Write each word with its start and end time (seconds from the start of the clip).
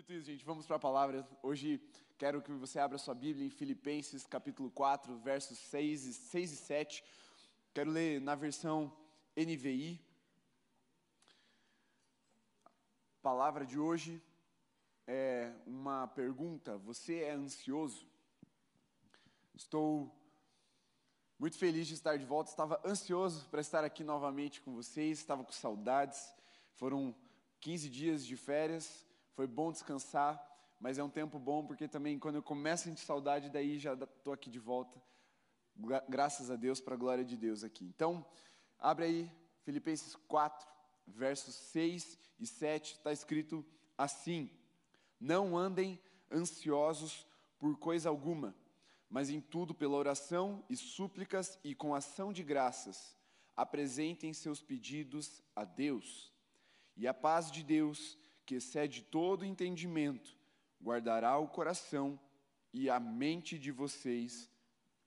Dito 0.00 0.14
isso, 0.14 0.24
gente, 0.24 0.46
vamos 0.46 0.64
para 0.64 0.76
a 0.76 0.78
palavra. 0.78 1.28
Hoje 1.42 1.78
quero 2.16 2.40
que 2.40 2.50
você 2.52 2.78
abra 2.78 2.96
sua 2.96 3.14
Bíblia 3.14 3.44
em 3.44 3.50
Filipenses 3.50 4.26
capítulo 4.26 4.70
4, 4.70 5.14
versos 5.18 5.58
6 5.58 6.06
e, 6.06 6.14
6 6.14 6.52
e 6.52 6.56
7. 6.56 7.04
Quero 7.74 7.90
ler 7.90 8.18
na 8.18 8.34
versão 8.34 8.90
NVI. 9.36 10.00
A 12.64 13.20
palavra 13.20 13.66
de 13.66 13.78
hoje 13.78 14.22
é 15.06 15.52
uma 15.66 16.08
pergunta. 16.08 16.78
Você 16.78 17.16
é 17.16 17.32
ansioso? 17.32 18.08
Estou 19.54 20.10
muito 21.38 21.58
feliz 21.58 21.86
de 21.86 21.92
estar 21.92 22.16
de 22.16 22.24
volta. 22.24 22.48
Estava 22.48 22.80
ansioso 22.86 23.46
para 23.50 23.60
estar 23.60 23.84
aqui 23.84 24.02
novamente 24.02 24.62
com 24.62 24.72
vocês. 24.72 25.18
Estava 25.18 25.44
com 25.44 25.52
saudades. 25.52 26.32
Foram 26.72 27.14
15 27.60 27.90
dias 27.90 28.24
de 28.24 28.34
férias 28.34 29.09
foi 29.34 29.46
bom 29.46 29.70
descansar, 29.72 30.40
mas 30.78 30.98
é 30.98 31.04
um 31.04 31.10
tempo 31.10 31.38
bom 31.38 31.66
porque 31.66 31.86
também 31.86 32.18
quando 32.18 32.36
eu 32.36 32.42
começo 32.42 32.84
a 32.84 32.90
sentir 32.90 33.04
saudade, 33.04 33.50
daí 33.50 33.78
já 33.78 33.94
estou 33.94 34.32
aqui 34.32 34.50
de 34.50 34.58
volta. 34.58 35.00
Graças 36.08 36.50
a 36.50 36.56
Deus, 36.56 36.80
para 36.80 36.94
a 36.94 36.98
glória 36.98 37.24
de 37.24 37.36
Deus 37.36 37.64
aqui. 37.64 37.84
Então, 37.84 38.26
abre 38.78 39.04
aí 39.04 39.32
Filipenses 39.62 40.14
4, 40.28 40.66
versos 41.06 41.54
6 41.54 42.18
e 42.38 42.46
7, 42.46 42.94
está 42.94 43.12
escrito 43.12 43.64
assim: 43.96 44.50
Não 45.18 45.56
andem 45.56 46.00
ansiosos 46.30 47.26
por 47.58 47.78
coisa 47.78 48.08
alguma, 48.08 48.54
mas 49.08 49.30
em 49.30 49.40
tudo 49.40 49.74
pela 49.74 49.96
oração 49.96 50.64
e 50.68 50.76
súplicas 50.76 51.58
e 51.62 51.74
com 51.74 51.94
ação 51.94 52.32
de 52.32 52.42
graças, 52.42 53.16
apresentem 53.56 54.32
seus 54.32 54.62
pedidos 54.62 55.42
a 55.54 55.64
Deus. 55.64 56.32
E 56.96 57.06
a 57.06 57.14
paz 57.14 57.50
de 57.50 57.62
Deus, 57.62 58.18
que 58.50 58.56
excede 58.56 59.02
todo 59.02 59.44
entendimento, 59.44 60.36
guardará 60.82 61.38
o 61.38 61.46
coração 61.46 62.18
e 62.72 62.90
a 62.90 62.98
mente 62.98 63.56
de 63.56 63.70
vocês 63.70 64.50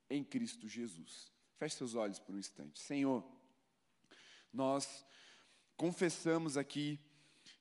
em 0.08 0.24
Cristo 0.24 0.66
Jesus. 0.66 1.30
Feche 1.58 1.76
seus 1.76 1.94
olhos 1.94 2.18
por 2.18 2.34
um 2.34 2.38
instante. 2.38 2.80
Senhor, 2.80 3.22
nós 4.50 5.04
confessamos 5.76 6.56
aqui 6.56 6.98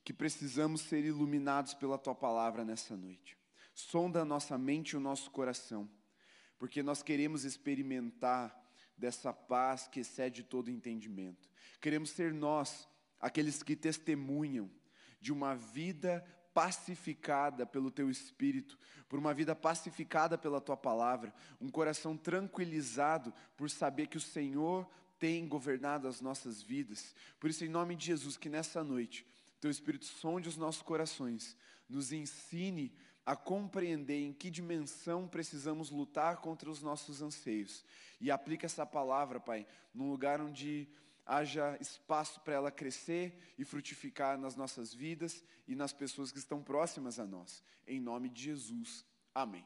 que 0.05 0.13
precisamos 0.13 0.79
ser 0.79 1.03
iluminados 1.03 1.73
pela 1.73 1.97
tua 1.97 2.15
palavra 2.15 2.63
nessa 2.63 2.95
noite. 2.95 3.37
Sonda 3.75 4.21
a 4.21 4.25
nossa 4.25 4.57
mente 4.57 4.91
e 4.91 4.95
o 4.95 5.01
nosso 5.01 5.29
coração, 5.31 5.91
porque 6.57 6.81
nós 6.81 7.03
queremos 7.03 7.43
experimentar 7.43 8.57
dessa 8.97 9.33
paz 9.33 9.85
que 9.89 9.99
excede 9.99 10.43
todo 10.43 10.71
entendimento. 10.71 11.49
Queremos 11.81 12.11
ser 12.11 12.33
nós 12.33 12.87
aqueles 13.19 13.61
que 13.61 13.75
testemunham 13.75 14.71
de 15.23 15.31
uma 15.31 15.55
vida 15.55 16.21
pacificada 16.53 17.65
pelo 17.65 17.89
teu 17.89 18.09
espírito, 18.11 18.77
por 19.07 19.17
uma 19.17 19.33
vida 19.33 19.55
pacificada 19.55 20.37
pela 20.37 20.59
tua 20.59 20.75
palavra, 20.75 21.33
um 21.61 21.69
coração 21.69 22.17
tranquilizado 22.17 23.33
por 23.55 23.69
saber 23.69 24.07
que 24.07 24.17
o 24.17 24.21
Senhor 24.21 24.85
tem 25.17 25.47
governado 25.47 26.09
as 26.09 26.19
nossas 26.19 26.61
vidas. 26.61 27.15
Por 27.39 27.49
isso, 27.49 27.63
em 27.63 27.69
nome 27.69 27.95
de 27.95 28.07
Jesus, 28.07 28.35
que 28.35 28.49
nessa 28.49 28.83
noite 28.83 29.25
teu 29.61 29.71
espírito 29.71 30.03
sonde 30.03 30.49
os 30.49 30.57
nossos 30.57 30.81
corações, 30.81 31.55
nos 31.87 32.11
ensine 32.11 32.93
a 33.25 33.33
compreender 33.33 34.21
em 34.25 34.33
que 34.33 34.51
dimensão 34.51 35.25
precisamos 35.25 35.89
lutar 35.89 36.41
contra 36.41 36.69
os 36.69 36.81
nossos 36.81 37.21
anseios 37.21 37.85
e 38.19 38.29
aplica 38.29 38.65
essa 38.65 38.85
palavra, 38.85 39.39
Pai, 39.39 39.65
num 39.93 40.09
lugar 40.09 40.41
onde 40.41 40.89
haja 41.25 41.77
espaço 41.79 42.39
para 42.41 42.53
ela 42.53 42.71
crescer 42.71 43.53
e 43.57 43.63
frutificar 43.63 44.37
nas 44.37 44.55
nossas 44.55 44.93
vidas 44.93 45.43
e 45.67 45.75
nas 45.75 45.93
pessoas 45.93 46.31
que 46.31 46.37
estão 46.37 46.61
próximas 46.61 47.19
a 47.19 47.25
nós. 47.25 47.63
Em 47.87 47.99
nome 47.99 48.29
de 48.29 48.43
Jesus. 48.43 49.05
Amém. 49.33 49.65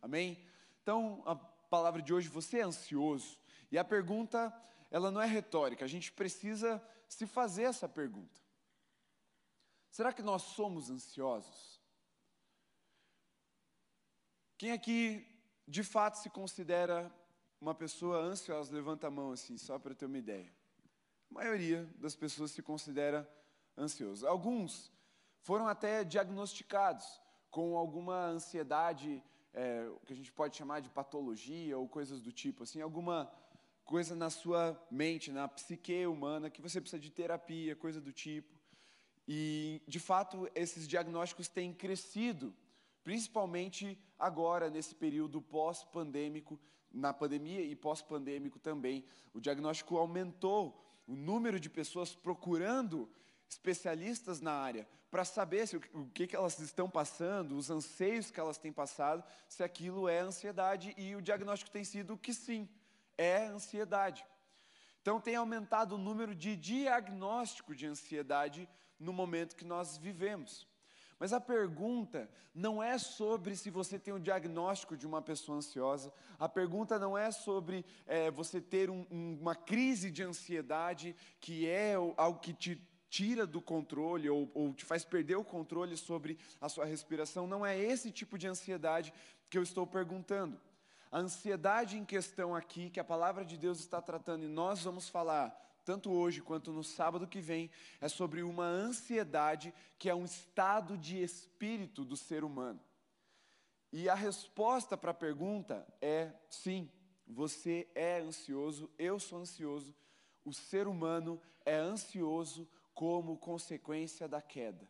Amém? 0.00 0.44
Então, 0.82 1.22
a 1.26 1.34
palavra 1.34 2.02
de 2.02 2.12
hoje, 2.12 2.28
você 2.28 2.58
é 2.58 2.62
ansioso? 2.62 3.38
E 3.70 3.78
a 3.78 3.84
pergunta, 3.84 4.54
ela 4.90 5.10
não 5.10 5.20
é 5.20 5.26
retórica, 5.26 5.84
a 5.84 5.88
gente 5.88 6.12
precisa 6.12 6.82
se 7.08 7.26
fazer 7.26 7.64
essa 7.64 7.88
pergunta. 7.88 8.40
Será 9.90 10.12
que 10.12 10.22
nós 10.22 10.42
somos 10.42 10.90
ansiosos? 10.90 11.80
Quem 14.56 14.72
aqui 14.72 15.26
de 15.66 15.82
fato 15.82 16.16
se 16.16 16.30
considera 16.30 17.12
uma 17.60 17.74
pessoa 17.74 18.18
ansiosa? 18.18 18.74
Levanta 18.74 19.06
a 19.06 19.10
mão 19.10 19.32
assim, 19.32 19.56
só 19.56 19.78
para 19.78 19.94
ter 19.94 20.06
uma 20.06 20.18
ideia. 20.18 20.52
A 21.34 21.42
maioria 21.42 21.84
das 21.96 22.14
pessoas 22.14 22.52
se 22.52 22.62
considera 22.62 23.28
ansioso. 23.76 24.24
Alguns 24.24 24.92
foram 25.40 25.66
até 25.66 26.04
diagnosticados 26.04 27.20
com 27.50 27.76
alguma 27.76 28.26
ansiedade, 28.26 29.20
é, 29.52 29.90
que 30.06 30.12
a 30.12 30.16
gente 30.16 30.30
pode 30.30 30.56
chamar 30.56 30.78
de 30.78 30.88
patologia 30.88 31.76
ou 31.76 31.88
coisas 31.88 32.22
do 32.22 32.30
tipo, 32.30 32.62
assim, 32.62 32.80
alguma 32.80 33.28
coisa 33.84 34.14
na 34.14 34.30
sua 34.30 34.80
mente, 34.88 35.32
na 35.32 35.48
psique 35.48 36.06
humana, 36.06 36.48
que 36.48 36.62
você 36.62 36.80
precisa 36.80 37.02
de 37.02 37.10
terapia, 37.10 37.74
coisa 37.74 38.00
do 38.00 38.12
tipo. 38.12 38.54
E, 39.26 39.82
de 39.88 39.98
fato, 39.98 40.48
esses 40.54 40.86
diagnósticos 40.86 41.48
têm 41.48 41.74
crescido, 41.74 42.54
principalmente 43.02 43.98
agora, 44.16 44.70
nesse 44.70 44.94
período 44.94 45.42
pós-pandêmico, 45.42 46.60
na 46.92 47.12
pandemia 47.12 47.60
e 47.60 47.74
pós-pandêmico 47.74 48.60
também. 48.60 49.04
O 49.32 49.40
diagnóstico 49.40 49.96
aumentou 49.96 50.83
o 51.06 51.14
número 51.14 51.60
de 51.60 51.68
pessoas 51.68 52.14
procurando 52.14 53.10
especialistas 53.48 54.40
na 54.40 54.52
área 54.52 54.88
para 55.10 55.24
saber 55.24 55.68
se, 55.68 55.76
o 55.76 56.08
que, 56.12 56.26
que 56.26 56.34
elas 56.34 56.58
estão 56.58 56.90
passando, 56.90 57.56
os 57.56 57.70
anseios 57.70 58.30
que 58.30 58.40
elas 58.40 58.58
têm 58.58 58.72
passado, 58.72 59.22
se 59.48 59.62
aquilo 59.62 60.08
é 60.08 60.18
ansiedade 60.18 60.92
e 60.96 61.14
o 61.14 61.22
diagnóstico 61.22 61.70
tem 61.70 61.84
sido 61.84 62.18
que 62.18 62.34
sim, 62.34 62.68
é 63.16 63.46
ansiedade. 63.46 64.26
Então 65.00 65.20
tem 65.20 65.36
aumentado 65.36 65.94
o 65.94 65.98
número 65.98 66.34
de 66.34 66.56
diagnóstico 66.56 67.74
de 67.74 67.86
ansiedade 67.86 68.68
no 68.98 69.12
momento 69.12 69.54
que 69.54 69.64
nós 69.64 69.96
vivemos. 69.96 70.66
Mas 71.18 71.32
a 71.32 71.40
pergunta 71.40 72.28
não 72.54 72.82
é 72.82 72.98
sobre 72.98 73.56
se 73.56 73.70
você 73.70 73.98
tem 73.98 74.12
um 74.14 74.20
diagnóstico 74.20 74.96
de 74.96 75.06
uma 75.06 75.22
pessoa 75.22 75.58
ansiosa, 75.58 76.12
a 76.38 76.48
pergunta 76.48 76.98
não 76.98 77.16
é 77.16 77.30
sobre 77.30 77.84
é, 78.06 78.30
você 78.30 78.60
ter 78.60 78.90
um, 78.90 79.06
uma 79.10 79.54
crise 79.54 80.10
de 80.10 80.22
ansiedade, 80.22 81.16
que 81.40 81.68
é 81.68 81.94
algo 81.94 82.38
que 82.40 82.52
te 82.52 82.80
tira 83.08 83.46
do 83.46 83.62
controle 83.62 84.28
ou, 84.28 84.50
ou 84.52 84.74
te 84.74 84.84
faz 84.84 85.04
perder 85.04 85.36
o 85.36 85.44
controle 85.44 85.96
sobre 85.96 86.36
a 86.60 86.68
sua 86.68 86.84
respiração. 86.84 87.46
Não 87.46 87.64
é 87.64 87.78
esse 87.78 88.10
tipo 88.10 88.36
de 88.36 88.48
ansiedade 88.48 89.14
que 89.48 89.56
eu 89.56 89.62
estou 89.62 89.86
perguntando. 89.86 90.60
A 91.12 91.20
ansiedade 91.20 91.96
em 91.96 92.04
questão 92.04 92.56
aqui, 92.56 92.90
que 92.90 92.98
a 92.98 93.04
palavra 93.04 93.44
de 93.44 93.56
Deus 93.56 93.78
está 93.78 94.02
tratando, 94.02 94.44
e 94.44 94.48
nós 94.48 94.82
vamos 94.82 95.08
falar 95.08 95.56
tanto 95.84 96.10
hoje 96.10 96.40
quanto 96.40 96.72
no 96.72 96.82
sábado 96.82 97.26
que 97.26 97.40
vem, 97.40 97.70
é 98.00 98.08
sobre 98.08 98.42
uma 98.42 98.64
ansiedade 98.64 99.74
que 99.98 100.08
é 100.08 100.14
um 100.14 100.24
estado 100.24 100.96
de 100.96 101.22
espírito 101.22 102.04
do 102.04 102.16
ser 102.16 102.42
humano. 102.42 102.80
E 103.92 104.08
a 104.08 104.14
resposta 104.14 104.96
para 104.96 105.12
a 105.12 105.14
pergunta 105.14 105.86
é 106.00 106.32
sim, 106.48 106.90
você 107.26 107.88
é 107.94 108.20
ansioso, 108.20 108.90
eu 108.98 109.20
sou 109.20 109.38
ansioso, 109.38 109.94
o 110.44 110.52
ser 110.52 110.88
humano 110.88 111.40
é 111.64 111.76
ansioso 111.76 112.68
como 112.92 113.38
consequência 113.38 114.26
da 114.26 114.42
queda. 114.42 114.88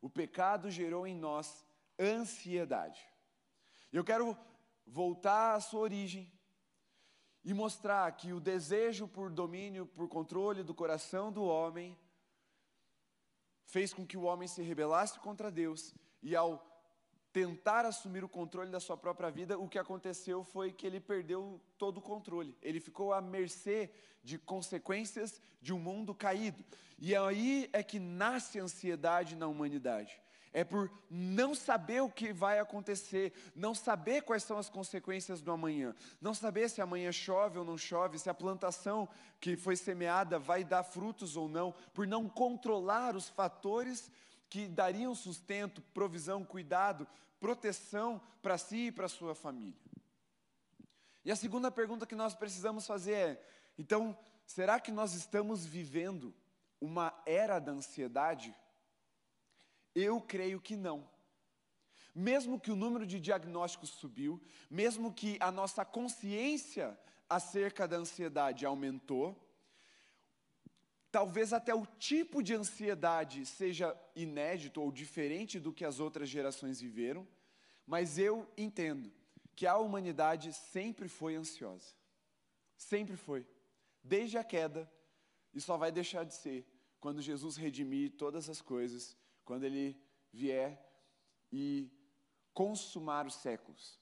O 0.00 0.08
pecado 0.08 0.70
gerou 0.70 1.06
em 1.06 1.14
nós 1.14 1.64
ansiedade. 1.98 3.06
Eu 3.92 4.02
quero 4.02 4.36
voltar 4.86 5.54
à 5.54 5.60
sua 5.60 5.80
origem, 5.80 6.32
e 7.44 7.54
mostrar 7.54 8.10
que 8.12 8.32
o 8.32 8.40
desejo 8.40 9.08
por 9.08 9.30
domínio, 9.30 9.86
por 9.86 10.08
controle 10.08 10.62
do 10.62 10.74
coração 10.74 11.32
do 11.32 11.42
homem, 11.44 11.96
fez 13.64 13.94
com 13.94 14.06
que 14.06 14.16
o 14.16 14.22
homem 14.22 14.48
se 14.48 14.62
rebelasse 14.62 15.18
contra 15.20 15.50
Deus 15.50 15.94
e 16.22 16.36
ao 16.36 16.66
tentar 17.32 17.86
assumir 17.86 18.24
o 18.24 18.28
controle 18.28 18.70
da 18.70 18.80
sua 18.80 18.96
própria 18.96 19.30
vida, 19.30 19.58
o 19.58 19.68
que 19.68 19.78
aconteceu 19.78 20.42
foi 20.42 20.72
que 20.72 20.86
ele 20.86 21.00
perdeu 21.00 21.60
todo 21.78 21.98
o 21.98 22.02
controle. 22.02 22.56
Ele 22.60 22.80
ficou 22.80 23.12
à 23.12 23.20
mercê 23.20 23.90
de 24.22 24.36
consequências 24.36 25.40
de 25.62 25.72
um 25.72 25.78
mundo 25.78 26.14
caído. 26.14 26.64
E 26.98 27.14
aí 27.14 27.70
é 27.72 27.82
que 27.82 27.98
nasce 27.98 28.58
a 28.58 28.64
ansiedade 28.64 29.36
na 29.36 29.46
humanidade 29.46 30.20
é 30.52 30.64
por 30.64 30.90
não 31.08 31.54
saber 31.54 32.02
o 32.02 32.10
que 32.10 32.32
vai 32.32 32.58
acontecer, 32.58 33.32
não 33.54 33.74
saber 33.74 34.22
quais 34.22 34.42
são 34.42 34.58
as 34.58 34.68
consequências 34.68 35.40
do 35.40 35.52
amanhã, 35.52 35.94
não 36.20 36.34
saber 36.34 36.68
se 36.68 36.80
amanhã 36.80 37.12
chove 37.12 37.58
ou 37.58 37.64
não 37.64 37.78
chove, 37.78 38.18
se 38.18 38.28
a 38.28 38.34
plantação 38.34 39.08
que 39.40 39.56
foi 39.56 39.76
semeada 39.76 40.38
vai 40.38 40.64
dar 40.64 40.82
frutos 40.82 41.36
ou 41.36 41.48
não, 41.48 41.72
por 41.94 42.06
não 42.06 42.28
controlar 42.28 43.14
os 43.14 43.28
fatores 43.28 44.10
que 44.48 44.66
dariam 44.66 45.14
sustento, 45.14 45.80
provisão, 45.94 46.44
cuidado, 46.44 47.06
proteção 47.38 48.20
para 48.42 48.58
si 48.58 48.86
e 48.86 48.92
para 48.92 49.08
sua 49.08 49.34
família. 49.34 49.80
E 51.24 51.30
a 51.30 51.36
segunda 51.36 51.70
pergunta 51.70 52.06
que 52.06 52.14
nós 52.14 52.34
precisamos 52.34 52.86
fazer 52.86 53.12
é: 53.12 53.46
então, 53.78 54.18
será 54.44 54.80
que 54.80 54.90
nós 54.90 55.14
estamos 55.14 55.64
vivendo 55.64 56.34
uma 56.80 57.14
era 57.24 57.58
da 57.58 57.70
ansiedade? 57.70 58.54
Eu 59.94 60.20
creio 60.20 60.60
que 60.60 60.76
não. 60.76 61.08
mesmo 62.14 62.58
que 62.58 62.70
o 62.70 62.76
número 62.76 63.06
de 63.06 63.20
diagnósticos 63.20 63.90
subiu, 63.90 64.40
mesmo 64.68 65.12
que 65.12 65.36
a 65.40 65.50
nossa 65.50 65.84
consciência 65.84 66.98
acerca 67.28 67.86
da 67.86 67.96
ansiedade 67.96 68.66
aumentou, 68.66 69.36
talvez 71.10 71.52
até 71.52 71.74
o 71.74 71.86
tipo 71.86 72.42
de 72.42 72.54
ansiedade 72.54 73.46
seja 73.46 73.96
inédito 74.14 74.80
ou 74.80 74.90
diferente 74.90 75.60
do 75.60 75.72
que 75.72 75.84
as 75.84 76.00
outras 76.00 76.28
gerações 76.28 76.80
viveram, 76.80 77.26
mas 77.86 78.18
eu 78.18 78.48
entendo 78.56 79.12
que 79.54 79.66
a 79.66 79.76
humanidade 79.76 80.52
sempre 80.52 81.08
foi 81.08 81.36
ansiosa. 81.36 81.94
Sempre 82.76 83.16
foi. 83.16 83.46
Desde 84.02 84.38
a 84.38 84.44
queda, 84.44 84.90
e 85.52 85.60
só 85.60 85.76
vai 85.76 85.92
deixar 85.92 86.24
de 86.24 86.34
ser 86.34 86.66
quando 87.00 87.20
Jesus 87.20 87.56
redimir 87.56 88.12
todas 88.12 88.48
as 88.48 88.60
coisas, 88.60 89.16
quando 89.50 89.64
ele 89.64 90.00
vier 90.32 90.80
e 91.50 91.90
consumar 92.54 93.26
os 93.26 93.34
séculos. 93.34 93.98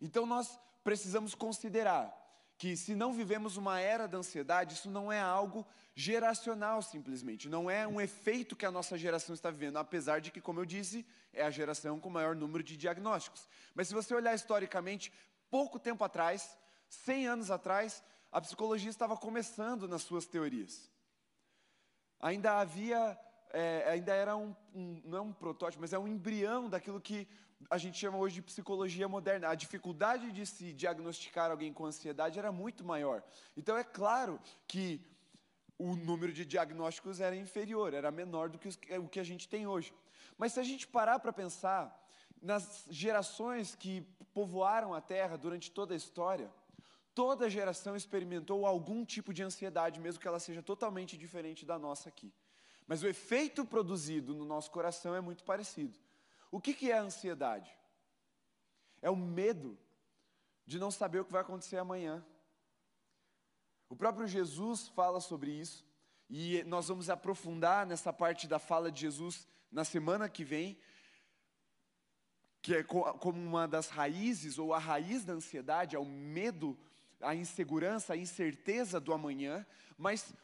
Então 0.00 0.24
nós 0.24 0.58
precisamos 0.82 1.34
considerar 1.34 2.10
que 2.56 2.74
se 2.78 2.94
não 2.94 3.12
vivemos 3.12 3.58
uma 3.58 3.78
era 3.78 4.08
da 4.08 4.16
ansiedade, 4.16 4.72
isso 4.72 4.88
não 4.88 5.12
é 5.12 5.20
algo 5.20 5.66
geracional 5.94 6.80
simplesmente, 6.80 7.46
não 7.46 7.70
é 7.70 7.86
um 7.86 8.00
efeito 8.00 8.56
que 8.56 8.64
a 8.64 8.70
nossa 8.70 8.96
geração 8.96 9.34
está 9.34 9.50
vivendo, 9.50 9.76
apesar 9.76 10.18
de 10.18 10.30
que, 10.30 10.40
como 10.40 10.60
eu 10.60 10.64
disse, 10.64 11.06
é 11.30 11.42
a 11.42 11.50
geração 11.50 12.00
com 12.00 12.08
maior 12.08 12.34
número 12.34 12.64
de 12.64 12.74
diagnósticos. 12.74 13.46
Mas 13.74 13.86
se 13.86 13.92
você 13.92 14.14
olhar 14.14 14.34
historicamente, 14.34 15.12
pouco 15.50 15.78
tempo 15.78 16.02
atrás, 16.04 16.56
100 16.88 17.26
anos 17.26 17.50
atrás, 17.50 18.02
a 18.32 18.40
psicologia 18.40 18.88
estava 18.88 19.14
começando 19.14 19.86
nas 19.86 20.00
suas 20.00 20.24
teorias. 20.24 20.90
Ainda 22.18 22.60
havia, 22.60 23.18
é, 23.52 23.84
ainda 23.88 24.14
era 24.14 24.36
um, 24.36 24.54
um, 24.74 25.00
não 25.04 25.18
é 25.18 25.20
um 25.20 25.32
protótipo, 25.32 25.80
mas 25.80 25.92
é 25.92 25.98
um 25.98 26.08
embrião 26.08 26.68
daquilo 26.68 27.00
que 27.00 27.28
a 27.68 27.76
gente 27.76 27.98
chama 27.98 28.16
hoje 28.18 28.36
de 28.36 28.42
psicologia 28.42 29.08
moderna. 29.08 29.48
A 29.48 29.54
dificuldade 29.54 30.32
de 30.32 30.46
se 30.46 30.72
diagnosticar 30.72 31.50
alguém 31.50 31.72
com 31.72 31.84
ansiedade 31.84 32.38
era 32.38 32.50
muito 32.50 32.84
maior. 32.84 33.22
Então 33.56 33.76
é 33.76 33.84
claro 33.84 34.40
que 34.66 35.04
o 35.78 35.96
número 35.96 36.32
de 36.32 36.44
diagnósticos 36.44 37.20
era 37.20 37.34
inferior, 37.34 37.94
era 37.94 38.10
menor 38.10 38.48
do 38.48 38.58
que 38.58 38.68
o 38.98 39.08
que 39.08 39.20
a 39.20 39.24
gente 39.24 39.48
tem 39.48 39.66
hoje. 39.66 39.92
Mas 40.36 40.52
se 40.52 40.60
a 40.60 40.62
gente 40.62 40.86
parar 40.86 41.18
para 41.18 41.32
pensar 41.32 41.96
nas 42.40 42.86
gerações 42.90 43.74
que 43.74 44.02
povoaram 44.32 44.94
a 44.94 45.00
Terra 45.00 45.36
durante 45.36 45.70
toda 45.70 45.92
a 45.94 45.96
história, 45.96 46.50
toda 47.14 47.50
geração 47.50 47.96
experimentou 47.96 48.66
algum 48.66 49.04
tipo 49.04 49.34
de 49.34 49.42
ansiedade, 49.42 50.00
mesmo 50.00 50.20
que 50.20 50.28
ela 50.28 50.38
seja 50.38 50.62
totalmente 50.62 51.16
diferente 51.16 51.66
da 51.66 51.78
nossa 51.78 52.08
aqui. 52.08 52.32
Mas 52.90 53.04
o 53.04 53.06
efeito 53.06 53.64
produzido 53.64 54.34
no 54.34 54.44
nosso 54.44 54.68
coração 54.68 55.14
é 55.14 55.20
muito 55.20 55.44
parecido. 55.44 55.96
O 56.50 56.60
que, 56.60 56.74
que 56.74 56.90
é 56.90 56.98
a 56.98 57.02
ansiedade? 57.02 57.70
É 59.00 59.08
o 59.08 59.14
medo 59.14 59.78
de 60.66 60.76
não 60.76 60.90
saber 60.90 61.20
o 61.20 61.24
que 61.24 61.30
vai 61.30 61.42
acontecer 61.42 61.76
amanhã. 61.76 62.26
O 63.88 63.94
próprio 63.94 64.26
Jesus 64.26 64.88
fala 64.88 65.20
sobre 65.20 65.52
isso, 65.52 65.86
e 66.28 66.64
nós 66.64 66.88
vamos 66.88 67.08
aprofundar 67.08 67.86
nessa 67.86 68.12
parte 68.12 68.48
da 68.48 68.58
fala 68.58 68.90
de 68.90 69.02
Jesus 69.02 69.46
na 69.70 69.84
semana 69.84 70.28
que 70.28 70.42
vem, 70.42 70.76
que 72.60 72.74
é 72.74 72.82
como 72.82 73.40
uma 73.40 73.68
das 73.68 73.86
raízes, 73.86 74.58
ou 74.58 74.74
a 74.74 74.80
raiz 74.80 75.24
da 75.24 75.34
ansiedade, 75.34 75.94
é 75.94 75.98
o 76.00 76.04
medo, 76.04 76.76
a 77.20 77.36
insegurança, 77.36 78.14
a 78.14 78.16
incerteza 78.16 78.98
do 78.98 79.12
amanhã, 79.12 79.64
mas 79.96 80.34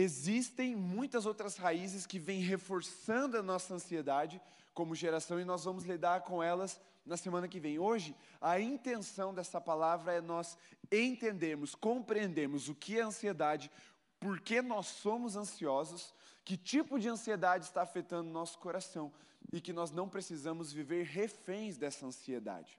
existem 0.00 0.76
muitas 0.76 1.26
outras 1.26 1.56
raízes 1.56 2.06
que 2.06 2.20
vêm 2.20 2.40
reforçando 2.40 3.36
a 3.36 3.42
nossa 3.42 3.74
ansiedade 3.74 4.40
como 4.72 4.94
geração 4.94 5.40
e 5.40 5.44
nós 5.44 5.64
vamos 5.64 5.82
lidar 5.82 6.20
com 6.20 6.40
elas 6.40 6.80
na 7.04 7.16
semana 7.16 7.48
que 7.48 7.58
vem. 7.58 7.80
Hoje, 7.80 8.14
a 8.40 8.60
intenção 8.60 9.34
dessa 9.34 9.60
palavra 9.60 10.12
é 10.12 10.20
nós 10.20 10.56
entendermos, 10.92 11.74
compreendermos 11.74 12.68
o 12.68 12.76
que 12.76 12.96
é 12.96 13.02
ansiedade, 13.02 13.72
por 14.20 14.40
que 14.40 14.62
nós 14.62 14.86
somos 14.86 15.34
ansiosos, 15.34 16.14
que 16.44 16.56
tipo 16.56 17.00
de 17.00 17.08
ansiedade 17.08 17.64
está 17.64 17.82
afetando 17.82 18.30
nosso 18.30 18.56
coração 18.58 19.12
e 19.52 19.60
que 19.60 19.72
nós 19.72 19.90
não 19.90 20.08
precisamos 20.08 20.72
viver 20.72 21.06
reféns 21.06 21.76
dessa 21.76 22.06
ansiedade. 22.06 22.78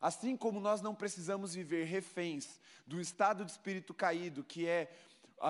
Assim 0.00 0.36
como 0.36 0.60
nós 0.60 0.80
não 0.80 0.94
precisamos 0.94 1.54
viver 1.54 1.84
reféns 1.84 2.60
do 2.86 3.00
estado 3.00 3.44
de 3.44 3.50
espírito 3.50 3.92
caído, 3.92 4.44
que 4.44 4.66
é 4.66 4.94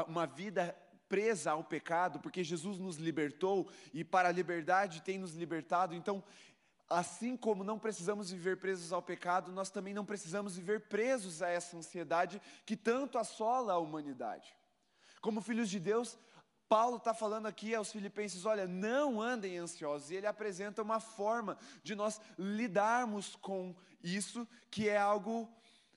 uma 0.06 0.26
vida 0.26 0.76
presa 1.08 1.52
ao 1.52 1.64
pecado, 1.64 2.20
porque 2.20 2.44
Jesus 2.44 2.78
nos 2.78 2.96
libertou 2.96 3.68
e 3.92 4.04
para 4.04 4.28
a 4.28 4.32
liberdade 4.32 5.02
tem 5.02 5.18
nos 5.18 5.34
libertado. 5.34 5.94
Então, 5.94 6.22
assim 6.88 7.36
como 7.36 7.64
não 7.64 7.78
precisamos 7.78 8.30
viver 8.30 8.58
presos 8.58 8.92
ao 8.92 9.02
pecado, 9.02 9.52
nós 9.52 9.70
também 9.70 9.94
não 9.94 10.04
precisamos 10.04 10.56
viver 10.56 10.88
presos 10.88 11.42
a 11.42 11.48
essa 11.48 11.76
ansiedade 11.76 12.40
que 12.64 12.76
tanto 12.76 13.18
assola 13.18 13.74
a 13.74 13.78
humanidade. 13.78 14.54
Como 15.20 15.40
filhos 15.40 15.68
de 15.68 15.80
Deus, 15.80 16.18
Paulo 16.68 16.98
está 16.98 17.14
falando 17.14 17.46
aqui 17.46 17.74
aos 17.74 17.90
filipenses: 17.90 18.44
olha, 18.44 18.66
não 18.66 19.20
andem 19.20 19.58
ansiosos, 19.58 20.10
e 20.10 20.16
ele 20.16 20.26
apresenta 20.26 20.82
uma 20.82 21.00
forma 21.00 21.58
de 21.82 21.94
nós 21.94 22.20
lidarmos 22.38 23.34
com 23.36 23.74
isso, 24.02 24.46
que 24.70 24.88
é 24.88 24.96
algo 24.96 25.48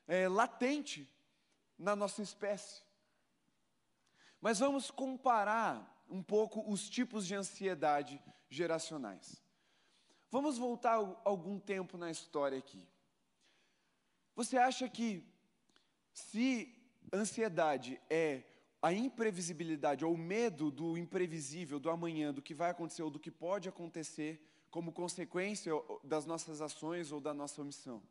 é, 0.07 0.27
latente 0.27 1.09
na 1.77 1.95
nossa 1.95 2.21
espécie. 2.21 2.81
Mas 4.41 4.59
vamos 4.59 4.89
comparar 4.89 6.03
um 6.09 6.21
pouco 6.21 6.69
os 6.69 6.89
tipos 6.89 7.27
de 7.27 7.35
ansiedade 7.35 8.21
geracionais. 8.49 9.41
Vamos 10.31 10.57
voltar 10.57 10.95
algum 11.23 11.59
tempo 11.59 11.97
na 11.97 12.09
história 12.09 12.57
aqui. 12.57 12.88
Você 14.35 14.57
acha 14.57 14.89
que 14.89 15.23
se 16.13 16.75
ansiedade 17.13 18.01
é 18.09 18.43
a 18.81 18.91
imprevisibilidade 18.91 20.03
ou 20.03 20.13
o 20.13 20.17
medo 20.17 20.71
do 20.71 20.97
imprevisível, 20.97 21.79
do 21.79 21.89
amanhã, 21.89 22.33
do 22.33 22.41
que 22.41 22.55
vai 22.55 22.71
acontecer 22.71 23.03
ou 23.03 23.11
do 23.11 23.19
que 23.19 23.29
pode 23.29 23.69
acontecer 23.69 24.43
como 24.71 24.91
consequência 24.91 25.71
das 26.03 26.25
nossas 26.25 26.61
ações 26.61 27.11
ou 27.11 27.21
da 27.21 27.33
nossa 27.33 27.61
omissão? 27.61 28.01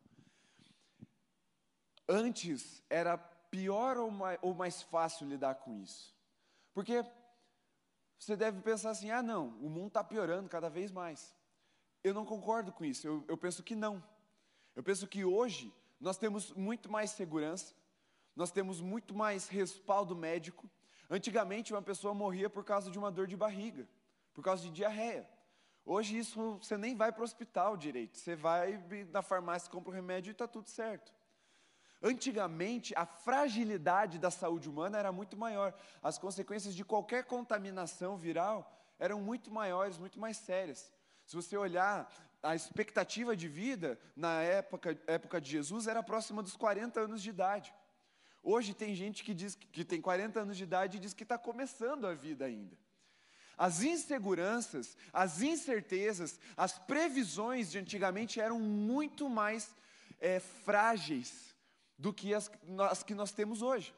Antes 2.09 2.83
era 2.89 3.19
pior 3.19 3.97
ou 3.97 4.11
mais, 4.11 4.39
ou 4.43 4.55
mais 4.55 4.83
fácil 4.83 5.27
lidar 5.27 5.57
com 5.57 5.75
isso? 5.75 6.20
Porque 6.73 7.05
você 8.19 8.37
deve 8.37 8.61
pensar 8.61 8.91
assim: 8.91 9.11
ah, 9.11 9.23
não, 9.23 9.49
o 9.61 9.69
mundo 9.69 9.89
está 9.89 10.05
piorando 10.05 10.49
cada 10.49 10.69
vez 10.69 10.91
mais. 10.91 11.35
Eu 12.03 12.15
não 12.15 12.25
concordo 12.25 12.73
com 12.73 12.85
isso, 12.85 13.07
eu, 13.07 13.25
eu 13.29 13.37
penso 13.37 13.63
que 13.63 13.75
não. 13.75 14.03
Eu 14.75 14.83
penso 14.83 15.07
que 15.07 15.25
hoje 15.25 15.75
nós 16.01 16.17
temos 16.17 16.53
muito 16.53 16.91
mais 16.91 17.11
segurança, 17.11 17.75
nós 18.35 18.51
temos 18.51 18.81
muito 18.81 19.15
mais 19.15 19.49
respaldo 19.49 20.17
médico. 20.17 20.69
Antigamente, 21.11 21.73
uma 21.73 21.83
pessoa 21.83 22.15
morria 22.15 22.49
por 22.49 22.65
causa 22.65 22.91
de 22.91 22.99
uma 22.99 23.11
dor 23.11 23.27
de 23.27 23.37
barriga, 23.37 23.87
por 24.33 24.43
causa 24.43 24.63
de 24.63 24.71
diarreia. 24.71 25.29
Hoje, 25.85 26.17
isso 26.17 26.59
você 26.63 26.79
nem 26.79 26.95
vai 26.95 27.11
para 27.13 27.23
o 27.23 27.25
hospital 27.25 27.77
direito, 27.77 28.17
você 28.17 28.37
vai 28.37 28.83
na 29.11 29.23
farmácia, 29.23 29.71
compra 29.71 29.91
o 29.91 29.95
remédio 29.95 30.31
e 30.31 30.33
está 30.33 30.47
tudo 30.47 30.69
certo. 30.69 31.13
Antigamente, 32.03 32.95
a 32.97 33.05
fragilidade 33.05 34.19
da 34.19 34.31
saúde 34.31 34.71
humana 34.71 34.99
era 34.99 35.13
muito 35.13 35.37
maior. 35.37 35.75
As 36.03 36.17
consequências 36.17 36.75
de 36.75 36.85
qualquer 36.85 37.25
contaminação 37.25 38.17
viral 38.17 38.75
eram 38.99 39.21
muito 39.21 39.51
maiores, 39.51 39.99
muito 39.99 40.19
mais 40.19 40.39
sérias. 40.39 40.91
Se 41.27 41.37
você 41.37 41.57
olhar, 41.59 42.11
a 42.43 42.55
expectativa 42.55 43.37
de 43.37 43.49
vida 43.49 43.99
na 44.17 44.41
época, 44.41 44.99
época 45.07 45.41
de 45.41 45.51
Jesus 45.51 45.87
era 45.87 46.03
próxima 46.03 46.43
dos 46.43 46.57
40 46.57 47.01
anos 47.01 47.23
de 47.23 47.29
idade. 47.29 47.75
Hoje 48.43 48.73
tem 48.73 48.95
gente 48.95 49.23
que 49.23 49.35
diz 49.35 49.55
que 49.55 49.85
tem 49.85 50.01
40 50.01 50.41
anos 50.41 50.57
de 50.57 50.65
idade 50.65 50.97
e 50.97 51.01
diz 51.01 51.13
que 51.13 51.23
está 51.23 51.37
começando 51.37 52.07
a 52.07 52.15
vida 52.15 52.47
ainda. 52.47 52.75
As 53.59 53.83
inseguranças, 53.83 54.97
as 55.13 55.43
incertezas, 55.43 56.41
as 56.57 56.79
previsões 56.79 57.71
de 57.71 57.79
antigamente 57.79 58.41
eram 58.41 58.59
muito 58.59 59.29
mais 59.29 59.71
é, 60.19 60.41
frágeis 60.41 61.50
do 62.01 62.13
que 62.15 62.35
as, 62.35 62.51
as 62.91 63.03
que 63.03 63.15
nós 63.15 63.31
temos 63.31 63.61
hoje. 63.61 63.95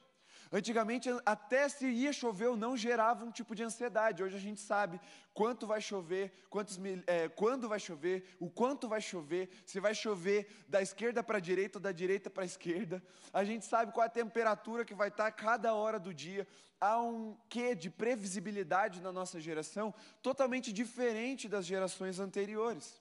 Antigamente, 0.51 1.09
até 1.25 1.67
se 1.67 1.87
ia 1.87 2.13
chover 2.13 2.49
ou 2.49 2.57
não, 2.59 2.77
gerava 2.77 3.25
um 3.25 3.31
tipo 3.31 3.55
de 3.55 3.63
ansiedade. 3.63 4.23
Hoje 4.23 4.37
a 4.37 4.41
gente 4.41 4.61
sabe 4.61 5.01
quanto 5.33 5.67
vai 5.67 5.81
chover, 5.81 6.31
quantos, 6.51 6.79
é, 7.07 7.29
quando 7.31 7.71
vai 7.71 7.81
chover, 7.81 8.37
o 8.39 8.51
quanto 8.51 8.87
vai 8.87 9.01
chover, 9.01 9.49
se 9.65 9.81
vai 9.81 9.95
chover 9.95 10.47
da 10.69 10.83
esquerda 10.83 11.23
para 11.23 11.39
a 11.39 11.41
direita 11.41 11.79
ou 11.79 11.83
da 11.83 11.91
direita 11.91 12.29
para 12.29 12.43
a 12.43 12.47
esquerda. 12.53 13.03
A 13.33 13.45
gente 13.45 13.65
sabe 13.65 13.93
qual 13.93 14.05
é 14.05 14.09
a 14.09 14.11
temperatura 14.11 14.85
que 14.85 14.95
vai 14.95 15.09
estar 15.09 15.31
cada 15.33 15.75
hora 15.75 15.99
do 15.99 16.13
dia. 16.13 16.47
Há 16.79 17.01
um 17.01 17.35
quê 17.49 17.75
de 17.75 17.89
previsibilidade 17.89 19.01
na 19.01 19.13
nossa 19.13 19.41
geração 19.41 19.95
totalmente 20.21 20.71
diferente 20.71 21.49
das 21.49 21.65
gerações 21.65 22.21
anteriores. 22.21 23.01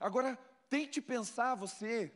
Agora, 0.00 0.38
tente 0.70 1.02
pensar 1.02 1.54
você 1.56 2.10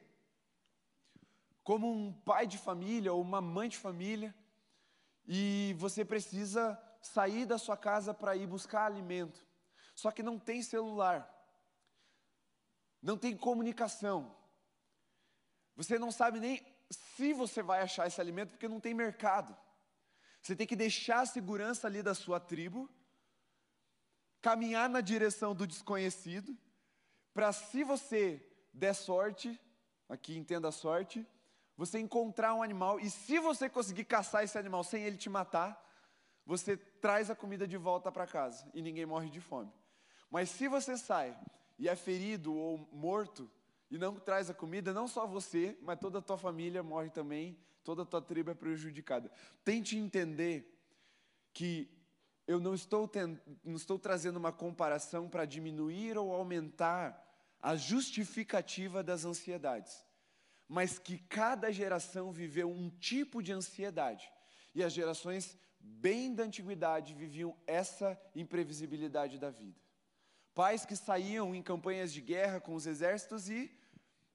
como 1.68 1.87
um 1.92 2.10
pai 2.10 2.46
de 2.46 2.56
família 2.56 3.12
ou 3.12 3.20
uma 3.20 3.42
mãe 3.42 3.68
de 3.68 3.76
família, 3.76 4.34
e 5.26 5.75
você 5.76 6.02
precisa 6.02 6.82
sair 7.02 7.44
da 7.44 7.58
sua 7.58 7.76
casa 7.76 8.14
para 8.14 8.34
ir 8.34 8.46
buscar 8.46 8.87
alimento, 8.87 9.46
só 9.94 10.10
que 10.10 10.22
não 10.22 10.38
tem 10.38 10.62
celular. 10.62 11.20
não 13.02 13.18
tem 13.18 13.37
comunicação. 13.37 14.34
Você 15.76 15.98
não 15.98 16.10
sabe 16.10 16.40
nem 16.40 16.66
se 16.90 17.34
você 17.34 17.62
vai 17.62 17.82
achar 17.82 18.06
esse 18.06 18.18
alimento 18.18 18.52
porque 18.52 18.66
não 18.66 18.80
tem 18.80 18.94
mercado. 18.94 19.54
Você 20.40 20.56
tem 20.56 20.66
que 20.66 20.75
deixar 20.75 21.20
a 21.20 21.26
segurança 21.26 21.87
ali 21.87 22.02
da 22.02 22.14
sua 22.14 22.40
tribo, 22.40 22.88
caminhar 24.40 24.88
na 24.88 25.02
direção 25.02 25.54
do 25.54 25.66
desconhecido, 25.66 26.56
para 27.34 27.52
se 27.52 27.84
você 27.84 28.42
der 28.72 28.94
sorte, 28.94 29.60
aqui 30.08 30.34
entenda 30.34 30.68
a 30.68 30.72
sorte, 30.72 31.28
você 31.78 32.00
encontrar 32.00 32.54
um 32.54 32.62
animal 32.62 32.99
e 32.99 33.08
se 33.08 33.38
você 33.38 33.70
conseguir 33.70 34.04
caçar 34.04 34.42
esse 34.42 34.58
animal 34.58 34.82
sem 34.82 35.04
ele 35.04 35.16
te 35.16 35.30
matar, 35.30 35.80
você 36.44 36.76
traz 36.76 37.30
a 37.30 37.37
comida 37.37 37.68
de 37.68 37.76
volta 37.76 38.11
para 38.11 38.26
casa 38.26 38.68
e 38.75 38.82
ninguém 38.82 39.06
morre 39.06 39.30
de 39.30 39.40
fome. 39.40 39.73
Mas 40.28 40.50
se 40.50 40.66
você 40.66 40.99
sai 40.99 41.38
e 41.78 41.88
é 41.88 41.94
ferido 41.94 42.52
ou 42.52 42.78
morto 42.92 43.49
e 43.88 43.97
não 43.97 44.16
traz 44.16 44.50
a 44.50 44.54
comida, 44.54 44.92
não 44.92 45.06
só 45.06 45.25
você, 45.25 45.78
mas 45.80 46.00
toda 46.00 46.18
a 46.18 46.23
tua 46.23 46.37
família 46.37 46.82
morre 46.82 47.11
também, 47.11 47.56
toda 47.85 48.02
a 48.02 48.06
tua 48.06 48.20
tribo 48.20 48.50
é 48.50 48.54
prejudicada. 48.54 49.30
Tente 49.64 49.97
entender 49.97 50.76
que 51.52 51.88
eu 52.44 52.58
não 52.58 52.75
estou, 52.75 53.08
não 53.62 53.76
estou 53.76 54.00
trazendo 54.00 54.37
uma 54.37 54.52
comparação 54.52 55.28
para 55.28 55.44
diminuir 55.44 56.18
ou 56.18 56.35
aumentar 56.35 57.25
a 57.62 57.76
justificativa 57.76 59.00
das 59.00 59.25
ansiedades, 59.25 60.04
mas 60.68 60.98
que 60.98 61.18
cada 61.18 61.72
geração 61.72 62.30
viveu 62.30 62.70
um 62.70 62.90
tipo 62.90 63.42
de 63.42 63.52
ansiedade. 63.52 64.30
E 64.75 64.84
as 64.84 64.92
gerações 64.92 65.56
bem 65.80 66.34
da 66.34 66.44
antiguidade 66.44 67.14
viviam 67.14 67.56
essa 67.66 68.20
imprevisibilidade 68.34 69.38
da 69.38 69.50
vida. 69.50 69.80
Pais 70.54 70.84
que 70.84 70.94
saíam 70.94 71.54
em 71.54 71.62
campanhas 71.62 72.12
de 72.12 72.20
guerra 72.20 72.60
com 72.60 72.75
os 72.75 72.87
exércitos 72.87 73.48
e 73.48 73.70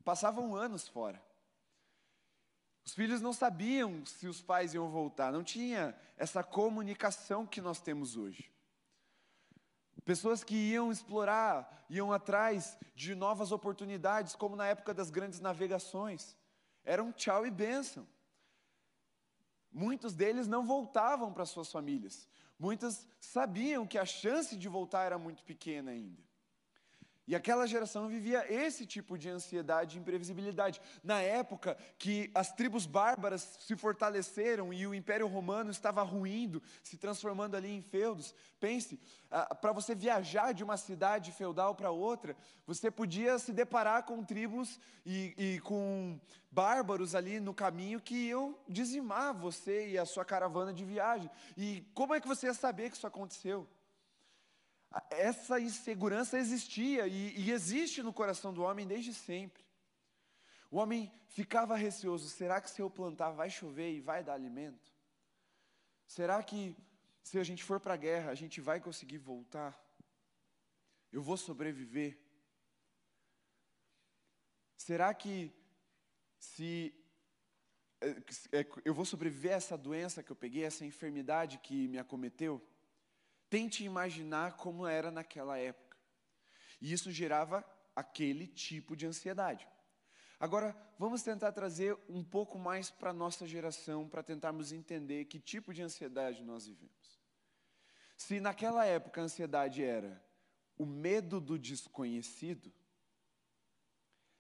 passavam 0.03 0.55
anos 0.55 0.87
fora. 0.87 1.21
Os 2.85 2.93
filhos 2.93 3.21
não 3.21 3.31
sabiam 3.31 4.05
se 4.05 4.27
os 4.27 4.41
pais 4.41 4.73
iam 4.73 4.89
voltar, 4.89 5.31
não 5.31 5.43
tinha 5.43 5.95
essa 6.17 6.43
comunicação 6.43 7.45
que 7.45 7.61
nós 7.61 7.79
temos 7.79 8.17
hoje. 8.17 8.51
Pessoas 10.05 10.43
que 10.43 10.55
iam 10.55 10.91
explorar, 10.91 11.85
iam 11.89 12.11
atrás 12.11 12.77
de 12.93 13.15
novas 13.15 13.51
oportunidades, 13.51 14.35
como 14.35 14.55
na 14.55 14.67
época 14.67 14.93
das 14.93 15.09
grandes 15.09 15.39
navegações. 15.39 16.35
Era 16.83 17.03
um 17.03 17.11
tchau 17.11 17.45
e 17.45 17.51
bênção. 17.51 18.05
Muitos 19.71 20.13
deles 20.13 20.47
não 20.47 20.65
voltavam 20.65 21.33
para 21.33 21.45
suas 21.45 21.71
famílias. 21.71 22.27
Muitas 22.59 23.07
sabiam 23.19 23.87
que 23.87 23.97
a 23.97 24.05
chance 24.05 24.55
de 24.55 24.67
voltar 24.69 25.03
era 25.05 25.17
muito 25.17 25.43
pequena 25.43 25.91
ainda. 25.91 26.21
E 27.25 27.35
aquela 27.35 27.65
geração 27.65 28.09
vivia 28.09 28.45
esse 28.51 28.85
tipo 28.85 29.17
de 29.17 29.29
ansiedade 29.29 29.97
e 29.97 29.99
imprevisibilidade. 30.01 30.81
Na 31.01 31.21
época 31.21 31.77
que 31.97 32.29
as 32.35 32.51
tribos 32.51 32.85
bárbaras 32.85 33.57
se 33.61 33.75
fortaleceram 33.77 34.73
e 34.73 34.85
o 34.85 34.93
Império 34.93 35.27
Romano 35.27 35.71
estava 35.71 36.03
ruindo, 36.03 36.61
se 36.83 36.97
transformando 36.97 37.55
ali 37.55 37.69
em 37.69 37.81
feudos, 37.81 38.35
pense, 38.59 38.99
ah, 39.31 39.55
para 39.55 39.71
você 39.71 39.95
viajar 39.95 40.53
de 40.53 40.65
uma 40.65 40.75
cidade 40.75 41.31
feudal 41.31 41.73
para 41.75 41.91
outra, 41.91 42.35
você 42.67 42.91
podia 42.91 43.39
se 43.39 43.53
deparar 43.53 44.03
com 44.03 44.23
tribos 44.23 44.77
e, 45.05 45.33
e 45.37 45.59
com 45.61 46.19
bárbaros 46.51 47.15
ali 47.15 47.39
no 47.39 47.53
caminho 47.53 48.01
que 48.01 48.15
iam 48.15 48.57
dizimar 48.67 49.33
você 49.33 49.89
e 49.89 49.97
a 49.97 50.05
sua 50.05 50.25
caravana 50.25 50.73
de 50.73 50.83
viagem. 50.83 51.29
E 51.55 51.85
como 51.93 52.13
é 52.13 52.19
que 52.19 52.27
você 52.27 52.47
ia 52.47 52.53
saber 52.53 52.89
que 52.89 52.97
isso 52.97 53.07
aconteceu? 53.07 53.65
Essa 55.09 55.59
insegurança 55.59 56.37
existia 56.37 57.07
e, 57.07 57.39
e 57.39 57.51
existe 57.51 58.03
no 58.03 58.13
coração 58.13 58.53
do 58.53 58.61
homem 58.61 58.87
desde 58.87 59.13
sempre. 59.13 59.63
O 60.69 60.77
homem 60.77 61.11
ficava 61.27 61.75
receoso: 61.75 62.29
será 62.29 62.61
que 62.61 62.69
se 62.69 62.81
eu 62.81 62.89
plantar 62.89 63.31
vai 63.31 63.49
chover 63.49 63.93
e 63.93 64.01
vai 64.01 64.23
dar 64.23 64.33
alimento? 64.33 64.91
Será 66.05 66.41
que 66.43 66.75
se 67.23 67.39
a 67.39 67.43
gente 67.43 67.63
for 67.63 67.79
para 67.79 67.93
a 67.93 67.97
guerra 67.97 68.31
a 68.31 68.35
gente 68.35 68.61
vai 68.61 68.79
conseguir 68.79 69.17
voltar? 69.17 69.79
Eu 71.11 71.21
vou 71.21 71.37
sobreviver? 71.37 72.19
Será 74.75 75.13
que 75.13 75.51
se 76.37 76.93
é, 78.01 78.59
é, 78.59 78.67
eu 78.83 78.93
vou 78.93 79.05
sobreviver 79.05 79.53
a 79.53 79.55
essa 79.55 79.77
doença 79.77 80.21
que 80.21 80.31
eu 80.31 80.35
peguei, 80.35 80.63
essa 80.63 80.85
enfermidade 80.85 81.57
que 81.59 81.87
me 81.87 81.97
acometeu? 81.97 82.61
Tente 83.53 83.83
imaginar 83.83 84.57
como 84.57 84.87
era 84.87 85.11
naquela 85.11 85.59
época. 85.59 85.95
E 86.81 86.91
isso 86.91 87.11
gerava 87.11 87.63
aquele 87.95 88.47
tipo 88.47 88.95
de 88.95 89.05
ansiedade. 89.05 89.67
Agora, 90.39 90.75
vamos 90.97 91.21
tentar 91.21 91.51
trazer 91.51 91.95
um 92.09 92.23
pouco 92.23 92.57
mais 92.57 92.89
para 92.89 93.11
a 93.11 93.13
nossa 93.13 93.45
geração, 93.45 94.09
para 94.09 94.23
tentarmos 94.23 94.71
entender 94.71 95.25
que 95.25 95.39
tipo 95.39 95.71
de 95.71 95.83
ansiedade 95.83 96.43
nós 96.43 96.65
vivemos. 96.65 97.21
Se 98.17 98.39
naquela 98.39 98.87
época 98.87 99.21
a 99.21 99.25
ansiedade 99.25 99.83
era 99.83 100.19
o 100.75 100.83
medo 100.83 101.39
do 101.39 101.59
desconhecido, 101.59 102.73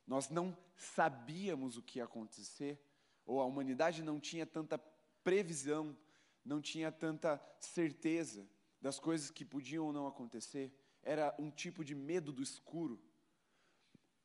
nós 0.07 0.27
não 0.27 0.57
sabíamos 0.75 1.77
o 1.77 1.83
que 1.83 1.99
ia 1.99 2.05
acontecer, 2.05 2.83
ou 3.27 3.39
a 3.39 3.45
humanidade 3.45 4.01
não 4.01 4.19
tinha 4.19 4.47
tanta 4.47 4.79
previsão, 5.23 5.95
não 6.43 6.59
tinha 6.59 6.91
tanta 6.91 7.39
certeza 7.59 8.51
das 8.83 8.99
coisas 8.99 9.31
que 9.31 9.45
podiam 9.45 9.85
ou 9.85 9.93
não 9.93 10.05
acontecer, 10.05 10.69
era 11.01 11.33
um 11.39 11.49
tipo 11.49 11.85
de 11.85 11.95
medo 11.95 12.33
do 12.33 12.43
escuro. 12.43 13.01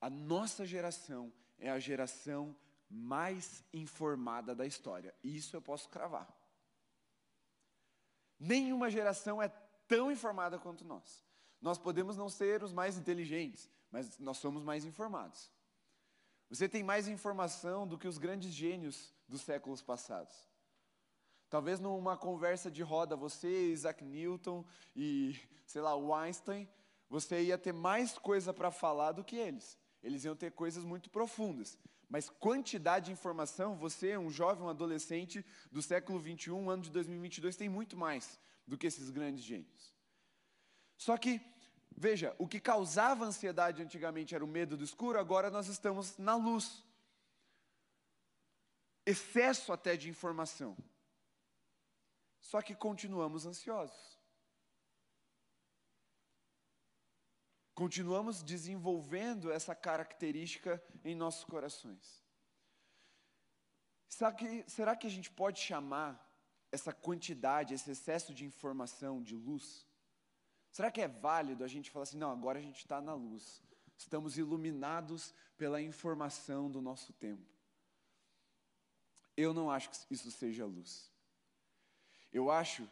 A 0.00 0.10
nossa 0.10 0.66
geração 0.66 1.32
é 1.60 1.70
a 1.70 1.78
geração 1.78 2.56
mais 2.90 3.62
informada 3.72 4.56
da 4.56 4.66
história, 4.66 5.14
e 5.22 5.36
isso 5.36 5.54
eu 5.54 5.62
posso 5.62 5.88
cravar. 5.88 6.28
Nenhuma 8.36 8.90
geração 8.90 9.40
é 9.40 9.48
tão 9.86 10.10
informada 10.10 10.58
quanto 10.58 10.84
nós. 10.84 11.24
Nós 11.60 11.78
podemos 11.78 12.16
não 12.16 12.28
ser 12.28 12.64
os 12.64 12.72
mais 12.72 12.98
inteligentes, 12.98 13.70
mas 13.92 14.18
nós 14.18 14.38
somos 14.38 14.64
mais 14.64 14.84
informados. 14.84 15.52
Você 16.50 16.68
tem 16.68 16.82
mais 16.82 17.06
informação 17.06 17.86
do 17.86 17.96
que 17.96 18.08
os 18.08 18.18
grandes 18.18 18.52
gênios 18.52 19.14
dos 19.28 19.42
séculos 19.42 19.82
passados. 19.82 20.48
Talvez 21.50 21.81
numa 21.81 22.17
conversa 22.17 22.71
de 22.71 22.83
roda, 22.83 23.17
você, 23.17 23.71
Isaac 23.71 24.05
Newton 24.05 24.64
e, 24.95 25.38
sei 25.67 25.81
lá, 25.81 25.93
Einstein, 26.23 26.69
você 27.09 27.43
ia 27.43 27.57
ter 27.57 27.73
mais 27.73 28.19
coisa 28.19 28.52
para 28.52 28.71
falar 28.71 29.12
do 29.12 29.25
que 29.25 29.37
eles. 29.37 29.78
Eles 30.02 30.25
iam 30.25 30.37
ter 30.37 30.52
coisas 30.52 30.85
muito 30.85 31.09
profundas. 31.09 31.78
Mas 32.09 32.28
quantidade 32.28 33.07
de 33.07 33.12
informação, 33.12 33.76
você, 33.76 34.17
um 34.17 34.31
jovem, 34.31 34.64
um 34.64 34.69
adolescente 34.69 35.45
do 35.71 35.83
século 35.83 36.19
21, 36.19 36.71
ano 36.71 36.83
de 36.83 36.90
2022, 36.90 37.57
tem 37.57 37.69
muito 37.69 37.97
mais 37.97 38.38
do 38.67 38.76
que 38.76 38.87
esses 38.87 39.11
grandes 39.11 39.45
gênios. 39.45 39.95
Só 40.97 41.17
que, 41.17 41.40
veja, 41.97 42.35
o 42.38 42.47
que 42.47 42.61
causava 42.61 43.25
ansiedade 43.25 43.83
antigamente 43.83 44.35
era 44.35 44.45
o 44.45 44.49
medo 44.49 44.76
do 44.76 44.85
escuro, 44.85 45.19
agora 45.19 45.50
nós 45.50 45.69
estamos 45.69 46.17
na 46.19 46.35
luz. 46.35 46.83
Excesso 49.05 49.73
até 49.73 49.97
de 49.97 50.09
informação. 50.09 50.76
Só 52.50 52.62
que 52.62 52.75
continuamos 52.75 53.45
ansiosos. 53.45 54.19
Continuamos 57.75 58.43
desenvolvendo 58.43 59.52
essa 59.52 59.75
característica 59.75 60.83
em 61.05 61.14
nossos 61.14 61.45
corações. 61.45 62.25
Será 64.09 64.33
que, 64.33 64.64
será 64.67 64.97
que 64.97 65.07
a 65.07 65.11
gente 65.11 65.31
pode 65.31 65.61
chamar 65.61 66.11
essa 66.73 66.90
quantidade, 66.90 67.75
esse 67.75 67.90
excesso 67.90 68.33
de 68.33 68.47
informação 68.47 69.23
de 69.23 69.37
luz? 69.37 69.87
Será 70.73 70.90
que 70.90 71.02
é 71.02 71.07
válido 71.07 71.62
a 71.62 71.69
gente 71.69 71.90
falar 71.90 72.05
assim, 72.05 72.17
não, 72.17 72.33
agora 72.33 72.59
a 72.59 72.62
gente 72.62 72.78
está 72.78 72.99
na 72.99 73.12
luz, 73.12 73.62
estamos 73.99 74.38
iluminados 74.38 75.35
pela 75.59 75.83
informação 75.83 76.71
do 76.71 76.81
nosso 76.81 77.12
tempo? 77.12 77.47
Eu 79.37 79.52
não 79.52 79.71
acho 79.71 79.90
que 79.90 79.99
isso 80.14 80.31
seja 80.31 80.64
luz. 80.64 81.12
Eu 82.32 82.50
acho, 82.50 82.88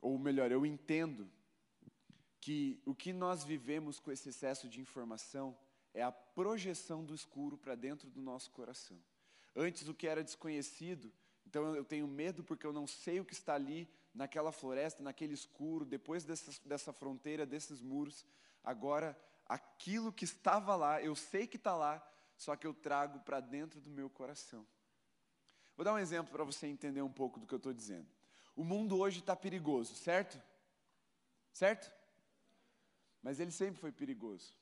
ou 0.00 0.18
melhor, 0.18 0.50
eu 0.50 0.64
entendo, 0.64 1.30
que 2.44 2.78
o 2.84 2.94
que 2.94 3.10
nós 3.10 3.42
vivemos 3.42 3.98
com 3.98 4.12
esse 4.12 4.28
excesso 4.28 4.68
de 4.68 4.78
informação 4.78 5.56
é 5.94 6.02
a 6.02 6.12
projeção 6.12 7.02
do 7.02 7.14
escuro 7.14 7.56
para 7.56 7.74
dentro 7.74 8.06
do 8.10 8.20
nosso 8.20 8.50
coração. 8.50 8.98
Antes 9.56 9.88
o 9.88 9.94
que 9.94 10.06
era 10.06 10.22
desconhecido, 10.22 11.10
então 11.46 11.74
eu 11.74 11.82
tenho 11.82 12.06
medo 12.06 12.44
porque 12.44 12.66
eu 12.66 12.72
não 12.72 12.86
sei 12.86 13.18
o 13.18 13.24
que 13.24 13.32
está 13.32 13.54
ali 13.54 13.88
naquela 14.12 14.52
floresta, 14.52 15.02
naquele 15.02 15.32
escuro, 15.32 15.86
depois 15.86 16.22
dessa, 16.22 16.52
dessa 16.66 16.92
fronteira, 16.92 17.46
desses 17.46 17.80
muros. 17.80 18.26
Agora, 18.62 19.18
aquilo 19.46 20.12
que 20.12 20.26
estava 20.26 20.76
lá, 20.76 21.02
eu 21.02 21.16
sei 21.16 21.46
que 21.46 21.56
está 21.56 21.74
lá, 21.74 22.06
só 22.36 22.54
que 22.56 22.66
eu 22.66 22.74
trago 22.74 23.20
para 23.20 23.40
dentro 23.40 23.80
do 23.80 23.88
meu 23.88 24.10
coração. 24.10 24.66
Vou 25.74 25.84
dar 25.84 25.94
um 25.94 25.98
exemplo 25.98 26.30
para 26.30 26.44
você 26.44 26.66
entender 26.66 27.00
um 27.00 27.10
pouco 27.10 27.40
do 27.40 27.46
que 27.46 27.54
eu 27.54 27.56
estou 27.56 27.72
dizendo. 27.72 28.06
O 28.56 28.62
mundo 28.62 28.98
hoje 28.98 29.20
está 29.20 29.34
perigoso, 29.34 29.94
certo? 29.94 30.40
Certo? 31.52 31.90
Mas 33.22 33.40
ele 33.40 33.50
sempre 33.50 33.80
foi 33.80 33.90
perigoso. 33.90 34.52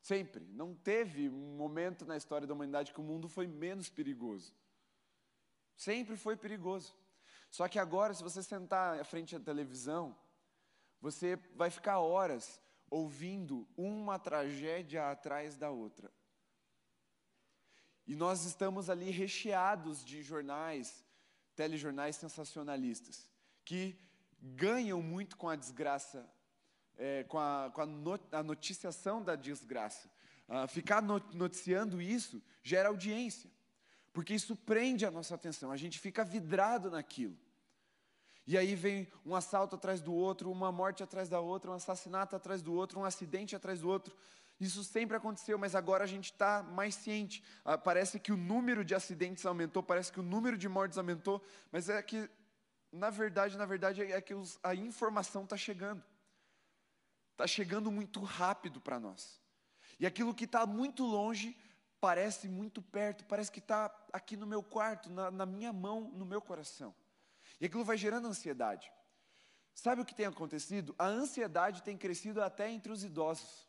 Sempre. 0.00 0.44
Não 0.50 0.74
teve 0.74 1.28
um 1.28 1.56
momento 1.56 2.04
na 2.04 2.16
história 2.16 2.46
da 2.46 2.54
humanidade 2.54 2.92
que 2.92 3.00
o 3.00 3.04
mundo 3.04 3.28
foi 3.28 3.46
menos 3.46 3.88
perigoso. 3.88 4.54
Sempre 5.76 6.16
foi 6.16 6.36
perigoso. 6.36 6.94
Só 7.50 7.68
que 7.68 7.78
agora, 7.78 8.12
se 8.14 8.22
você 8.22 8.42
sentar 8.42 9.00
à 9.00 9.04
frente 9.04 9.38
da 9.38 9.44
televisão, 9.44 10.16
você 11.00 11.36
vai 11.54 11.70
ficar 11.70 12.00
horas 12.00 12.60
ouvindo 12.90 13.66
uma 13.76 14.18
tragédia 14.18 15.10
atrás 15.10 15.56
da 15.56 15.70
outra. 15.70 16.12
E 18.06 18.14
nós 18.14 18.44
estamos 18.44 18.90
ali 18.90 19.10
recheados 19.10 20.04
de 20.04 20.22
jornais, 20.22 21.04
telejornais 21.56 22.16
sensacionalistas, 22.16 23.28
que 23.64 23.98
ganham 24.40 25.00
muito 25.00 25.36
com 25.36 25.48
a 25.48 25.56
desgraça 25.56 26.28
é, 26.96 27.24
com, 27.24 27.38
a, 27.38 27.70
com 27.72 27.80
a, 27.80 27.86
not, 27.86 28.24
a, 28.32 28.42
noticiação 28.42 29.22
da 29.22 29.34
desgraça. 29.34 30.10
Ah, 30.48 30.66
ficar 30.66 31.02
noticiando 31.02 32.00
isso 32.00 32.42
gera 32.62 32.88
audiência, 32.88 33.50
porque 34.12 34.34
isso 34.34 34.54
prende 34.54 35.06
a 35.06 35.10
nossa 35.10 35.34
atenção, 35.34 35.70
a 35.70 35.76
gente 35.76 35.98
fica 35.98 36.24
vidrado 36.24 36.90
naquilo. 36.90 37.36
E 38.46 38.58
aí 38.58 38.74
vem 38.74 39.08
um 39.24 39.34
assalto 39.34 39.74
atrás 39.76 40.02
do 40.02 40.12
outro, 40.12 40.50
uma 40.50 40.70
morte 40.70 41.02
atrás 41.02 41.30
da 41.30 41.40
outra, 41.40 41.70
um 41.70 41.74
assassinato 41.74 42.36
atrás 42.36 42.60
do 42.60 42.74
outro, 42.74 43.00
um 43.00 43.04
acidente 43.04 43.56
atrás 43.56 43.80
do 43.80 43.88
outro. 43.88 44.14
Isso 44.60 44.84
sempre 44.84 45.16
aconteceu, 45.16 45.58
mas 45.58 45.74
agora 45.74 46.04
a 46.04 46.06
gente 46.06 46.32
está 46.32 46.62
mais 46.62 46.94
ciente. 46.94 47.42
Ah, 47.64 47.76
parece 47.76 48.20
que 48.20 48.32
o 48.32 48.36
número 48.36 48.84
de 48.84 48.94
acidentes 48.94 49.44
aumentou, 49.44 49.82
parece 49.82 50.12
que 50.12 50.20
o 50.20 50.22
número 50.22 50.56
de 50.56 50.68
mortes 50.68 50.96
aumentou, 50.96 51.44
mas 51.72 51.88
é 51.88 52.00
que, 52.02 52.30
na 52.92 53.10
verdade, 53.10 53.56
na 53.58 53.66
verdade, 53.66 54.02
é 54.02 54.20
que 54.20 54.34
os, 54.34 54.58
a 54.62 54.74
informação 54.74 55.44
está 55.44 55.56
chegando 55.56 56.02
está 57.34 57.46
chegando 57.46 57.90
muito 57.90 58.20
rápido 58.20 58.80
para 58.80 58.98
nós. 58.98 59.40
E 59.98 60.06
aquilo 60.06 60.34
que 60.34 60.44
está 60.44 60.64
muito 60.66 61.04
longe 61.04 61.56
parece 62.00 62.48
muito 62.48 62.80
perto, 62.80 63.24
parece 63.24 63.50
que 63.50 63.58
está 63.58 63.92
aqui 64.12 64.36
no 64.36 64.46
meu 64.46 64.62
quarto, 64.62 65.10
na, 65.10 65.30
na 65.30 65.46
minha 65.46 65.72
mão, 65.72 66.10
no 66.14 66.24
meu 66.24 66.40
coração. 66.40 66.94
E 67.60 67.66
aquilo 67.66 67.84
vai 67.84 67.96
gerando 67.96 68.28
ansiedade. 68.28 68.90
Sabe 69.74 70.00
o 70.00 70.04
que 70.04 70.14
tem 70.14 70.26
acontecido? 70.26 70.94
A 70.98 71.06
ansiedade 71.06 71.82
tem 71.82 71.96
crescido 71.96 72.42
até 72.42 72.70
entre 72.70 72.92
os 72.92 73.02
idosos. 73.02 73.66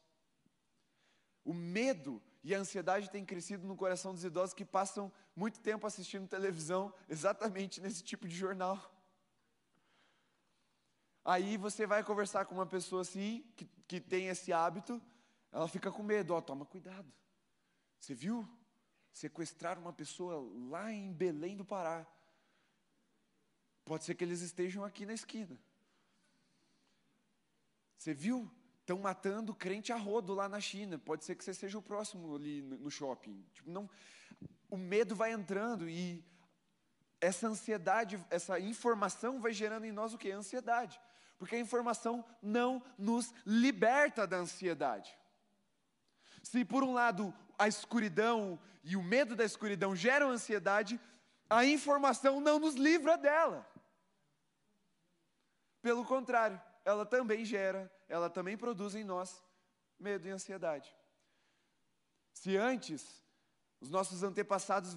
O 1.45 1.53
medo 1.53 2.21
e 2.43 2.53
a 2.53 2.59
ansiedade 2.59 3.09
têm 3.09 3.23
crescido 3.23 3.65
no 3.65 3.77
coração 3.77 4.13
dos 4.13 4.23
idosos 4.23 4.53
que 4.53 4.65
passam 4.65 5.11
muito 5.35 5.59
tempo 5.59 5.87
assistindo 5.87 6.27
televisão, 6.27 6.93
exatamente 7.07 7.79
nesse 7.79 8.03
tipo 8.03 8.27
de 8.27 8.35
jornal. 8.35 8.91
Aí 11.23 11.55
você 11.55 11.87
vai 11.87 12.03
conversar 12.03 12.45
com 12.45 12.55
uma 12.55 12.65
pessoa 12.65 13.03
assim, 13.03 13.43
que, 13.55 13.65
que 13.87 14.01
tem 14.01 14.27
esse 14.27 14.51
hábito, 14.51 15.01
ela 15.51 15.67
fica 15.67 15.91
com 15.91 16.03
medo, 16.03 16.33
ó, 16.33 16.41
toma 16.41 16.65
cuidado. 16.65 17.11
Você 17.99 18.13
viu? 18.13 18.47
Sequestrar 19.11 19.79
uma 19.79 19.93
pessoa 19.93 20.47
lá 20.69 20.91
em 20.91 21.13
Belém 21.13 21.55
do 21.55 21.63
Pará. 21.63 22.05
Pode 23.85 24.03
ser 24.03 24.15
que 24.15 24.23
eles 24.23 24.41
estejam 24.41 24.83
aqui 24.83 25.05
na 25.05 25.13
esquina. 25.13 25.57
Você 27.97 28.13
viu? 28.13 28.51
Estão 28.85 28.99
matando 28.99 29.53
crente 29.53 29.91
a 29.91 29.97
rodo 29.97 30.33
lá 30.33 30.47
na 30.47 30.61
China. 30.61 30.97
Pode 30.97 31.25
ser 31.25 31.35
que 31.35 31.43
você 31.43 31.53
seja 31.53 31.77
o 31.77 31.81
próximo 31.81 32.35
ali 32.35 32.61
no 32.61 32.89
shopping. 32.89 33.43
Tipo, 33.51 33.69
não, 33.69 33.89
o 34.69 34.77
medo 34.77 35.15
vai 35.15 35.31
entrando 35.31 35.89
e 35.89 36.23
essa 37.19 37.47
ansiedade, 37.47 38.23
essa 38.29 38.59
informação 38.59 39.41
vai 39.41 39.51
gerando 39.51 39.85
em 39.85 39.91
nós 39.91 40.13
o 40.13 40.17
que? 40.17 40.31
Ansiedade 40.31 40.99
porque 41.37 41.55
a 41.55 41.59
informação 41.59 42.23
não 42.41 42.81
nos 42.97 43.33
liberta 43.45 44.25
da 44.25 44.37
ansiedade. 44.37 45.17
Se 46.41 46.63
por 46.63 46.83
um 46.83 46.93
lado 46.93 47.33
a 47.57 47.67
escuridão 47.67 48.59
e 48.83 48.95
o 48.95 49.03
medo 49.03 49.35
da 49.35 49.43
escuridão 49.43 49.95
geram 49.95 50.29
ansiedade, 50.29 50.99
a 51.49 51.65
informação 51.65 52.39
não 52.39 52.59
nos 52.59 52.75
livra 52.75 53.17
dela. 53.17 53.67
Pelo 55.81 56.05
contrário, 56.05 56.59
ela 56.85 57.05
também 57.05 57.43
gera, 57.43 57.91
ela 58.07 58.29
também 58.29 58.55
produz 58.55 58.95
em 58.95 59.03
nós 59.03 59.43
medo 59.99 60.27
e 60.27 60.31
ansiedade. 60.31 60.95
Se 62.31 62.55
antes 62.55 63.23
os 63.81 63.89
nossos 63.89 64.23
antepassados 64.23 64.95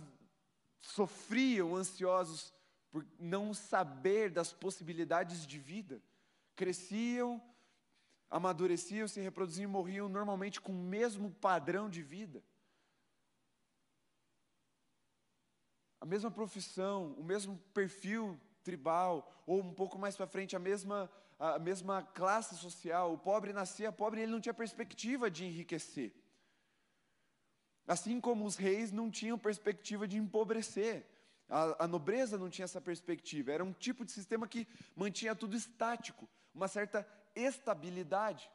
sofriam 0.81 1.75
ansiosos 1.75 2.53
por 2.91 3.07
não 3.19 3.53
saber 3.53 4.31
das 4.31 4.53
possibilidades 4.53 5.47
de 5.47 5.59
vida, 5.59 6.03
cresciam, 6.55 7.43
amadureciam, 8.31 9.09
se 9.09 9.21
reproduziam 9.21 9.69
e 9.69 9.73
morriam 9.73 10.09
normalmente 10.09 10.61
com 10.61 10.73
o 10.73 10.85
mesmo 10.85 11.31
padrão 11.31 11.89
de 11.89 12.03
vida. 12.03 12.43
A 16.01 16.07
mesma 16.07 16.31
profissão, 16.31 17.13
o 17.15 17.25
mesmo 17.25 17.59
perfil 17.73 18.41
tribal, 18.63 19.33
ou 19.47 19.61
um 19.61 19.73
pouco 19.73 19.99
mais 19.99 20.17
para 20.17 20.27
frente, 20.27 20.55
a 20.55 20.59
mesma, 20.59 21.11
a 21.39 21.59
mesma 21.59 22.03
classe 22.03 22.57
social. 22.57 23.13
O 23.13 23.19
pobre 23.19 23.53
nascia 23.53 23.93
pobre 23.93 24.21
e 24.21 24.23
ele 24.25 24.33
não 24.33 24.41
tinha 24.41 24.55
perspectiva 24.55 25.31
de 25.31 25.45
enriquecer. 25.45 26.13
Assim 27.87 28.21
como 28.21 28.45
os 28.45 28.57
reis 28.57 28.93
não 28.93 29.11
tinham 29.11 29.39
perspectiva 29.39 30.07
de 30.07 30.19
empobrecer. 30.19 31.07
A, 31.49 31.85
a, 31.85 31.89
nobreza 31.89 32.37
não 32.37 32.51
tinha 32.51 32.65
essa 32.65 32.81
perspectiva. 32.81 33.53
Era 33.53 33.65
um 33.65 33.73
tipo 33.73 34.05
de 34.05 34.13
sistema 34.13 34.47
que 34.47 34.67
mantinha 34.95 35.35
tudo 35.35 35.57
estático 35.57 36.29
uma 36.55 36.69
certa 36.69 37.07
estabilidade. 37.35 38.51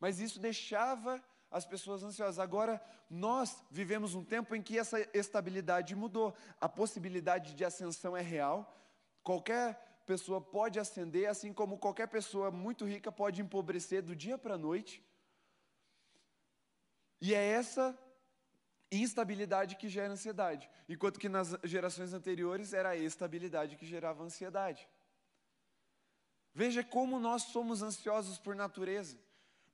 Mas 0.00 0.18
isso 0.18 0.40
deixava 0.40 1.22
as 1.50 1.64
pessoas 1.64 2.02
ansiosas. 2.02 2.38
Agora, 2.38 2.82
nós 3.08 3.62
vivemos 3.70 4.14
um 4.14 4.24
tempo 4.24 4.54
em 4.54 4.62
que 4.62 4.78
essa 4.78 4.98
estabilidade 5.16 5.94
mudou. 5.94 6.34
A 6.60 6.68
possibilidade 6.68 7.54
de 7.54 7.64
ascensão 7.64 8.16
é 8.16 8.22
real. 8.22 8.74
Qualquer 9.22 9.87
pessoa 10.08 10.40
pode 10.40 10.80
ascender, 10.80 11.28
assim 11.28 11.52
como 11.52 11.76
qualquer 11.76 12.08
pessoa 12.08 12.50
muito 12.50 12.86
rica 12.86 13.12
pode 13.12 13.42
empobrecer 13.42 14.00
do 14.02 14.16
dia 14.16 14.38
para 14.38 14.54
a 14.54 14.58
noite. 14.68 14.94
E 17.20 17.34
é 17.34 17.44
essa 17.60 17.86
instabilidade 18.90 19.76
que 19.76 19.86
gera 19.86 20.14
ansiedade, 20.14 20.70
enquanto 20.88 21.20
que 21.20 21.28
nas 21.28 21.54
gerações 21.62 22.14
anteriores 22.14 22.72
era 22.72 22.88
a 22.90 22.96
estabilidade 22.96 23.76
que 23.76 23.84
gerava 23.84 24.24
ansiedade. 24.24 24.88
Veja 26.54 26.82
como 26.82 27.20
nós 27.20 27.42
somos 27.42 27.82
ansiosos 27.82 28.38
por 28.38 28.56
natureza, 28.56 29.18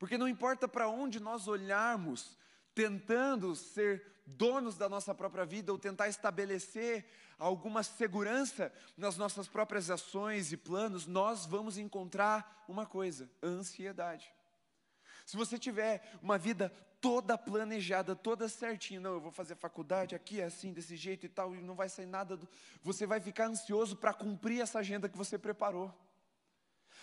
porque 0.01 0.18
não 0.18 0.27
importa 0.27 0.66
para 0.66 0.88
onde 0.88 1.20
nós 1.20 1.47
olharmos, 1.47 2.37
tentando 2.75 3.55
ser 3.55 4.05
donos 4.27 4.77
da 4.77 4.89
nossa 4.89 5.15
própria 5.15 5.45
vida 5.45 5.73
ou 5.73 5.79
tentar 5.79 6.09
estabelecer 6.09 7.07
alguma 7.39 7.83
segurança 7.83 8.73
nas 8.97 9.17
nossas 9.17 9.49
próprias 9.49 9.91
ações 9.91 10.53
e 10.53 10.57
planos, 10.57 11.07
nós 11.07 11.47
vamos 11.47 11.79
encontrar 11.79 12.65
uma 12.69 12.87
coisa: 12.87 13.31
ansiedade. 13.43 14.33
Se 15.27 15.37
você 15.37 15.59
tiver 15.59 16.03
uma 16.23 16.37
vida 16.37 16.73
toda 17.01 17.37
planejada, 17.37 18.17
toda 18.17 18.49
certinha, 18.49 19.01
não, 19.01 19.15
eu 19.15 19.21
vou 19.21 19.31
fazer 19.31 19.55
faculdade 19.55 20.15
aqui, 20.15 20.41
é 20.41 20.45
assim, 20.45 20.73
desse 20.73 20.97
jeito 20.97 21.27
e 21.27 21.29
tal, 21.29 21.55
e 21.55 21.61
não 21.61 21.75
vai 21.75 21.89
sair 21.89 22.07
nada, 22.07 22.37
do... 22.37 22.49
você 22.83 23.07
vai 23.07 23.21
ficar 23.21 23.47
ansioso 23.47 23.97
para 23.97 24.15
cumprir 24.15 24.63
essa 24.63 24.79
agenda 24.79 25.09
que 25.09 25.17
você 25.17 25.39
preparou. 25.39 25.93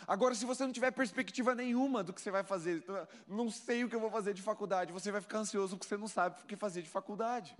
Agora, 0.07 0.33
se 0.35 0.45
você 0.45 0.65
não 0.65 0.71
tiver 0.71 0.91
perspectiva 0.91 1.53
nenhuma 1.53 2.03
do 2.03 2.13
que 2.13 2.21
você 2.21 2.31
vai 2.31 2.43
fazer, 2.43 2.77
então, 2.77 3.07
não 3.27 3.49
sei 3.49 3.83
o 3.83 3.89
que 3.89 3.95
eu 3.95 3.99
vou 3.99 4.09
fazer 4.09 4.33
de 4.33 4.41
faculdade, 4.41 4.91
você 4.91 5.11
vai 5.11 5.21
ficar 5.21 5.39
ansioso 5.39 5.77
porque 5.77 5.87
você 5.87 5.97
não 5.97 6.07
sabe 6.07 6.41
o 6.41 6.45
que 6.45 6.55
fazer 6.55 6.81
de 6.81 6.89
faculdade. 6.89 7.55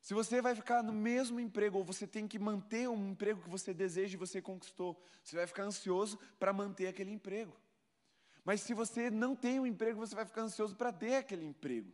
Se 0.00 0.14
você 0.14 0.42
vai 0.42 0.54
ficar 0.54 0.82
no 0.82 0.92
mesmo 0.92 1.38
emprego, 1.38 1.78
ou 1.78 1.84
você 1.84 2.06
tem 2.06 2.26
que 2.26 2.38
manter 2.38 2.88
um 2.88 3.08
emprego 3.08 3.40
que 3.40 3.48
você 3.48 3.72
deseja 3.72 4.14
e 4.14 4.18
você 4.18 4.42
conquistou, 4.42 5.00
você 5.22 5.36
vai 5.36 5.46
ficar 5.46 5.62
ansioso 5.62 6.18
para 6.40 6.52
manter 6.52 6.88
aquele 6.88 7.12
emprego. 7.12 7.56
Mas 8.44 8.60
se 8.62 8.74
você 8.74 9.10
não 9.10 9.36
tem 9.36 9.60
um 9.60 9.66
emprego, 9.66 10.00
você 10.00 10.14
vai 10.14 10.24
ficar 10.24 10.42
ansioso 10.42 10.74
para 10.74 10.92
ter 10.92 11.16
aquele 11.16 11.44
emprego. 11.44 11.92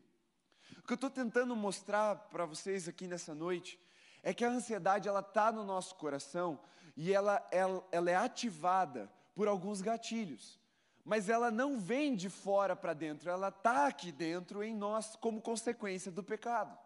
O 0.79 0.83
que 0.87 0.93
eu 0.93 0.95
estou 0.95 1.11
tentando 1.11 1.55
mostrar 1.55 2.17
para 2.17 2.47
vocês 2.47 2.89
aqui 2.89 3.07
nessa 3.07 3.35
noite 3.35 3.79
é 4.23 4.33
que 4.33 4.45
a 4.45 4.49
ansiedade 4.49 5.07
ela 5.07 5.21
está 5.21 5.53
no 5.53 5.65
nosso 5.65 5.95
coração 5.97 6.59
e 6.97 7.13
ela, 7.13 7.47
ela, 7.51 7.87
ela 7.93 8.11
é 8.11 8.17
ativada 8.17 9.11
por 9.38 9.46
alguns 9.46 9.81
gatilhos. 9.81 10.59
Mas 11.05 11.29
ela 11.29 11.48
não 11.48 11.79
vem 11.79 12.16
de 12.16 12.29
fora 12.29 12.74
para 12.74 12.92
dentro, 12.92 13.31
ela 13.31 13.51
está 13.51 13.87
aqui 13.87 14.11
dentro 14.11 14.64
em 14.64 14.74
nós 14.74 15.14
como 15.14 15.40
consequência 15.40 16.11
do 16.11 16.24
pecado. 16.24 16.77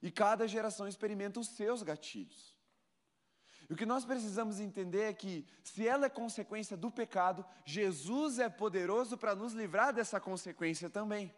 E 0.00 0.08
cada 0.08 0.46
geração 0.46 0.86
experimenta 0.86 1.40
os 1.40 1.48
seus 1.48 1.82
gatilhos. 1.82 2.56
E 3.68 3.72
o 3.72 3.76
que 3.76 3.84
nós 3.84 4.04
precisamos 4.04 4.60
entender 4.60 5.02
é 5.02 5.12
que, 5.12 5.44
se 5.64 5.84
ela 5.84 6.06
é 6.06 6.08
consequência 6.08 6.76
do 6.76 6.92
pecado, 6.92 7.44
Jesus 7.64 8.38
é 8.38 8.48
poderoso 8.48 9.18
para 9.18 9.34
nos 9.34 9.52
livrar 9.52 9.92
dessa 9.92 10.20
consequência 10.20 10.88
também. 10.88 11.34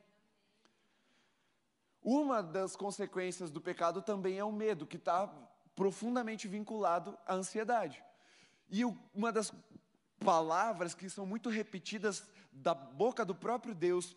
Uma 2.03 2.43
das 2.43 2.77
consequências 2.77 3.51
do 3.51 3.59
pecado 3.59 4.03
também 4.03 4.37
é 4.37 4.45
o 4.45 4.53
medo, 4.53 4.87
que 4.87 4.99
está 4.99 5.27
profundamente 5.75 6.47
vinculado 6.47 7.19
à 7.27 7.33
ansiedade. 7.33 8.05
E 8.69 8.85
uma 9.15 9.33
das 9.33 9.51
palavras 10.25 10.95
que 10.95 11.09
são 11.11 11.27
muito 11.27 11.49
repetidas 11.49 12.27
da 12.53 12.75
boca 12.75 13.25
do 13.25 13.35
próprio 13.35 13.75
Deus 13.75 14.17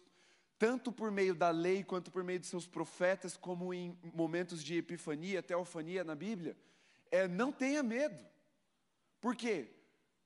tanto 0.60 0.92
por 0.92 1.12
meio 1.12 1.36
da 1.36 1.50
lei 1.50 1.84
quanto 1.84 2.12
por 2.12 2.24
meio 2.24 2.40
de 2.40 2.48
seus 2.48 2.68
profetas, 2.68 3.38
como 3.38 3.74
em 3.74 3.98
momentos 4.02 4.64
de 4.64 4.76
epifania, 4.78 5.44
teofania 5.44 6.04
na 6.04 6.16
Bíblia, 6.16 6.58
é 7.12 7.28
não 7.28 7.52
tenha 7.52 7.84
medo. 7.84 8.26
Por 9.22 9.36
quê? 9.36 9.72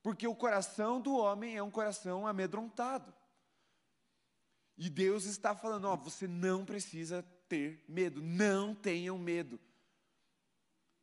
Porque 0.02 0.26
o 0.26 0.34
coração 0.34 1.00
do 1.00 1.14
homem 1.14 1.56
é 1.56 1.62
um 1.62 1.70
coração 1.70 2.26
amedrontado. 2.26 3.12
E 4.76 4.88
Deus 4.88 5.24
está 5.24 5.54
falando: 5.54 5.84
ó, 5.84 5.96
você 5.96 6.26
não 6.26 6.64
precisa 6.64 7.22
ter 7.48 7.84
medo, 7.86 8.22
não 8.22 8.74
tenham 8.74 9.18
medo. 9.18 9.60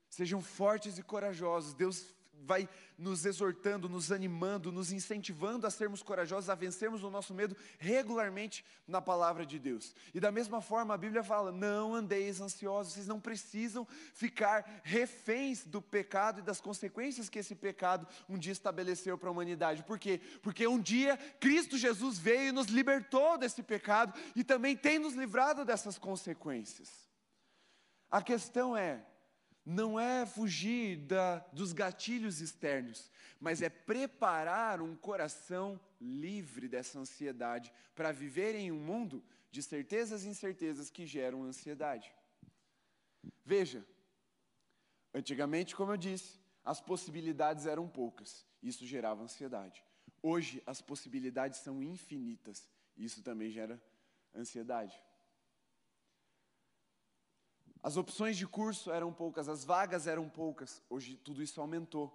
Sejam 0.10 0.42
fortes 0.42 0.98
e 0.98 1.04
corajosos. 1.04 1.76
Deus 1.76 2.14
vai 2.46 2.68
nos 2.98 3.26
exortando, 3.26 3.88
nos 3.88 4.12
animando, 4.12 4.72
nos 4.72 4.92
incentivando 4.92 5.66
a 5.66 5.70
sermos 5.70 6.04
corajosos, 6.04 6.50
a 6.50 6.56
vencermos 6.56 7.04
o 7.04 7.10
nosso 7.10 7.34
medo 7.34 7.56
regularmente 7.78 8.66
na 8.88 9.02
palavra 9.02 9.46
de 9.46 9.58
Deus. 9.58 9.96
E 10.14 10.20
da 10.20 10.32
mesma 10.32 10.62
forma, 10.62 10.94
a 10.94 10.98
Bíblia 10.98 11.24
fala: 11.24 11.52
não 11.52 11.94
andeis 11.94 12.42
ansiosos, 12.42 12.94
vocês 12.94 13.08
não 13.08 13.20
precisam 13.20 13.88
ficar 14.14 14.82
reféns 14.84 15.66
do 15.66 15.82
pecado 15.82 16.40
e 16.40 16.44
das 16.44 16.60
consequências 16.60 17.30
que 17.30 17.40
esse 17.40 17.56
pecado 17.56 18.08
um 18.28 18.38
dia 18.38 18.52
estabeleceu 18.52 19.18
para 19.18 19.30
a 19.30 19.32
humanidade. 19.32 19.84
Por 19.84 19.98
quê? 19.98 20.20
Porque 20.42 20.68
um 20.68 20.80
dia 20.80 21.18
Cristo 21.40 21.78
Jesus 21.78 22.18
veio 22.18 22.50
e 22.50 22.52
nos 22.52 22.68
libertou 22.68 23.38
desse 23.38 23.64
pecado 23.64 24.14
e 24.36 24.44
também 24.44 24.76
tem 24.76 25.00
nos 25.00 25.14
livrado 25.14 25.64
dessas 25.64 25.98
consequências. 25.98 27.10
A 28.12 28.22
questão 28.22 28.76
é, 28.76 29.06
não 29.70 30.00
é 30.00 30.26
fugir 30.26 30.98
da, 30.98 31.38
dos 31.54 31.74
gatilhos 31.74 32.42
externos, 32.42 33.12
mas 33.40 33.62
é 33.62 33.70
preparar 33.70 34.82
um 34.82 34.96
coração 34.96 35.80
livre 36.02 36.68
dessa 36.68 36.98
ansiedade 36.98 37.72
para 37.94 38.12
viver 38.12 38.56
em 38.56 38.72
um 38.72 38.80
mundo 38.80 39.24
de 39.52 39.62
certezas 39.62 40.24
e 40.24 40.28
incertezas 40.28 40.90
que 40.90 41.06
geram 41.06 41.44
ansiedade. 41.44 42.12
Veja, 43.46 43.86
antigamente, 45.14 45.76
como 45.76 45.92
eu 45.92 45.98
disse, 45.98 46.40
as 46.66 46.82
possibilidades 46.82 47.68
eram 47.68 47.88
poucas, 47.88 48.48
isso 48.64 48.88
gerava 48.88 49.22
ansiedade. 49.22 49.84
Hoje, 50.20 50.64
as 50.66 50.82
possibilidades 50.82 51.60
são 51.60 51.84
infinitas, 51.84 52.68
isso 52.98 53.22
também 53.22 53.52
gera 53.52 53.80
ansiedade. 54.34 55.00
As 57.82 57.96
opções 57.96 58.38
de 58.38 58.46
curso 58.46 58.92
eram 58.92 59.12
poucas, 59.14 59.48
as 59.48 59.64
vagas 59.64 60.06
eram 60.06 60.28
poucas. 60.28 60.82
Hoje 60.90 61.16
tudo 61.16 61.42
isso 61.42 61.62
aumentou. 61.62 62.14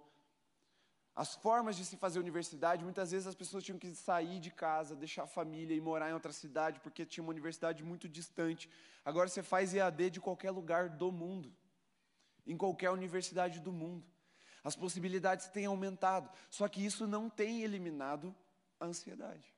As 1.15 1.33
formas 1.33 1.77
de 1.77 1.85
se 1.85 1.95
fazer 1.95 2.19
universidade, 2.19 2.83
muitas 2.83 3.11
vezes 3.11 3.25
as 3.25 3.35
pessoas 3.35 3.63
tinham 3.63 3.79
que 3.79 3.89
sair 3.95 4.39
de 4.39 4.51
casa, 4.51 4.95
deixar 4.95 5.23
a 5.23 5.27
família 5.27 5.73
e 5.73 5.79
morar 5.79 6.09
em 6.09 6.13
outra 6.13 6.33
cidade, 6.33 6.81
porque 6.81 7.05
tinha 7.05 7.23
uma 7.23 7.31
universidade 7.31 7.83
muito 7.83 8.09
distante. 8.09 8.69
Agora 9.03 9.29
você 9.29 9.41
faz 9.41 9.73
EAD 9.73 10.09
de 10.09 10.19
qualquer 10.19 10.51
lugar 10.51 10.89
do 10.89 11.11
mundo, 11.11 11.55
em 12.45 12.57
qualquer 12.57 12.91
universidade 12.91 13.61
do 13.61 13.71
mundo. 13.71 14.05
As 14.61 14.75
possibilidades 14.75 15.47
têm 15.47 15.67
aumentado, 15.67 16.29
só 16.49 16.67
que 16.67 16.85
isso 16.85 17.07
não 17.07 17.29
tem 17.29 17.61
eliminado 17.61 18.35
a 18.77 18.85
ansiedade. 18.85 19.54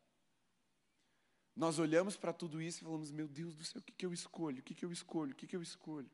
Nós 1.58 1.80
olhamos 1.80 2.16
para 2.16 2.32
tudo 2.32 2.62
isso 2.62 2.82
e 2.82 2.84
falamos: 2.84 3.12
Meu 3.12 3.28
Deus 3.28 3.56
do 3.56 3.66
céu, 3.66 3.82
o 3.82 3.84
que, 3.84 3.92
que 3.92 4.06
eu 4.06 4.14
escolho? 4.14 4.60
O 4.60 4.64
que, 4.64 4.76
que 4.76 4.86
eu 4.86 4.92
escolho? 4.92 5.32
O 5.32 5.36
que, 5.36 5.48
que 5.48 5.56
eu 5.56 5.62
escolho? 5.64 6.10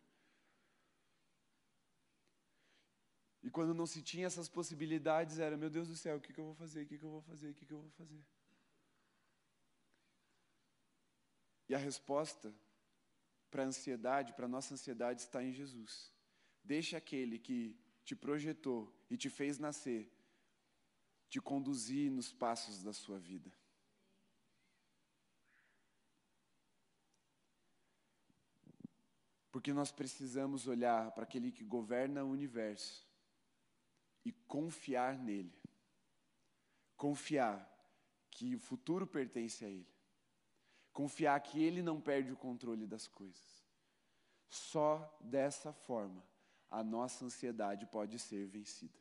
E 3.43 3.49
quando 3.49 3.73
não 3.73 3.85
se 3.85 4.01
tinha 4.01 4.25
essas 4.25 4.47
possibilidades, 4.47 5.39
era: 5.39 5.57
Meu 5.57 5.69
Deus 5.69 5.89
do 5.89 5.97
céu, 5.97 6.15
o 6.15 6.21
que, 6.21 6.31
que 6.31 6.39
eu 6.39 6.45
vou 6.45 6.55
fazer? 6.55 6.83
O 6.83 6.85
que, 6.85 6.97
que 6.97 7.03
eu 7.03 7.09
vou 7.09 7.21
fazer? 7.21 7.49
O 7.49 7.53
que, 7.53 7.65
que 7.65 7.73
eu 7.73 7.81
vou 7.81 7.91
fazer? 7.91 8.23
E 11.67 11.75
a 11.75 11.77
resposta 11.77 12.55
para 13.51 13.63
a 13.63 13.65
ansiedade, 13.65 14.31
para 14.31 14.45
a 14.45 14.49
nossa 14.49 14.73
ansiedade, 14.73 15.19
está 15.19 15.43
em 15.43 15.51
Jesus. 15.51 16.09
Deixa 16.63 16.95
aquele 16.95 17.37
que 17.37 17.77
te 18.05 18.15
projetou 18.15 18.95
e 19.09 19.17
te 19.17 19.29
fez 19.29 19.59
nascer, 19.59 20.09
te 21.27 21.41
conduzir 21.41 22.09
nos 22.09 22.31
passos 22.31 22.81
da 22.81 22.93
sua 22.93 23.19
vida. 23.19 23.51
Porque 29.53 29.71
nós 29.71 29.91
precisamos 29.91 30.67
olhar 30.67 31.11
para 31.11 31.25
aquele 31.25 31.51
que 31.51 31.63
governa 31.63 32.23
o 32.23 32.31
universo 32.31 33.07
e 34.25 34.31
confiar 34.31 35.15
nele. 35.15 35.53
Confiar 36.97 37.69
que 38.31 38.55
o 38.55 38.59
futuro 38.59 39.05
pertence 39.05 39.63
a 39.63 39.69
ele. 39.69 39.87
Confiar 40.91 41.39
que 41.39 41.63
ele 41.63 41.83
não 41.83 42.01
perde 42.01 42.31
o 42.31 42.35
controle 42.35 42.87
das 42.87 43.07
coisas. 43.07 43.63
Só 44.49 45.15
dessa 45.21 45.71
forma 45.71 46.23
a 46.71 46.83
nossa 46.83 47.23
ansiedade 47.23 47.85
pode 47.85 48.17
ser 48.17 48.47
vencida. 48.47 48.97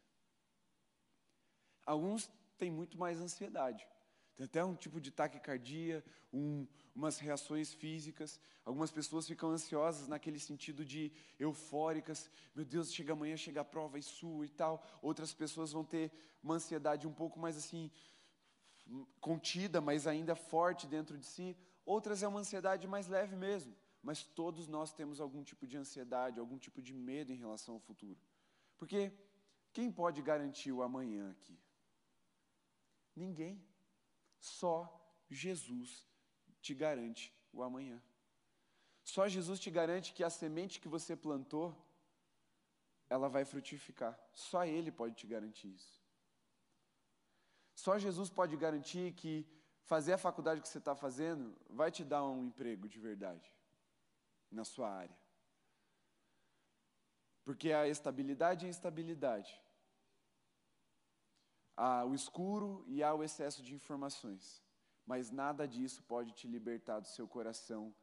Alguns 1.86 2.30
têm 2.58 2.70
muito 2.70 2.98
mais 2.98 3.18
ansiedade. 3.18 3.88
Tem 4.36 4.44
até 4.44 4.64
um 4.64 4.74
tipo 4.74 5.00
de 5.00 5.10
taquicardia, 5.10 6.04
um, 6.32 6.66
umas 6.94 7.18
reações 7.18 7.72
físicas. 7.72 8.40
Algumas 8.64 8.90
pessoas 8.90 9.26
ficam 9.26 9.50
ansiosas 9.50 10.08
naquele 10.08 10.38
sentido 10.38 10.84
de 10.84 11.12
eufóricas. 11.38 12.30
Meu 12.54 12.64
Deus, 12.64 12.92
chega 12.92 13.12
amanhã, 13.12 13.36
chega 13.36 13.60
a 13.60 13.64
prova 13.64 13.98
e 13.98 14.02
sua 14.02 14.46
e 14.46 14.48
tal. 14.48 14.82
Outras 15.02 15.34
pessoas 15.34 15.72
vão 15.72 15.84
ter 15.84 16.10
uma 16.42 16.54
ansiedade 16.54 17.06
um 17.06 17.12
pouco 17.12 17.38
mais 17.38 17.56
assim, 17.56 17.90
contida, 19.20 19.80
mas 19.80 20.06
ainda 20.06 20.34
forte 20.34 20.86
dentro 20.86 21.18
de 21.18 21.26
si. 21.26 21.56
Outras 21.84 22.22
é 22.22 22.28
uma 22.28 22.40
ansiedade 22.40 22.86
mais 22.86 23.08
leve 23.08 23.36
mesmo. 23.36 23.76
Mas 24.02 24.22
todos 24.22 24.66
nós 24.66 24.92
temos 24.92 25.20
algum 25.20 25.44
tipo 25.44 25.66
de 25.66 25.76
ansiedade, 25.76 26.40
algum 26.40 26.58
tipo 26.58 26.82
de 26.82 26.92
medo 26.92 27.32
em 27.32 27.36
relação 27.36 27.74
ao 27.74 27.80
futuro. 27.80 28.18
Porque 28.76 29.12
quem 29.72 29.92
pode 29.92 30.20
garantir 30.20 30.72
o 30.72 30.82
amanhã 30.82 31.30
aqui? 31.30 31.56
Ninguém. 33.14 33.62
Só 34.42 34.76
Jesus 35.30 36.04
te 36.60 36.74
garante 36.74 37.32
o 37.52 37.62
amanhã. 37.62 38.02
Só 39.04 39.28
Jesus 39.28 39.60
te 39.60 39.70
garante 39.70 40.12
que 40.12 40.24
a 40.24 40.28
semente 40.28 40.80
que 40.80 40.88
você 40.88 41.14
plantou, 41.14 41.72
ela 43.08 43.28
vai 43.28 43.44
frutificar. 43.44 44.18
Só 44.32 44.66
Ele 44.66 44.90
pode 44.90 45.14
te 45.14 45.28
garantir 45.28 45.68
isso. 45.68 46.02
Só 47.72 47.96
Jesus 47.98 48.28
pode 48.28 48.56
garantir 48.56 49.12
que 49.12 49.46
fazer 49.84 50.12
a 50.14 50.18
faculdade 50.18 50.60
que 50.60 50.68
você 50.68 50.78
está 50.78 50.94
fazendo 50.96 51.56
vai 51.70 51.92
te 51.92 52.02
dar 52.02 52.24
um 52.24 52.46
emprego 52.46 52.88
de 52.88 52.98
verdade 52.98 53.48
na 54.50 54.64
sua 54.64 54.90
área. 54.90 55.16
Porque 57.44 57.72
a 57.72 57.86
estabilidade 57.86 58.66
é 58.66 58.68
instabilidade 58.68 59.61
há 61.76 62.04
o 62.04 62.14
escuro 62.14 62.84
e 62.86 63.02
há 63.02 63.14
o 63.14 63.22
excesso 63.22 63.62
de 63.62 63.74
informações. 63.74 64.62
Mas 65.06 65.30
nada 65.30 65.66
disso 65.66 66.02
pode 66.04 66.32
te 66.32 66.46
libertar 66.46 67.00
do 67.00 67.08
seu 67.08 67.26
coração 67.26 67.94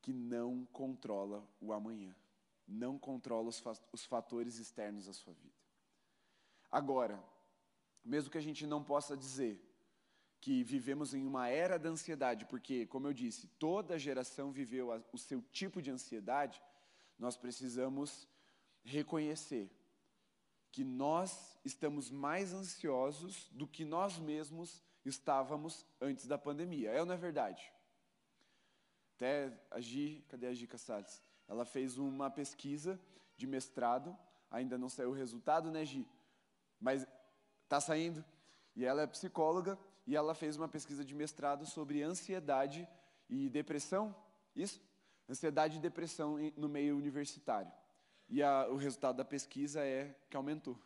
que 0.00 0.12
não 0.12 0.66
controla 0.66 1.46
o 1.60 1.72
amanhã, 1.72 2.14
não 2.66 2.98
controla 2.98 3.48
os, 3.48 4.04
fatores 4.04 4.58
externos 4.58 5.06
da 5.06 5.12
sua 5.12 5.32
vida. 5.32 5.54
Agora, 6.70 7.22
mesmo 8.04 8.30
que 8.30 8.38
a 8.38 8.42
gente 8.42 8.66
não 8.66 8.82
possa 8.82 9.16
dizer 9.16 9.60
que 10.40 10.64
vivemos 10.64 11.14
em 11.14 11.24
uma 11.24 11.48
era 11.48 11.78
da 11.78 11.88
ansiedade, 11.88 12.44
porque, 12.46 12.84
como 12.86 13.06
eu 13.06 13.12
disse, 13.12 13.46
toda 13.60 13.98
geração 13.98 14.50
viveu 14.50 14.88
o 15.12 15.18
seu 15.18 15.40
tipo 15.52 15.80
de 15.80 15.90
ansiedade, 15.90 16.60
nós 17.16 17.36
precisamos 17.36 18.26
reconhecer 18.84 19.70
que 20.72 20.82
nós 20.82 21.56
estamos 21.64 22.10
mais 22.10 22.52
ansiosos 22.54 23.46
do 23.52 23.68
que 23.68 23.84
nós 23.84 24.18
mesmos 24.18 24.82
estávamos 25.04 25.86
antes 26.00 26.26
da 26.26 26.38
pandemia. 26.38 26.90
É 26.90 27.00
ou 27.00 27.06
não 27.06 27.14
é 27.14 27.18
verdade? 27.18 27.70
Até 29.14 29.52
a 29.70 29.80
Gi, 29.80 30.24
cadê 30.28 30.46
a 30.46 30.54
Gi 30.54 30.68
Salles? 30.78 31.22
Ela 31.46 31.66
fez 31.66 31.98
uma 31.98 32.30
pesquisa 32.30 32.98
de 33.36 33.46
mestrado, 33.46 34.16
ainda 34.50 34.78
não 34.78 34.88
saiu 34.88 35.10
o 35.10 35.14
resultado, 35.14 35.70
né, 35.70 35.84
Gi? 35.84 36.08
Mas 36.80 37.06
está 37.64 37.80
saindo. 37.80 38.24
E 38.74 38.84
ela 38.84 39.02
é 39.02 39.06
psicóloga 39.06 39.78
e 40.06 40.16
ela 40.16 40.34
fez 40.34 40.56
uma 40.56 40.68
pesquisa 40.68 41.04
de 41.04 41.14
mestrado 41.14 41.66
sobre 41.66 42.02
ansiedade 42.02 42.88
e 43.28 43.50
depressão. 43.50 44.14
Isso? 44.56 44.80
Ansiedade 45.28 45.76
e 45.76 45.80
depressão 45.80 46.38
no 46.56 46.68
meio 46.68 46.96
universitário. 46.96 47.70
E 48.32 48.42
a, 48.42 48.66
o 48.66 48.76
resultado 48.76 49.16
da 49.18 49.26
pesquisa 49.26 49.84
é 49.84 50.16
que 50.30 50.36
aumentou. 50.38 50.80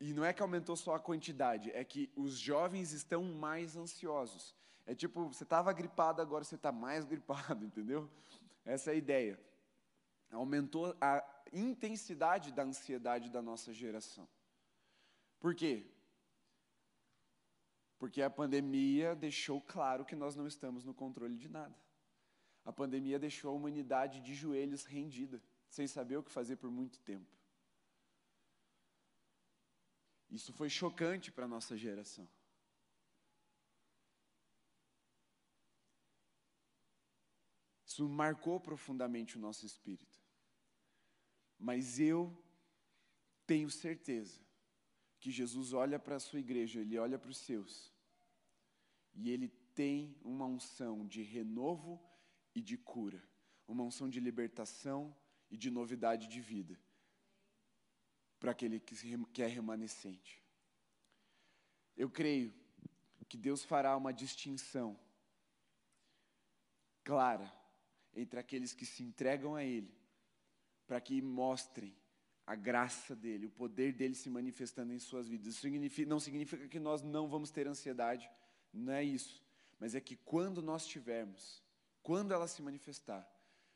E 0.00 0.12
não 0.12 0.24
é 0.24 0.32
que 0.32 0.42
aumentou 0.42 0.74
só 0.74 0.96
a 0.96 0.98
quantidade, 0.98 1.70
é 1.70 1.84
que 1.84 2.10
os 2.16 2.36
jovens 2.36 2.90
estão 2.90 3.22
mais 3.22 3.76
ansiosos. 3.76 4.52
É 4.84 4.96
tipo, 4.96 5.28
você 5.28 5.44
estava 5.44 5.72
gripado, 5.72 6.20
agora 6.20 6.42
você 6.42 6.56
está 6.56 6.72
mais 6.72 7.04
gripado, 7.06 7.64
entendeu? 7.64 8.10
Essa 8.64 8.90
é 8.90 8.94
a 8.94 8.96
ideia. 8.96 9.38
Aumentou 10.32 10.92
a 11.00 11.24
intensidade 11.52 12.50
da 12.50 12.64
ansiedade 12.64 13.30
da 13.30 13.40
nossa 13.40 13.72
geração. 13.72 14.28
Por 15.38 15.54
quê? 15.54 15.86
Porque 17.96 18.22
a 18.22 18.28
pandemia 18.28 19.14
deixou 19.14 19.60
claro 19.60 20.04
que 20.04 20.16
nós 20.16 20.34
não 20.34 20.48
estamos 20.48 20.84
no 20.84 20.92
controle 20.92 21.36
de 21.36 21.48
nada. 21.48 21.76
A 22.64 22.72
pandemia 22.72 23.20
deixou 23.20 23.52
a 23.52 23.54
humanidade 23.54 24.20
de 24.20 24.34
joelhos 24.34 24.84
rendida, 24.84 25.40
sem 25.76 25.86
saber 25.86 26.16
o 26.16 26.22
que 26.22 26.30
fazer 26.30 26.56
por 26.56 26.70
muito 26.70 26.98
tempo. 27.00 27.30
Isso 30.30 30.50
foi 30.54 30.70
chocante 30.70 31.30
para 31.30 31.44
a 31.44 31.48
nossa 31.48 31.76
geração. 31.76 32.26
Isso 37.84 38.08
marcou 38.08 38.58
profundamente 38.58 39.36
o 39.36 39.40
nosso 39.40 39.66
espírito. 39.66 40.18
Mas 41.58 42.00
eu 42.00 42.20
tenho 43.46 43.70
certeza 43.70 44.40
que 45.20 45.30
Jesus 45.30 45.74
olha 45.74 45.98
para 45.98 46.16
a 46.16 46.20
sua 46.20 46.40
igreja, 46.40 46.80
ele 46.80 46.98
olha 46.98 47.18
para 47.18 47.30
os 47.30 47.38
seus, 47.38 47.92
e 49.14 49.30
ele 49.30 49.48
tem 49.74 50.16
uma 50.22 50.46
unção 50.46 51.06
de 51.06 51.22
renovo 51.22 52.02
e 52.54 52.62
de 52.62 52.78
cura, 52.78 53.22
uma 53.68 53.84
unção 53.84 54.08
de 54.08 54.20
libertação 54.20 55.14
e 55.50 55.56
de 55.56 55.70
novidade 55.70 56.28
de 56.28 56.40
vida 56.40 56.78
para 58.38 58.52
aquele 58.52 58.80
que 58.80 59.42
é 59.42 59.46
remanescente. 59.46 60.42
Eu 61.96 62.10
creio 62.10 62.52
que 63.28 63.36
Deus 63.36 63.64
fará 63.64 63.96
uma 63.96 64.12
distinção 64.12 64.98
clara 67.02 67.52
entre 68.14 68.38
aqueles 68.38 68.72
que 68.72 68.86
se 68.86 69.02
entregam 69.02 69.54
a 69.54 69.64
Ele, 69.64 69.92
para 70.86 71.00
que 71.00 71.20
mostrem 71.20 71.96
a 72.46 72.54
graça 72.54 73.16
dele, 73.16 73.46
o 73.46 73.50
poder 73.50 73.92
dele 73.92 74.14
se 74.14 74.30
manifestando 74.30 74.92
em 74.92 74.98
suas 74.98 75.28
vidas. 75.28 75.48
Isso 75.48 75.60
significa, 75.60 76.08
não 76.08 76.20
significa 76.20 76.68
que 76.68 76.78
nós 76.78 77.02
não 77.02 77.28
vamos 77.28 77.50
ter 77.50 77.66
ansiedade, 77.66 78.30
não 78.72 78.92
é 78.92 79.02
isso. 79.02 79.42
Mas 79.80 79.94
é 79.94 80.00
que 80.00 80.16
quando 80.16 80.62
nós 80.62 80.86
tivermos, 80.86 81.62
quando 82.02 82.32
ela 82.32 82.46
se 82.46 82.62
manifestar, 82.62 83.28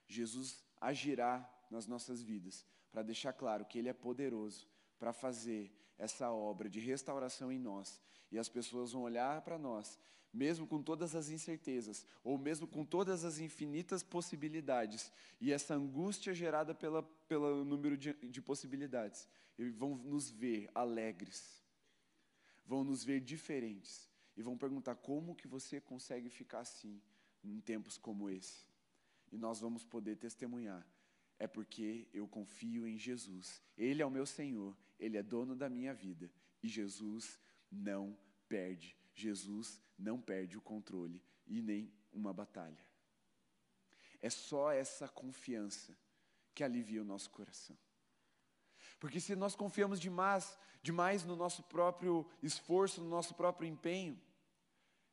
Jesus 0.06 0.64
agirá 0.80 1.48
nas 1.70 1.86
nossas 1.86 2.22
vidas, 2.22 2.66
para 2.90 3.02
deixar 3.02 3.32
claro 3.32 3.64
que 3.64 3.78
Ele 3.78 3.88
é 3.88 3.94
poderoso 3.94 4.68
para 4.98 5.12
fazer 5.12 5.72
essa 5.96 6.30
obra 6.30 6.68
de 6.68 6.80
restauração 6.80 7.50
em 7.50 7.58
nós. 7.58 8.00
E 8.30 8.38
as 8.38 8.48
pessoas 8.48 8.92
vão 8.92 9.02
olhar 9.02 9.40
para 9.42 9.58
nós 9.58 9.98
mesmo 10.32 10.66
com 10.66 10.82
todas 10.82 11.14
as 11.14 11.28
incertezas, 11.28 12.06
ou 12.22 12.38
mesmo 12.38 12.66
com 12.66 12.84
todas 12.84 13.24
as 13.24 13.38
infinitas 13.38 14.02
possibilidades, 14.02 15.12
e 15.40 15.52
essa 15.52 15.74
angústia 15.74 16.32
gerada 16.32 16.74
pela, 16.74 17.02
pelo 17.26 17.64
número 17.64 17.96
de, 17.96 18.12
de 18.12 18.40
possibilidades, 18.40 19.28
e 19.58 19.68
vão 19.70 19.96
nos 19.96 20.30
ver 20.30 20.70
alegres, 20.74 21.62
vão 22.64 22.84
nos 22.84 23.02
ver 23.02 23.20
diferentes, 23.20 24.08
e 24.36 24.42
vão 24.42 24.56
perguntar 24.56 24.94
como 24.94 25.34
que 25.34 25.48
você 25.48 25.80
consegue 25.80 26.30
ficar 26.30 26.60
assim 26.60 27.02
em 27.42 27.60
tempos 27.60 27.98
como 27.98 28.30
esse. 28.30 28.64
E 29.32 29.36
nós 29.36 29.60
vamos 29.60 29.84
poder 29.84 30.16
testemunhar. 30.16 30.86
É 31.40 31.46
porque 31.46 32.06
eu 32.12 32.28
confio 32.28 32.86
em 32.86 32.98
Jesus. 32.98 33.62
Ele 33.76 34.02
é 34.02 34.06
o 34.06 34.10
meu 34.10 34.26
Senhor, 34.26 34.76
Ele 34.98 35.16
é 35.16 35.22
dono 35.22 35.56
da 35.56 35.70
minha 35.70 35.94
vida. 35.94 36.30
E 36.62 36.68
Jesus 36.68 37.40
não 37.72 38.14
perde. 38.46 38.94
Jesus 39.14 39.82
não 39.98 40.20
perde 40.20 40.58
o 40.58 40.60
controle 40.60 41.22
e 41.46 41.62
nem 41.62 41.90
uma 42.12 42.32
batalha. 42.32 42.86
É 44.20 44.28
só 44.28 44.70
essa 44.70 45.08
confiança 45.08 45.96
que 46.54 46.62
alivia 46.62 47.00
o 47.00 47.06
nosso 47.06 47.30
coração. 47.30 47.76
Porque 48.98 49.18
se 49.18 49.34
nós 49.34 49.56
confiamos 49.56 49.98
demais, 49.98 50.58
demais 50.82 51.24
no 51.24 51.34
nosso 51.34 51.62
próprio 51.62 52.28
esforço, 52.42 53.00
no 53.00 53.08
nosso 53.08 53.34
próprio 53.34 53.66
empenho, 53.66 54.20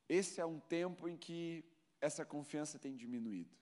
esse 0.10 0.42
é 0.42 0.46
um 0.46 0.60
tempo 0.60 1.08
em 1.08 1.16
que 1.16 1.64
essa 2.02 2.26
confiança 2.26 2.78
tem 2.78 2.98
diminuído. 2.98 3.56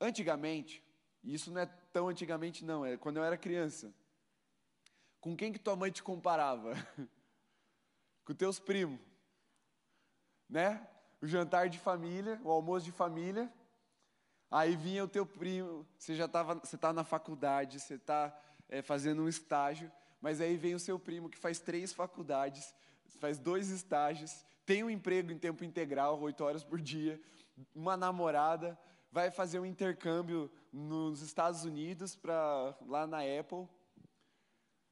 Antigamente, 0.00 0.82
e 1.22 1.34
isso 1.34 1.50
não 1.50 1.60
é 1.60 1.66
tão 1.92 2.08
antigamente 2.08 2.64
não, 2.64 2.84
é 2.84 2.96
quando 2.96 3.16
eu 3.16 3.24
era 3.24 3.36
criança. 3.36 3.92
Com 5.20 5.36
quem 5.36 5.52
que 5.52 5.58
tua 5.58 5.76
mãe 5.76 5.90
te 5.90 6.02
comparava? 6.02 6.74
Com 8.24 8.34
teus 8.34 8.58
primos 8.58 9.00
né? 10.48 10.86
O 11.20 11.26
jantar 11.26 11.68
de 11.68 11.78
família, 11.78 12.40
o 12.42 12.50
almoço 12.50 12.84
de 12.84 12.92
família. 12.92 13.52
Aí 14.50 14.76
vinha 14.76 15.04
o 15.04 15.08
teu 15.08 15.26
primo, 15.26 15.86
você 15.98 16.14
já 16.14 16.24
estava, 16.24 16.54
você 16.54 16.76
está 16.76 16.92
na 16.92 17.04
faculdade, 17.04 17.78
você 17.78 17.94
está 17.94 18.34
é, 18.68 18.80
fazendo 18.80 19.22
um 19.22 19.28
estágio, 19.28 19.92
mas 20.22 20.40
aí 20.40 20.56
vem 20.56 20.74
o 20.74 20.80
seu 20.80 20.98
primo 20.98 21.28
que 21.28 21.36
faz 21.36 21.58
três 21.58 21.92
faculdades, 21.92 22.74
faz 23.20 23.38
dois 23.38 23.68
estágios, 23.68 24.42
tem 24.64 24.82
um 24.82 24.88
emprego 24.88 25.30
em 25.30 25.38
tempo 25.38 25.64
integral, 25.64 26.18
oito 26.20 26.42
horas 26.42 26.64
por 26.64 26.80
dia, 26.80 27.20
uma 27.74 27.94
namorada, 27.94 28.78
vai 29.10 29.30
fazer 29.30 29.58
um 29.58 29.66
intercâmbio 29.66 30.50
nos 30.72 31.22
Estados 31.22 31.64
Unidos 31.64 32.14
para 32.16 32.76
lá 32.86 33.06
na 33.06 33.18
Apple. 33.18 33.68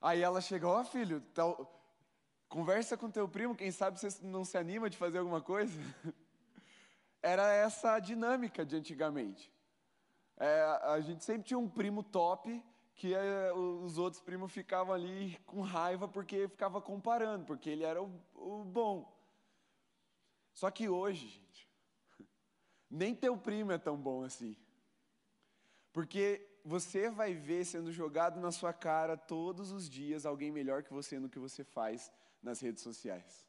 Aí 0.01 0.23
ela 0.23 0.41
chega, 0.41 0.69
ó 0.69 0.81
oh, 0.81 0.85
filho, 0.85 1.23
Conversa 2.49 2.97
com 2.97 3.11
teu 3.11 3.29
primo, 3.29 3.57
quem 3.57 3.73
sabe 3.73 3.99
você 3.99 4.09
não 4.23 4.45
se 4.45 4.57
anima 4.57 4.89
de 4.89 4.97
fazer 4.97 5.19
alguma 5.19 5.41
coisa. 5.41 5.79
Era 7.21 7.53
essa 7.53 7.95
a 7.95 7.99
dinâmica 7.99 8.65
de 8.65 8.77
antigamente. 8.77 9.53
É, 10.37 10.63
a 10.85 11.01
gente 11.01 11.25
sempre 11.25 11.43
tinha 11.43 11.59
um 11.59 11.69
primo 11.69 12.03
top 12.03 12.63
que 12.95 13.15
é, 13.15 13.53
os 13.53 13.99
outros 13.99 14.23
primos 14.23 14.53
ficavam 14.53 14.95
ali 14.95 15.39
com 15.45 15.61
raiva 15.61 16.09
porque 16.09 16.49
ficava 16.49 16.81
comparando, 16.81 17.45
porque 17.45 17.69
ele 17.69 17.85
era 17.85 18.03
o, 18.03 18.11
o 18.35 18.65
bom. 18.65 19.13
Só 20.55 20.71
que 20.71 20.89
hoje, 20.89 21.46
nem 22.91 23.15
teu 23.15 23.37
primo 23.37 23.73
é 23.73 23.79
tão 23.79 23.97
bom 23.97 24.23
assim. 24.23 24.57
Porque 25.93 26.47
você 26.65 27.09
vai 27.09 27.35
ver 27.35 27.65
sendo 27.65 27.93
jogado 27.93 28.41
na 28.41 28.51
sua 28.51 28.73
cara 28.73 29.17
todos 29.17 29.71
os 29.71 29.89
dias 29.89 30.27
alguém 30.27 30.51
melhor 30.51 30.83
que 30.83 30.93
você 30.93 31.19
no 31.19 31.29
que 31.29 31.39
você 31.39 31.65
faz 31.65 32.13
nas 32.43 32.61
redes 32.61 32.83
sociais. 32.83 33.47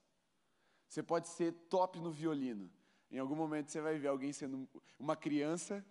Você 0.87 1.03
pode 1.03 1.27
ser 1.27 1.51
top 1.69 1.99
no 1.99 2.11
violino. 2.11 2.69
Em 3.11 3.19
algum 3.19 3.35
momento 3.35 3.71
você 3.71 3.81
vai 3.81 3.97
ver 3.97 4.07
alguém 4.07 4.31
sendo 4.31 4.67
uma 4.99 5.15
criança, 5.15 5.85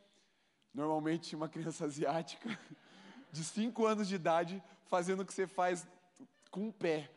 normalmente 0.72 1.34
uma 1.34 1.48
criança 1.48 1.84
asiática, 1.84 2.48
de 3.32 3.42
5 3.44 3.86
anos 3.86 4.08
de 4.08 4.14
idade, 4.14 4.62
fazendo 4.86 5.20
o 5.20 5.26
que 5.26 5.34
você 5.34 5.46
faz 5.46 5.86
com 6.50 6.68
o 6.68 6.72
pé. 6.72 7.10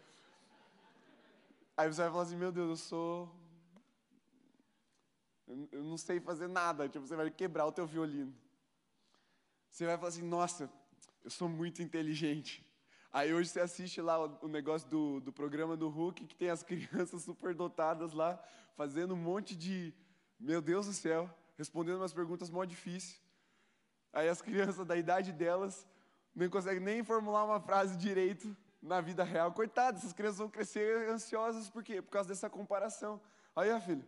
Aí 1.78 1.88
você 1.88 2.02
vai 2.02 2.12
falar 2.12 2.24
assim: 2.24 2.36
Meu 2.36 2.52
Deus, 2.52 2.70
eu 2.70 2.76
sou. 2.76 3.39
Eu 5.72 5.84
não 5.84 5.98
sei 5.98 6.20
fazer 6.20 6.48
nada. 6.48 6.88
Tipo, 6.88 7.06
você 7.06 7.16
vai 7.16 7.30
quebrar 7.32 7.66
o 7.66 7.72
teu 7.72 7.88
violino. 7.88 8.34
Você 9.70 9.86
vai 9.86 9.98
falar 9.98 10.10
assim: 10.10 10.22
Nossa, 10.22 10.70
eu 11.24 11.30
sou 11.30 11.50
muito 11.50 11.82
inteligente. 11.82 12.66
Aí 13.12 13.34
hoje 13.34 13.50
você 13.50 13.60
assiste 13.60 14.00
lá 14.02 14.20
o, 14.20 14.48
negócio 14.48 14.88
do, 14.88 15.20
do 15.20 15.34
programa 15.34 15.76
do 15.76 15.90
Hulk, 15.90 16.28
que 16.28 16.36
tem 16.36 16.50
as 16.50 16.62
crianças 16.64 17.24
superdotadas 17.24 18.14
lá, 18.14 18.40
fazendo 18.76 19.16
um 19.16 19.18
monte 19.18 19.56
de, 19.56 19.92
meu 20.40 20.62
Deus 20.62 20.86
do 20.86 20.94
céu, 20.94 21.28
respondendo 21.58 21.98
umas 21.98 22.14
perguntas 22.14 22.52
mó 22.52 22.64
difíceis. 22.64 23.20
Aí 24.14 24.30
as 24.30 24.42
crianças 24.42 24.86
da 24.86 24.96
idade 24.96 25.32
delas 25.32 25.88
não 26.36 26.48
conseguem 26.50 26.80
nem 26.80 27.04
formular 27.04 27.44
uma 27.44 27.60
frase 27.60 27.98
direito 27.98 28.56
na 28.82 29.02
vida 29.02 29.24
real. 29.24 29.52
Coitadas, 29.52 30.02
essas 30.02 30.14
crianças 30.14 30.38
vão 30.38 30.50
crescer 30.50 31.10
ansiosas, 31.10 31.68
por 31.70 31.84
quê? 31.84 32.02
Por 32.04 32.12
causa 32.12 32.30
dessa 32.30 32.50
comparação. 32.50 33.20
Aí, 33.56 33.72
ó, 33.72 33.82
filho, 33.82 34.06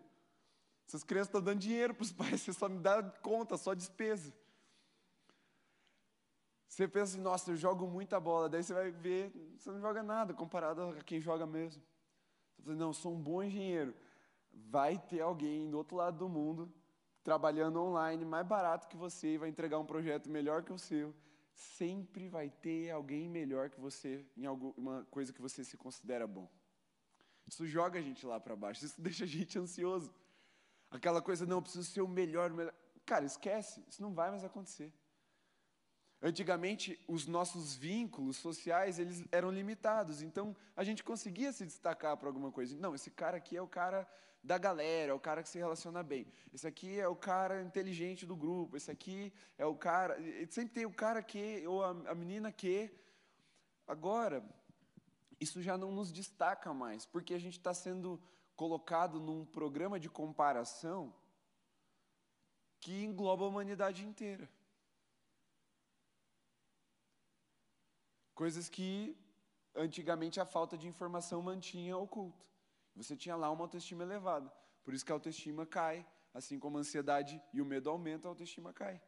essas 0.91 1.05
crianças 1.05 1.29
estão 1.29 1.41
dando 1.41 1.59
dinheiro 1.59 1.93
para 1.93 2.03
os 2.03 2.11
pais, 2.11 2.41
você 2.41 2.51
só 2.51 2.67
me 2.67 2.77
dá 2.77 3.01
conta, 3.01 3.55
só 3.55 3.73
despesa. 3.73 4.33
Você 6.67 6.85
pensa 6.85 7.13
assim, 7.13 7.21
nossa, 7.21 7.51
eu 7.51 7.55
jogo 7.55 7.87
muita 7.87 8.19
bola, 8.19 8.49
daí 8.49 8.61
você 8.61 8.73
vai 8.73 8.91
ver, 8.91 9.31
você 9.57 9.71
não 9.71 9.79
joga 9.79 10.03
nada 10.03 10.33
comparado 10.33 10.81
a 10.81 10.95
quem 11.01 11.21
joga 11.21 11.45
mesmo. 11.45 11.81
Você 12.57 12.63
fala, 12.63 12.75
não, 12.75 12.87
eu 12.87 12.93
sou 12.93 13.13
um 13.13 13.21
bom 13.21 13.41
engenheiro. 13.41 13.95
Vai 14.51 14.97
ter 14.97 15.21
alguém 15.21 15.69
do 15.69 15.77
outro 15.77 15.95
lado 15.95 16.17
do 16.17 16.27
mundo 16.27 16.69
trabalhando 17.23 17.81
online 17.81 18.25
mais 18.25 18.45
barato 18.45 18.89
que 18.89 18.97
você 18.97 19.35
e 19.35 19.37
vai 19.37 19.47
entregar 19.47 19.79
um 19.79 19.85
projeto 19.85 20.29
melhor 20.29 20.61
que 20.61 20.73
o 20.73 20.77
seu. 20.77 21.15
Sempre 21.53 22.27
vai 22.27 22.49
ter 22.49 22.89
alguém 22.89 23.29
melhor 23.29 23.69
que 23.69 23.79
você 23.79 24.25
em 24.35 24.45
alguma 24.45 25.07
coisa 25.09 25.31
que 25.31 25.41
você 25.41 25.63
se 25.63 25.77
considera 25.77 26.27
bom. 26.27 26.51
Isso 27.47 27.65
joga 27.65 27.97
a 27.97 28.01
gente 28.01 28.25
lá 28.25 28.41
para 28.41 28.57
baixo, 28.57 28.83
isso 28.83 28.99
deixa 28.99 29.23
a 29.23 29.27
gente 29.27 29.57
ansioso. 29.57 30.13
Aquela 30.91 31.21
coisa, 31.21 31.45
não, 31.45 31.57
eu 31.57 31.61
preciso 31.61 31.89
ser 31.89 32.01
o 32.01 32.07
melhor, 32.07 32.51
o 32.51 32.55
melhor. 32.55 32.73
Cara, 33.05 33.25
esquece, 33.25 33.83
isso 33.87 34.01
não 34.01 34.13
vai 34.13 34.29
mais 34.29 34.43
acontecer. 34.43 34.93
Antigamente, 36.21 37.03
os 37.07 37.25
nossos 37.25 37.73
vínculos 37.73 38.37
sociais 38.37 38.99
eles 38.99 39.25
eram 39.31 39.49
limitados, 39.49 40.21
então 40.21 40.55
a 40.75 40.83
gente 40.83 41.03
conseguia 41.03 41.51
se 41.51 41.65
destacar 41.65 42.15
para 42.17 42.27
alguma 42.27 42.51
coisa. 42.51 42.77
Não, 42.77 42.93
esse 42.93 43.09
cara 43.09 43.37
aqui 43.37 43.57
é 43.57 43.61
o 43.61 43.67
cara 43.67 44.07
da 44.43 44.57
galera, 44.57 45.11
é 45.11 45.15
o 45.15 45.19
cara 45.19 45.41
que 45.41 45.49
se 45.49 45.57
relaciona 45.57 46.03
bem. 46.03 46.27
Esse 46.53 46.67
aqui 46.67 46.99
é 46.99 47.07
o 47.07 47.15
cara 47.15 47.61
inteligente 47.63 48.25
do 48.25 48.35
grupo. 48.35 48.75
Esse 48.77 48.91
aqui 48.91 49.33
é 49.57 49.65
o 49.65 49.75
cara. 49.75 50.17
Sempre 50.49 50.73
tem 50.73 50.85
o 50.85 50.93
cara 50.93 51.23
que 51.23 51.65
ou 51.65 51.83
a, 51.83 51.89
a 51.89 52.15
menina 52.15 52.51
que. 52.51 52.91
Agora, 53.87 54.43
isso 55.39 55.61
já 55.61 55.77
não 55.77 55.91
nos 55.91 56.11
destaca 56.11 56.73
mais, 56.73 57.05
porque 57.05 57.33
a 57.33 57.39
gente 57.39 57.57
está 57.57 57.73
sendo 57.73 58.21
colocado 58.61 59.19
num 59.19 59.43
programa 59.43 59.99
de 59.99 60.07
comparação 60.07 61.11
que 62.79 63.03
engloba 63.03 63.43
a 63.43 63.47
humanidade 63.47 64.05
inteira. 64.05 64.47
Coisas 68.35 68.69
que 68.69 69.17
antigamente 69.73 70.39
a 70.39 70.45
falta 70.45 70.77
de 70.77 70.87
informação 70.87 71.41
mantinha 71.41 71.97
oculto. 71.97 72.45
Você 72.95 73.17
tinha 73.17 73.35
lá 73.35 73.49
uma 73.49 73.63
autoestima 73.63 74.03
elevada. 74.03 74.53
Por 74.83 74.93
isso 74.93 75.03
que 75.03 75.11
a 75.11 75.15
autoestima 75.15 75.65
cai, 75.65 76.05
assim 76.31 76.59
como 76.59 76.77
a 76.77 76.81
ansiedade 76.81 77.41
e 77.51 77.63
o 77.63 77.65
medo 77.65 77.89
aumentam, 77.89 78.29
a 78.29 78.33
autoestima 78.33 78.71
cai. 78.71 79.01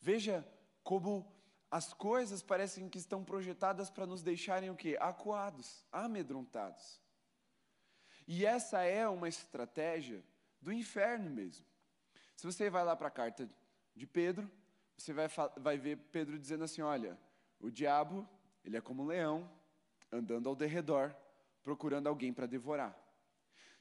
Veja 0.00 0.36
como 0.82 1.37
as 1.70 1.92
coisas 1.92 2.42
parecem 2.42 2.88
que 2.88 2.98
estão 2.98 3.22
projetadas 3.22 3.90
para 3.90 4.06
nos 4.06 4.22
deixarem 4.22 4.70
o 4.70 4.76
quê? 4.76 4.96
Acuados, 5.00 5.84
amedrontados. 5.92 7.00
E 8.26 8.44
essa 8.44 8.82
é 8.82 9.06
uma 9.08 9.28
estratégia 9.28 10.24
do 10.60 10.72
inferno 10.72 11.30
mesmo. 11.30 11.66
Se 12.36 12.46
você 12.46 12.70
vai 12.70 12.84
lá 12.84 12.96
para 12.96 13.08
a 13.08 13.10
carta 13.10 13.48
de 13.94 14.06
Pedro, 14.06 14.50
você 14.96 15.12
vai, 15.12 15.28
vai 15.56 15.78
ver 15.78 15.96
Pedro 16.10 16.38
dizendo 16.38 16.64
assim: 16.64 16.82
olha, 16.82 17.18
o 17.60 17.70
diabo, 17.70 18.28
ele 18.64 18.76
é 18.76 18.80
como 18.80 19.02
um 19.02 19.06
leão, 19.06 19.50
andando 20.10 20.48
ao 20.48 20.56
derredor, 20.56 21.14
procurando 21.62 22.06
alguém 22.06 22.32
para 22.32 22.46
devorar. 22.46 22.96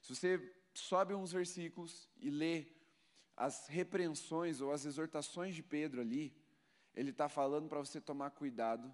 Se 0.02 0.15
você 0.15 0.54
sobe 0.73 1.13
uns 1.13 1.32
versículos 1.32 2.10
e 2.17 2.30
lê 2.30 2.67
as 3.36 3.67
repreensões 3.67 4.62
ou 4.62 4.71
as 4.71 4.86
exortações 4.86 5.56
de 5.56 5.63
Pedro 5.63 6.02
ali, 6.02 6.36
ele 6.93 7.12
está 7.12 7.30
falando 7.30 7.67
para 7.67 7.80
você 7.80 8.02
tomar 8.02 8.32
cuidado, 8.32 8.93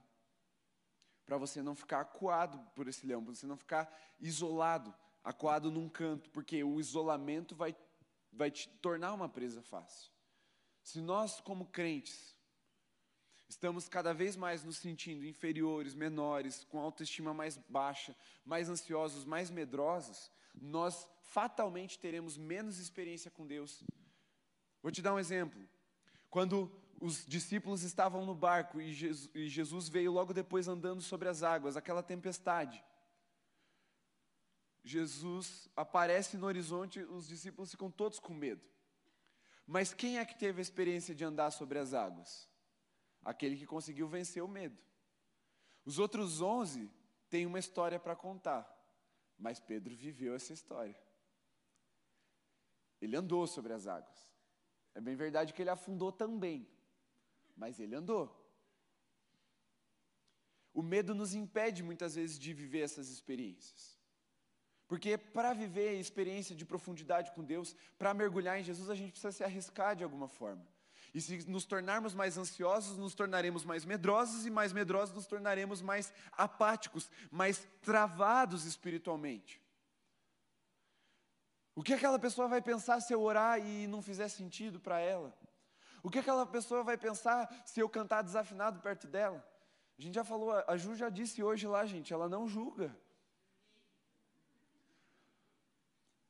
para 1.26 1.38
você 1.38 1.62
não 1.62 1.76
ficar 1.76 2.02
acuado 2.02 2.60
por 2.76 2.88
esse 2.88 3.06
leão, 3.06 3.24
para 3.24 3.34
você 3.34 3.48
não 3.48 3.58
ficar 3.58 3.92
isolado, 4.20 4.94
acuado 5.24 5.72
num 5.72 5.88
canto, 5.88 6.30
porque 6.32 6.64
o 6.64 6.80
isolamento 6.80 7.56
vai, 7.56 7.76
vai 8.32 8.52
te 8.52 8.68
tornar 8.80 9.14
uma 9.14 9.30
presa 9.30 9.62
fácil. 9.62 10.12
Se 10.82 11.00
nós, 11.00 11.40
como 11.40 11.68
crentes, 11.68 12.36
estamos 13.48 13.88
cada 13.88 14.14
vez 14.14 14.36
mais 14.36 14.64
nos 14.64 14.78
sentindo 14.78 15.26
inferiores, 15.26 15.96
menores, 15.96 16.66
com 16.66 16.80
autoestima 16.80 17.34
mais 17.34 17.58
baixa, 17.70 18.16
mais 18.44 18.68
ansiosos, 18.68 19.24
mais 19.24 19.50
medrosos, 19.50 20.30
nós 20.54 21.08
fatalmente 21.22 21.98
teremos 21.98 22.38
menos 22.38 22.80
experiência 22.80 23.32
com 23.32 23.48
Deus. 23.48 23.84
Vou 24.82 24.92
te 24.92 25.02
dar 25.02 25.14
um 25.14 25.20
exemplo. 25.20 25.62
Quando 26.30 26.70
os 27.00 27.26
discípulos 27.26 27.84
estavam 27.84 28.26
no 28.26 28.34
barco 28.34 28.80
e 28.80 28.94
Jesus, 28.94 29.90
veio 29.90 30.12
logo 30.12 30.34
depois 30.34 30.68
andando 30.68 31.02
sobre 31.02 31.28
as 31.28 31.44
águas, 31.44 31.76
aquela 31.76 32.02
tempestade. 32.02 32.84
Jesus 34.84 35.70
aparece 35.76 36.38
no 36.38 36.46
horizonte, 36.46 37.00
os 37.02 37.28
discípulos 37.28 37.72
ficam 37.72 37.90
todos 37.90 38.20
com 38.20 38.34
medo. 38.34 38.62
Mas 39.66 39.94
quem 39.94 40.18
é 40.18 40.26
que 40.26 40.38
teve 40.38 40.60
a 40.60 40.62
experiência 40.62 41.16
de 41.16 41.24
andar 41.24 41.52
sobre 41.52 41.80
as 41.80 41.94
águas? 41.94 42.50
Aquele 43.24 43.56
que 43.56 43.66
conseguiu 43.66 44.08
vencer 44.08 44.44
o 44.44 44.48
medo. 44.48 44.82
Os 45.86 46.00
outros 46.00 46.42
onze 46.42 46.92
têm 47.30 47.46
uma 47.46 47.60
história 47.60 48.00
para 48.00 48.16
contar, 48.16 48.70
mas 49.38 49.60
Pedro 49.60 49.96
viveu 49.96 50.36
essa 50.36 50.54
história. 50.54 50.98
Ele 53.02 53.16
andou 53.16 53.48
sobre 53.48 53.74
as 53.74 53.88
águas. 53.88 54.34
É 54.96 55.02
bem 55.02 55.16
verdade 55.16 55.54
que 55.54 55.62
ele 55.62 55.70
afundou 55.70 56.12
também, 56.12 56.68
mas 57.56 57.80
ele 57.80 57.96
andou. 57.96 58.40
O 60.74 60.82
medo 60.82 61.14
nos 61.14 61.34
impede 61.34 61.84
muitas 61.84 62.16
vezes 62.16 62.40
de 62.40 62.54
viver 62.54 62.82
essas 62.82 63.10
experiências. 63.10 63.98
Porque 64.88 65.18
para 65.18 65.54
viver 65.54 65.90
a 65.90 66.00
experiência 66.00 66.56
de 66.56 66.66
profundidade 66.66 67.32
com 67.32 67.44
Deus, 67.44 67.76
para 67.98 68.14
mergulhar 68.14 68.60
em 68.60 68.64
Jesus, 68.64 68.90
a 68.90 68.96
gente 68.96 69.12
precisa 69.12 69.32
se 69.32 69.44
arriscar 69.44 69.96
de 69.96 70.04
alguma 70.04 70.28
forma. 70.28 70.66
E 71.14 71.22
se 71.22 71.48
nos 71.50 71.64
tornarmos 71.64 72.16
mais 72.16 72.38
ansiosos, 72.38 72.98
nos 72.98 73.14
tornaremos 73.14 73.64
mais 73.64 73.86
medrosos, 73.86 74.48
e 74.48 74.50
mais 74.50 74.74
medrosos, 74.74 75.14
nos 75.14 75.28
tornaremos 75.28 75.82
mais 75.82 76.12
apáticos, 76.32 77.10
mais 77.32 77.68
travados 77.82 78.66
espiritualmente. 78.66 79.62
O 81.76 81.84
que 81.84 81.94
aquela 81.94 82.18
pessoa 82.20 82.48
vai 82.48 82.62
pensar 82.62 83.00
se 83.00 83.14
eu 83.14 83.22
orar 83.22 83.60
e 83.60 83.88
não 83.88 84.02
fizer 84.02 84.28
sentido 84.28 84.80
para 84.80 85.00
ela? 85.00 85.36
O 86.04 86.10
que 86.10 86.20
aquela 86.20 86.46
pessoa 86.46 86.84
vai 86.84 86.98
pensar 86.98 87.50
se 87.66 87.80
eu 87.80 87.88
cantar 87.88 88.22
desafinado 88.22 88.82
perto 88.82 89.08
dela? 89.08 89.44
A 89.98 90.02
gente 90.02 90.16
já 90.16 90.24
falou, 90.24 90.52
a 90.68 90.76
Ju 90.76 90.96
já 90.96 91.10
disse 91.10 91.42
hoje 91.42 91.66
lá, 91.66 91.86
gente, 91.86 92.14
ela 92.14 92.28
não 92.28 92.46
julga. 92.46 92.94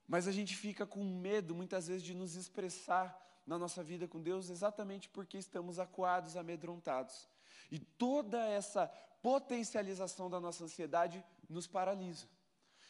Mas 0.08 0.28
a 0.28 0.32
gente 0.32 0.56
fica 0.56 0.86
com 0.86 1.04
medo, 1.04 1.56
muitas 1.56 1.88
vezes, 1.88 2.04
de 2.04 2.14
nos 2.14 2.36
expressar 2.36 3.20
na 3.48 3.58
nossa 3.58 3.84
vida 3.84 4.08
com 4.08 4.22
Deus 4.22 4.50
exatamente 4.50 5.10
porque 5.10 5.38
estamos 5.40 5.80
acuados, 5.80 6.38
amedrontados. 6.38 7.28
E 7.72 7.80
toda 7.80 8.46
essa 8.46 8.88
potencialização 9.24 10.30
da 10.30 10.40
nossa 10.40 10.66
ansiedade 10.66 11.26
nos 11.50 11.66
paralisa. 11.66 12.28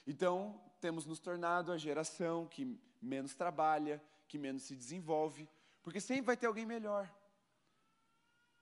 Então, 0.05 0.61
temos 0.81 1.05
nos 1.05 1.19
tornado 1.19 1.71
a 1.71 1.77
geração 1.77 2.45
que 2.45 2.77
menos 3.01 3.33
trabalha, 3.33 4.03
que 4.27 4.37
menos 4.37 4.63
se 4.63 4.75
desenvolve, 4.75 5.47
porque 5.83 5.99
sempre 5.99 6.23
vai 6.23 6.37
ter 6.37 6.47
alguém 6.47 6.65
melhor. 6.65 7.13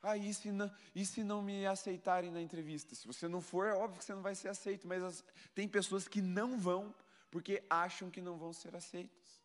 Ah, 0.01 0.17
e 0.17 0.33
se 0.33 0.51
não, 0.51 0.71
e 0.95 1.05
se 1.05 1.23
não 1.23 1.43
me 1.43 1.65
aceitarem 1.67 2.31
na 2.31 2.41
entrevista? 2.41 2.95
Se 2.95 3.05
você 3.05 3.27
não 3.27 3.39
for, 3.39 3.67
é 3.67 3.73
óbvio 3.73 3.99
que 3.99 4.05
você 4.05 4.15
não 4.15 4.23
vai 4.23 4.33
ser 4.33 4.49
aceito, 4.49 4.87
mas 4.87 5.03
as, 5.03 5.23
tem 5.53 5.67
pessoas 5.67 6.07
que 6.07 6.21
não 6.21 6.59
vão 6.59 6.93
porque 7.29 7.63
acham 7.69 8.09
que 8.09 8.19
não 8.19 8.37
vão 8.37 8.51
ser 8.51 8.75
aceitos. 8.75 9.39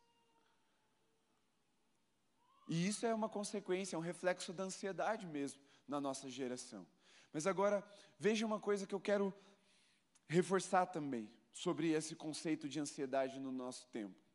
E 2.67 2.89
isso 2.89 3.05
é 3.05 3.15
uma 3.15 3.29
consequência, 3.29 3.95
é 3.95 3.99
um 3.99 4.03
reflexo 4.03 4.53
da 4.53 4.65
ansiedade 4.65 5.27
mesmo 5.27 5.61
na 5.87 6.01
nossa 6.01 6.29
geração. 6.31 6.87
Mas 7.33 7.47
agora, 7.47 7.85
veja 8.19 8.47
uma 8.47 8.59
coisa 8.59 8.87
que 8.87 8.95
eu 8.95 9.01
quero 9.01 9.33
reforçar 10.27 10.87
também 10.87 11.31
sobre 11.53 11.91
esse 11.91 12.17
conceito 12.17 12.67
de 12.67 12.81
ansiedade 12.81 13.39
no 13.39 13.53
nosso 13.53 13.87
tempo 13.89 14.26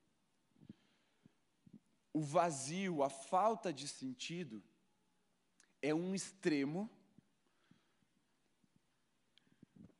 o 2.13 2.21
vazio, 2.21 3.03
a 3.03 3.09
falta 3.09 3.71
de 3.71 3.87
sentido, 3.87 4.61
é 5.81 5.93
um 5.93 6.13
extremo, 6.13 6.89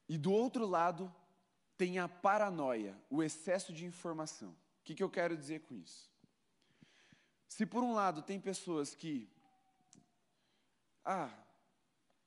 e 0.07 0.17
do 0.17 0.31
outro 0.31 0.65
lado 0.65 1.13
tem 1.77 1.97
a 1.97 2.07
paranoia, 2.07 3.01
o 3.09 3.23
excesso 3.23 3.71
de 3.73 3.85
informação. 3.85 4.51
O 4.51 4.83
que, 4.83 4.93
que 4.93 5.01
eu 5.01 5.09
quero 5.09 5.37
dizer 5.37 5.61
com 5.61 5.75
isso? 5.75 6.11
Se 7.47 7.65
por 7.65 7.83
um 7.83 7.93
lado 7.93 8.21
tem 8.21 8.39
pessoas 8.39 8.93
que, 8.93 9.29
ah, 11.03 11.31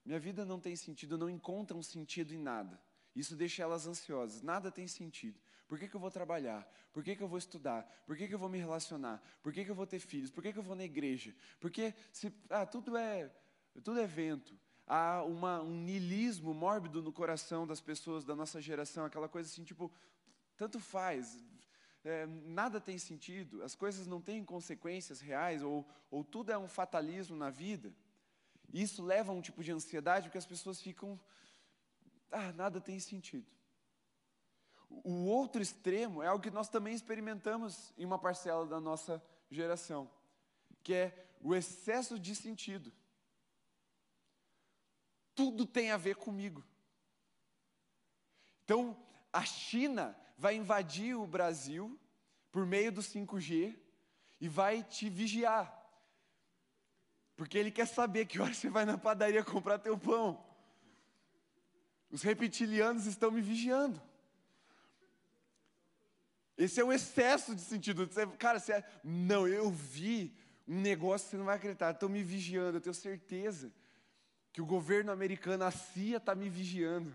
minha 0.03 0.19
vida 0.19 0.43
não 0.43 0.59
tem 0.59 0.75
sentido, 0.75 1.17
não 1.17 1.29
encontram 1.29 1.81
sentido 1.81 2.33
em 2.33 2.39
nada, 2.39 2.81
isso 3.15 3.35
deixa 3.35 3.63
elas 3.63 3.87
ansiosas, 3.87 4.41
nada 4.41 4.71
tem 4.71 4.87
sentido. 4.87 5.39
Por 5.67 5.79
que, 5.79 5.87
que 5.87 5.95
eu 5.95 5.99
vou 5.99 6.11
trabalhar? 6.11 6.67
Por 6.93 7.03
que, 7.03 7.15
que 7.15 7.23
eu 7.23 7.27
vou 7.27 7.37
estudar? 7.37 7.83
Por 8.05 8.15
que, 8.15 8.27
que 8.27 8.33
eu 8.33 8.39
vou 8.39 8.49
me 8.49 8.57
relacionar? 8.57 9.21
Por 9.41 9.51
que, 9.51 9.65
que 9.65 9.71
eu 9.71 9.75
vou 9.75 9.87
ter 9.87 9.99
filhos? 9.99 10.31
Por 10.31 10.43
que, 10.43 10.53
que 10.53 10.59
eu 10.59 10.63
vou 10.63 10.75
na 10.75 10.83
igreja? 10.83 11.35
Porque 11.59 11.93
se, 12.11 12.31
ah, 12.49 12.65
tudo, 12.65 12.95
é, 12.95 13.31
tudo 13.83 13.99
é 13.99 14.05
vento. 14.05 14.57
Há 14.85 15.23
uma, 15.23 15.61
um 15.61 15.81
nilismo 15.81 16.53
mórbido 16.53 17.01
no 17.01 17.11
coração 17.11 17.65
das 17.65 17.81
pessoas 17.81 18.23
da 18.23 18.35
nossa 18.35 18.61
geração, 18.61 19.05
aquela 19.05 19.27
coisa 19.27 19.49
assim, 19.49 19.63
tipo, 19.63 19.91
tanto 20.55 20.79
faz, 20.79 21.43
é, 22.03 22.27
nada 22.27 22.79
tem 22.79 22.99
sentido, 22.99 23.63
as 23.63 23.73
coisas 23.73 24.05
não 24.05 24.21
têm 24.21 24.45
consequências 24.45 25.19
reais, 25.19 25.63
ou, 25.63 25.87
ou 26.11 26.23
tudo 26.23 26.51
é 26.51 26.57
um 26.57 26.67
fatalismo 26.67 27.35
na 27.35 27.49
vida. 27.49 27.91
Isso 28.71 29.03
leva 29.03 29.31
a 29.31 29.35
um 29.35 29.41
tipo 29.41 29.63
de 29.63 29.71
ansiedade, 29.71 30.27
porque 30.27 30.37
as 30.37 30.45
pessoas 30.45 30.79
ficam, 30.79 31.19
ah, 32.31 32.51
nada 32.53 32.79
tem 32.79 32.99
sentido. 32.99 33.51
O 35.03 35.25
outro 35.25 35.61
extremo 35.61 36.23
é 36.23 36.27
algo 36.27 36.43
que 36.43 36.51
nós 36.51 36.69
também 36.69 36.93
experimentamos 36.93 37.93
em 37.97 38.05
uma 38.05 38.17
parcela 38.17 38.65
da 38.65 38.79
nossa 38.79 39.21
geração, 39.51 40.09
que 40.83 40.93
é 40.93 41.27
o 41.41 41.53
excesso 41.53 42.17
de 42.19 42.35
sentido. 42.35 42.91
Tudo 45.35 45.65
tem 45.65 45.91
a 45.91 45.97
ver 45.97 46.15
comigo. 46.15 46.63
Então, 48.63 48.97
a 49.31 49.43
China 49.45 50.17
vai 50.37 50.55
invadir 50.55 51.15
o 51.15 51.27
Brasil 51.27 51.99
por 52.51 52.65
meio 52.65 52.91
do 52.91 53.01
5G 53.01 53.77
e 54.39 54.47
vai 54.47 54.83
te 54.83 55.09
vigiar. 55.09 55.71
Porque 57.35 57.57
ele 57.57 57.69
quer 57.69 57.85
saber 57.85 58.25
que 58.25 58.39
hora 58.39 58.53
você 58.53 58.69
vai 58.69 58.85
na 58.85 58.97
padaria 58.97 59.43
comprar 59.43 59.77
teu 59.77 59.97
pão. 59.97 60.43
Os 62.09 62.21
reptilianos 62.21 63.05
estão 63.05 63.29
me 63.29 63.41
vigiando. 63.41 64.01
Esse 66.57 66.79
é 66.79 66.83
o 66.83 66.91
excesso 66.91 67.53
de 67.53 67.61
sentido. 67.61 68.07
Cara, 68.37 68.59
você, 68.59 68.83
não, 69.03 69.47
eu 69.47 69.69
vi 69.69 70.33
um 70.67 70.79
negócio 70.79 71.25
que 71.25 71.31
você 71.31 71.37
não 71.37 71.45
vai 71.45 71.57
acreditar. 71.57 71.91
Estão 71.91 72.09
me 72.09 72.23
vigiando, 72.23 72.77
eu 72.77 72.81
tenho 72.81 72.93
certeza. 72.93 73.71
que 74.53 74.61
o 74.61 74.65
governo 74.65 75.11
americano, 75.11 75.65
a 75.65 75.71
CIA, 75.71 76.17
está 76.17 76.33
me 76.33 76.49
vigiando. 76.49 77.13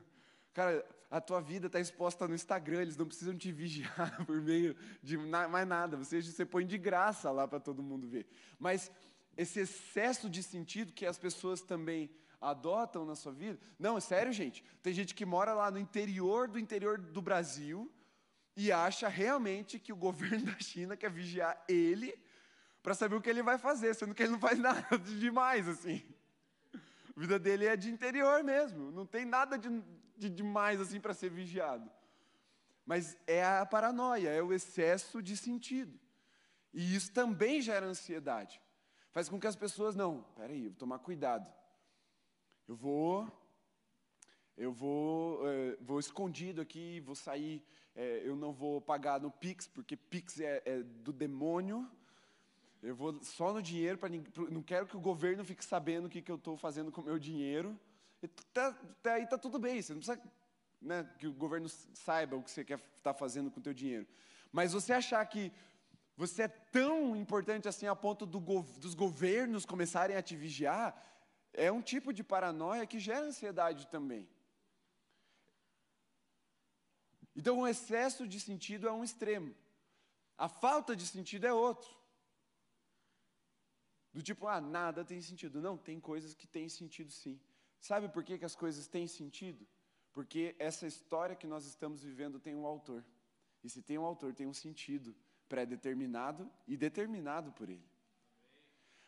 Cara, 0.52 0.84
a 1.10 1.20
tua 1.20 1.40
vida 1.40 1.66
está 1.66 1.80
exposta 1.80 2.28
no 2.28 2.34
Instagram, 2.34 2.82
eles 2.82 2.96
não 2.96 3.06
precisam 3.06 3.36
te 3.36 3.50
vigiar 3.50 4.24
por 4.26 4.40
meio 4.40 4.76
de 5.02 5.16
mais 5.16 5.66
nada, 5.66 5.96
você, 5.96 6.22
você 6.22 6.46
põe 6.46 6.64
de 6.64 6.78
graça 6.78 7.30
lá 7.30 7.48
para 7.48 7.58
todo 7.58 7.82
mundo 7.82 8.06
ver. 8.06 8.26
Mas 8.58 8.90
esse 9.36 9.60
excesso 9.60 10.30
de 10.30 10.42
sentido 10.42 10.92
que 10.92 11.06
as 11.06 11.18
pessoas 11.18 11.62
também 11.62 12.10
adotam 12.40 13.04
na 13.04 13.14
sua 13.14 13.32
vida. 13.32 13.58
Não, 13.78 13.96
é 13.96 14.00
sério, 14.00 14.32
gente. 14.32 14.64
Tem 14.82 14.92
gente 14.92 15.14
que 15.14 15.26
mora 15.26 15.52
lá 15.52 15.70
no 15.70 15.78
interior 15.78 16.48
do 16.48 16.58
interior 16.58 16.98
do 16.98 17.20
Brasil 17.20 17.90
e 18.56 18.72
acha 18.72 19.08
realmente 19.08 19.78
que 19.78 19.92
o 19.92 19.96
governo 19.96 20.46
da 20.52 20.58
China 20.58 20.96
quer 20.96 21.10
vigiar 21.10 21.62
ele 21.68 22.14
para 22.82 22.94
saber 22.94 23.16
o 23.16 23.20
que 23.20 23.30
ele 23.30 23.42
vai 23.42 23.58
fazer, 23.58 23.94
sendo 23.94 24.14
que 24.14 24.22
ele 24.22 24.32
não 24.32 24.40
faz 24.40 24.58
nada 24.60 24.98
de 24.98 25.18
demais 25.18 25.68
assim. 25.68 26.02
A 27.16 27.20
vida 27.20 27.38
dele 27.38 27.66
é 27.66 27.76
de 27.76 27.90
interior 27.90 28.42
mesmo, 28.42 28.90
não 28.90 29.04
tem 29.04 29.24
nada 29.24 29.58
de, 29.58 29.68
de 30.16 30.28
demais 30.28 30.80
assim 30.80 31.00
para 31.00 31.14
ser 31.14 31.30
vigiado. 31.30 31.90
Mas 32.86 33.16
é 33.26 33.44
a 33.44 33.66
paranoia, 33.66 34.30
é 34.30 34.42
o 34.42 34.52
excesso 34.52 35.22
de 35.22 35.36
sentido. 35.36 35.98
E 36.72 36.94
isso 36.94 37.12
também 37.12 37.60
gera 37.60 37.86
ansiedade. 37.86 38.60
Faz 39.12 39.28
com 39.28 39.38
que 39.38 39.46
as 39.46 39.56
pessoas, 39.56 39.94
não, 39.94 40.22
peraí, 40.36 40.68
vou 40.68 40.76
tomar 40.76 40.98
cuidado. 41.00 41.52
Eu 42.66 42.76
vou, 42.76 43.30
eu 44.56 44.72
vou, 44.72 45.48
é, 45.48 45.76
vou 45.80 45.98
escondido 45.98 46.60
aqui, 46.60 47.00
vou 47.00 47.14
sair, 47.14 47.64
é, 48.00 48.22
eu 48.24 48.34
não 48.34 48.50
vou 48.50 48.80
pagar 48.80 49.20
no 49.20 49.30
Pix, 49.30 49.66
porque 49.66 49.94
Pix 49.94 50.40
é, 50.40 50.62
é 50.64 50.82
do 50.82 51.12
demônio. 51.12 51.86
Eu 52.82 52.96
vou 52.96 53.22
só 53.22 53.52
no 53.52 53.60
dinheiro, 53.60 53.98
para 53.98 54.08
não 54.50 54.62
quero 54.62 54.86
que 54.86 54.96
o 54.96 55.00
governo 55.00 55.44
fique 55.44 55.62
sabendo 55.62 56.06
o 56.06 56.08
que, 56.08 56.22
que 56.22 56.32
eu 56.32 56.36
estou 56.36 56.56
fazendo 56.56 56.90
com 56.90 57.02
o 57.02 57.04
meu 57.04 57.18
dinheiro. 57.18 57.78
E 58.22 58.28
tá, 58.28 58.72
tá, 59.02 59.12
aí 59.12 59.24
está 59.24 59.36
tudo 59.36 59.58
bem, 59.58 59.82
você 59.82 59.92
não 59.92 60.00
precisa 60.00 60.18
né, 60.80 61.06
que 61.18 61.26
o 61.26 61.32
governo 61.34 61.68
saiba 61.68 62.36
o 62.36 62.42
que 62.42 62.50
você 62.50 62.64
quer 62.64 62.78
estar 62.78 63.12
tá 63.12 63.14
fazendo 63.14 63.50
com 63.50 63.60
o 63.60 63.62
teu 63.62 63.74
dinheiro. 63.74 64.06
Mas 64.50 64.72
você 64.72 64.94
achar 64.94 65.22
que 65.26 65.52
você 66.16 66.44
é 66.44 66.48
tão 66.48 67.14
importante 67.14 67.68
assim 67.68 67.86
a 67.86 67.94
ponto 67.94 68.24
do, 68.24 68.40
dos 68.78 68.94
governos 68.94 69.66
começarem 69.66 70.16
a 70.16 70.22
te 70.22 70.34
vigiar, 70.34 70.96
é 71.52 71.70
um 71.70 71.82
tipo 71.82 72.14
de 72.14 72.24
paranoia 72.24 72.86
que 72.86 72.98
gera 72.98 73.26
ansiedade 73.26 73.88
também. 73.88 74.26
Então, 77.34 77.58
o 77.60 77.66
excesso 77.66 78.26
de 78.26 78.40
sentido 78.40 78.88
é 78.88 78.92
um 78.92 79.04
extremo, 79.04 79.54
a 80.36 80.48
falta 80.48 80.96
de 80.96 81.06
sentido 81.06 81.46
é 81.46 81.52
outro. 81.52 82.00
Do 84.12 84.22
tipo, 84.22 84.46
ah, 84.46 84.60
nada 84.60 85.04
tem 85.04 85.20
sentido. 85.20 85.60
Não, 85.60 85.76
tem 85.76 86.00
coisas 86.00 86.34
que 86.34 86.46
têm 86.46 86.68
sentido 86.68 87.12
sim. 87.12 87.38
Sabe 87.78 88.08
por 88.08 88.24
que, 88.24 88.38
que 88.38 88.44
as 88.44 88.56
coisas 88.56 88.86
têm 88.86 89.06
sentido? 89.06 89.66
Porque 90.12 90.56
essa 90.58 90.86
história 90.86 91.36
que 91.36 91.46
nós 91.46 91.64
estamos 91.64 92.02
vivendo 92.02 92.40
tem 92.40 92.54
um 92.54 92.66
autor. 92.66 93.04
E 93.62 93.68
se 93.68 93.82
tem 93.82 93.98
um 93.98 94.04
autor, 94.04 94.34
tem 94.34 94.46
um 94.46 94.54
sentido 94.54 95.14
pré-determinado 95.48 96.50
e 96.66 96.76
determinado 96.76 97.52
por 97.52 97.68
ele. 97.68 97.84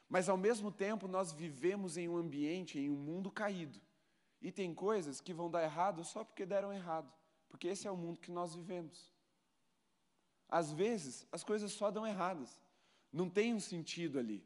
Mas 0.08 0.28
ao 0.28 0.36
mesmo 0.36 0.70
tempo, 0.70 1.08
nós 1.08 1.32
vivemos 1.32 1.96
em 1.96 2.08
um 2.08 2.16
ambiente, 2.16 2.78
em 2.78 2.90
um 2.90 2.96
mundo 2.96 3.30
caído. 3.30 3.80
E 4.40 4.52
tem 4.52 4.74
coisas 4.74 5.20
que 5.20 5.32
vão 5.32 5.50
dar 5.50 5.62
errado 5.62 6.04
só 6.04 6.22
porque 6.24 6.44
deram 6.44 6.72
errado. 6.72 7.10
Porque 7.52 7.68
esse 7.68 7.86
é 7.86 7.90
o 7.90 7.96
mundo 7.96 8.18
que 8.18 8.32
nós 8.32 8.54
vivemos. 8.54 9.12
Às 10.48 10.72
vezes, 10.72 11.26
as 11.30 11.44
coisas 11.44 11.70
só 11.70 11.90
dão 11.90 12.06
erradas. 12.06 12.50
Não 13.12 13.28
tem 13.28 13.52
um 13.54 13.60
sentido 13.60 14.18
ali. 14.18 14.42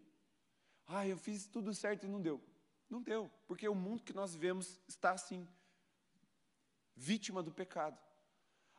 Ah, 0.87 1.07
eu 1.07 1.17
fiz 1.17 1.47
tudo 1.47 1.73
certo 1.73 2.05
e 2.05 2.09
não 2.09 2.21
deu. 2.21 2.43
Não 2.91 3.01
deu, 3.01 3.31
porque 3.47 3.69
o 3.69 3.75
mundo 3.75 4.03
que 4.03 4.13
nós 4.13 4.35
vivemos 4.35 4.81
está 4.87 5.13
assim, 5.13 5.49
vítima 6.95 7.43
do 7.43 7.51
pecado. 7.51 7.99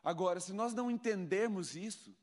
Agora, 0.02 0.40
se 0.40 0.52
nós 0.52 0.72
não 0.72 0.90
entendermos 0.90 1.74
isso, 1.74 2.14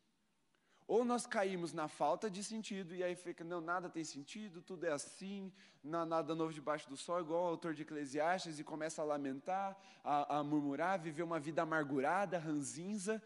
ou 0.87 1.03
nós 1.03 1.25
caímos 1.25 1.73
na 1.73 1.87
falta 1.87 2.29
de 2.29 2.43
sentido 2.43 2.93
e 2.93 3.03
aí 3.03 3.15
fica, 3.15 3.43
não, 3.43 3.59
nada 3.59 3.89
tem 3.89 4.03
sentido, 4.03 4.61
tudo 4.61 4.85
é 4.85 4.91
assim, 4.91 5.51
nada 5.83 6.35
novo 6.35 6.53
debaixo 6.53 6.87
do 6.87 6.95
sol, 6.95 7.19
igual 7.19 7.43
o 7.43 7.47
autor 7.47 7.73
de 7.73 7.81
Eclesiastes, 7.81 8.59
e 8.59 8.63
começa 8.63 9.01
a 9.01 9.05
lamentar, 9.05 9.75
a, 10.03 10.37
a 10.37 10.43
murmurar, 10.43 10.99
viver 10.99 11.23
uma 11.23 11.39
vida 11.39 11.63
amargurada, 11.63 12.37
ranzinza. 12.37 13.21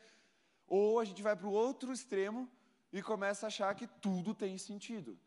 Ou 0.67 0.99
a 0.99 1.05
gente 1.05 1.21
vai 1.21 1.35
para 1.35 1.47
o 1.47 1.51
outro 1.51 1.91
extremo 1.91 2.49
e 2.93 3.01
começa 3.01 3.45
a 3.45 3.47
achar 3.47 3.75
que 3.75 3.87
tudo 3.87 4.33
tem 4.33 4.57
sentido. 4.57 5.19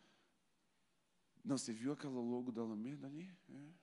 Não, 1.45 1.59
você 1.59 1.73
viu 1.73 1.93
aquela 1.93 2.21
logo 2.21 2.51
da 2.51 2.63
Alameda 2.63 3.09
ali? 3.09 3.29
É. 3.51 3.83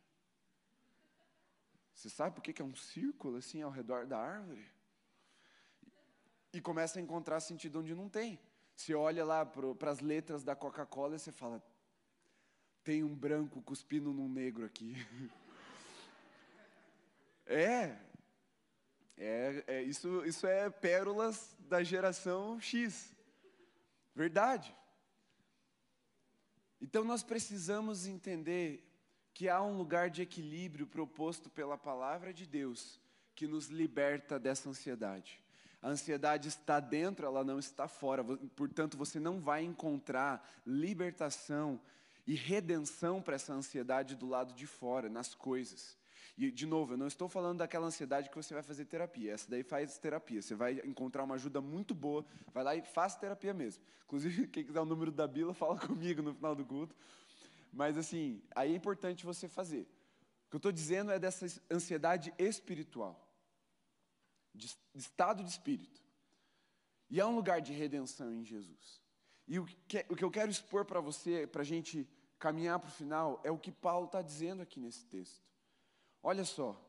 Você 1.93 2.09
sabe 2.09 2.33
por 2.33 2.41
que 2.41 2.61
é 2.61 2.65
um 2.65 2.75
círculo 2.75 3.37
assim 3.37 3.61
ao 3.61 3.69
redor 3.69 4.05
da 4.07 4.17
árvore? 4.17 4.65
E 6.51 6.59
começa 6.59 6.99
a 6.99 7.01
encontrar 7.01 7.39
sentido 7.39 7.79
onde 7.79 7.93
não 7.93 8.09
tem. 8.09 8.39
Você 8.75 8.93
olha 8.95 9.25
lá 9.25 9.45
para 9.45 9.91
as 9.91 9.99
letras 9.99 10.43
da 10.43 10.55
Coca-Cola 10.55 11.15
e 11.15 11.19
você 11.19 11.31
fala: 11.31 11.61
tem 12.83 13.03
um 13.03 13.15
branco 13.15 13.61
cuspindo 13.61 14.13
num 14.13 14.29
negro 14.29 14.65
aqui. 14.65 14.95
é, 17.45 17.97
é, 19.17 19.63
é, 19.67 19.83
isso, 19.83 20.25
isso 20.25 20.47
é 20.47 20.69
pérolas 20.69 21.55
da 21.59 21.83
geração 21.83 22.59
X. 22.59 23.13
Verdade. 24.15 24.75
Então 26.81 27.03
nós 27.03 27.21
precisamos 27.21 28.07
entender 28.07 28.85
que 29.33 29.49
há 29.49 29.61
um 29.61 29.77
lugar 29.77 30.09
de 30.09 30.21
equilíbrio 30.21 30.87
proposto 30.87 31.49
pela 31.49 31.77
palavra 31.77 32.33
de 32.33 32.45
Deus 32.45 32.99
que 33.35 33.45
nos 33.47 33.67
liberta 33.67 34.39
dessa 34.39 34.69
ansiedade. 34.69 35.41
A 35.81 35.89
ansiedade 35.89 36.49
está 36.49 36.79
dentro, 36.79 37.25
ela 37.25 37.43
não 37.43 37.57
está 37.57 37.87
fora. 37.87 38.23
Portanto, 38.55 38.97
você 38.97 39.19
não 39.19 39.39
vai 39.39 39.63
encontrar 39.63 40.45
libertação 40.65 41.79
e 42.27 42.35
redenção 42.35 43.21
para 43.21 43.35
essa 43.35 43.53
ansiedade 43.53 44.15
do 44.15 44.27
lado 44.27 44.53
de 44.53 44.67
fora, 44.67 45.09
nas 45.09 45.33
coisas. 45.33 45.97
E, 46.37 46.51
de 46.51 46.65
novo, 46.65 46.93
eu 46.93 46.97
não 46.97 47.07
estou 47.07 47.29
falando 47.29 47.59
daquela 47.59 47.87
ansiedade 47.87 48.29
que 48.29 48.35
você 48.35 48.53
vai 48.53 48.61
fazer 48.61 48.85
terapia. 48.85 49.33
Essa 49.33 49.49
daí 49.49 49.63
faz 49.63 49.97
terapia. 49.97 50.41
Você 50.41 50.53
vai 50.53 50.81
encontrar 50.85 51.23
uma 51.23 51.35
ajuda 51.35 51.61
muito 51.61 51.95
boa. 51.95 52.25
Vai 52.53 52.63
lá 52.63 52.75
e 52.75 52.81
faz 52.81 53.15
terapia 53.15 53.53
mesmo. 53.53 53.81
Inclusive, 54.05 54.47
quem 54.51 54.65
quiser 54.65 54.81
o 54.81 54.85
número 54.85 55.11
da 55.11 55.27
Bila, 55.27 55.53
fala 55.53 55.79
comigo 55.79 56.21
no 56.21 56.33
final 56.33 56.55
do 56.55 56.65
culto. 56.65 56.95
Mas, 57.71 57.97
assim, 57.97 58.41
aí 58.53 58.73
é 58.73 58.75
importante 58.75 59.25
você 59.25 59.47
fazer. 59.47 59.87
O 60.47 60.49
que 60.49 60.55
eu 60.55 60.59
estou 60.59 60.71
dizendo 60.73 61.11
é 61.11 61.19
dessa 61.19 61.45
ansiedade 61.71 62.33
espiritual 62.37 63.28
de 64.53 64.75
estado 64.95 65.43
de 65.43 65.49
espírito. 65.49 66.01
E 67.09 67.19
há 67.19 67.27
um 67.27 67.35
lugar 67.35 67.61
de 67.61 67.73
redenção 67.73 68.33
em 68.33 68.43
Jesus. 68.43 69.01
E 69.47 69.59
o 69.59 69.65
que, 69.65 70.05
o 70.09 70.15
que 70.15 70.23
eu 70.23 70.31
quero 70.31 70.51
expor 70.51 70.85
para 70.85 71.01
você, 71.01 71.47
para 71.47 71.61
a 71.61 71.65
gente 71.65 72.07
caminhar 72.37 72.79
para 72.79 72.89
o 72.89 72.93
final, 72.93 73.41
é 73.43 73.51
o 73.51 73.57
que 73.57 73.71
Paulo 73.71 74.05
está 74.05 74.21
dizendo 74.21 74.61
aqui 74.61 74.79
nesse 74.79 75.05
texto. 75.05 75.43
Olha 76.21 76.45
só, 76.45 76.79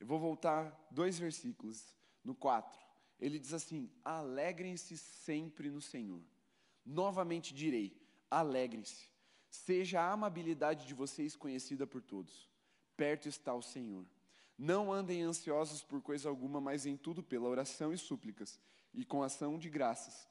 eu 0.00 0.06
vou 0.06 0.18
voltar 0.18 0.86
dois 0.90 1.18
versículos, 1.18 1.94
no 2.24 2.34
4. 2.34 2.80
Ele 3.20 3.38
diz 3.38 3.52
assim: 3.52 3.90
Alegrem-se 4.04 4.96
sempre 4.96 5.70
no 5.70 5.80
Senhor. 5.80 6.22
Novamente 6.84 7.54
direi: 7.54 7.96
alegrem-se. 8.30 9.08
Seja 9.48 10.00
a 10.00 10.12
amabilidade 10.12 10.86
de 10.86 10.94
vocês 10.94 11.36
conhecida 11.36 11.86
por 11.86 12.02
todos. 12.02 12.50
Perto 12.96 13.28
está 13.28 13.54
o 13.54 13.62
Senhor. 13.62 14.04
Não 14.56 14.92
andem 14.92 15.22
ansiosos 15.22 15.82
por 15.82 16.00
coisa 16.00 16.28
alguma, 16.28 16.60
mas 16.60 16.86
em 16.86 16.96
tudo 16.96 17.22
pela 17.22 17.48
oração 17.48 17.92
e 17.92 17.98
súplicas, 17.98 18.60
e 18.92 19.04
com 19.04 19.22
ação 19.22 19.58
de 19.58 19.68
graças, 19.68 20.28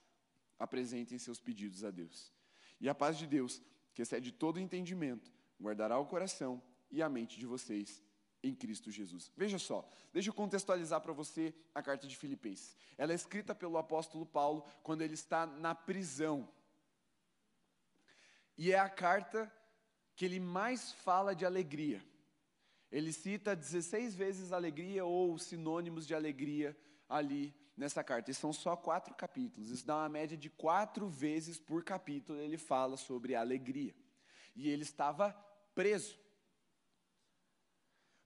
apresentem 0.57 1.17
seus 1.17 1.39
pedidos 1.39 1.83
a 1.83 1.91
Deus. 1.91 2.31
E 2.79 2.87
a 2.87 2.95
paz 2.95 3.17
de 3.17 3.27
Deus, 3.27 3.61
que 3.93 4.01
excede 4.01 4.31
todo 4.31 4.59
entendimento, 4.59 5.31
guardará 5.61 5.97
o 5.97 6.05
coração 6.05 6.61
e 6.89 7.01
a 7.01 7.09
mente 7.09 7.37
de 7.37 7.45
vocês 7.45 8.01
em 8.41 8.53
Cristo 8.53 8.91
Jesus. 8.91 9.31
Veja 9.35 9.57
só, 9.57 9.87
deixa 10.11 10.29
eu 10.29 10.33
contextualizar 10.33 11.01
para 11.01 11.13
você 11.13 11.53
a 11.73 11.81
carta 11.81 12.07
de 12.07 12.15
Filipenses. 12.15 12.75
Ela 12.97 13.13
é 13.13 13.15
escrita 13.15 13.55
pelo 13.55 13.77
apóstolo 13.77 14.25
Paulo 14.25 14.65
quando 14.83 15.01
ele 15.01 15.13
está 15.13 15.45
na 15.45 15.73
prisão. 15.73 16.47
E 18.57 18.71
é 18.71 18.79
a 18.79 18.89
carta 18.89 19.51
que 20.15 20.25
ele 20.25 20.39
mais 20.39 20.91
fala 20.91 21.33
de 21.33 21.45
alegria. 21.45 22.03
Ele 22.93 23.11
cita 23.11 23.55
16 23.55 24.13
vezes 24.13 24.51
alegria 24.51 25.03
ou 25.03 25.35
sinônimos 25.39 26.05
de 26.05 26.13
alegria 26.13 26.77
ali 27.09 27.51
nessa 27.75 28.03
carta. 28.03 28.29
E 28.29 28.35
são 28.35 28.53
só 28.53 28.75
quatro 28.75 29.15
capítulos. 29.15 29.71
Isso 29.71 29.83
dá 29.83 29.97
uma 29.97 30.09
média 30.09 30.37
de 30.37 30.47
quatro 30.47 31.09
vezes 31.09 31.59
por 31.59 31.83
capítulo 31.83 32.39
ele 32.39 32.55
fala 32.55 32.95
sobre 32.95 33.33
alegria. 33.33 33.95
E 34.55 34.69
ele 34.69 34.83
estava 34.83 35.33
preso. 35.73 36.15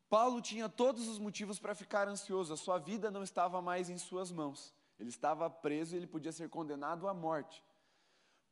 Paulo 0.10 0.42
tinha 0.42 0.68
todos 0.68 1.08
os 1.08 1.18
motivos 1.18 1.60
para 1.60 1.74
ficar 1.74 2.10
ansioso, 2.10 2.54
a 2.54 2.58
sua 2.58 2.78
vida 2.78 3.10
não 3.10 3.24
estava 3.24 3.62
mais 3.62 3.90
em 3.90 3.98
suas 3.98 4.34
mãos. 4.34 4.76
Ele 5.00 5.10
estava 5.10 5.50
preso 5.50 5.96
e 5.96 5.98
ele 5.98 6.08
podia 6.08 6.34
ser 6.34 6.50
condenado 6.50 7.08
à 7.08 7.14
morte. 7.14 7.64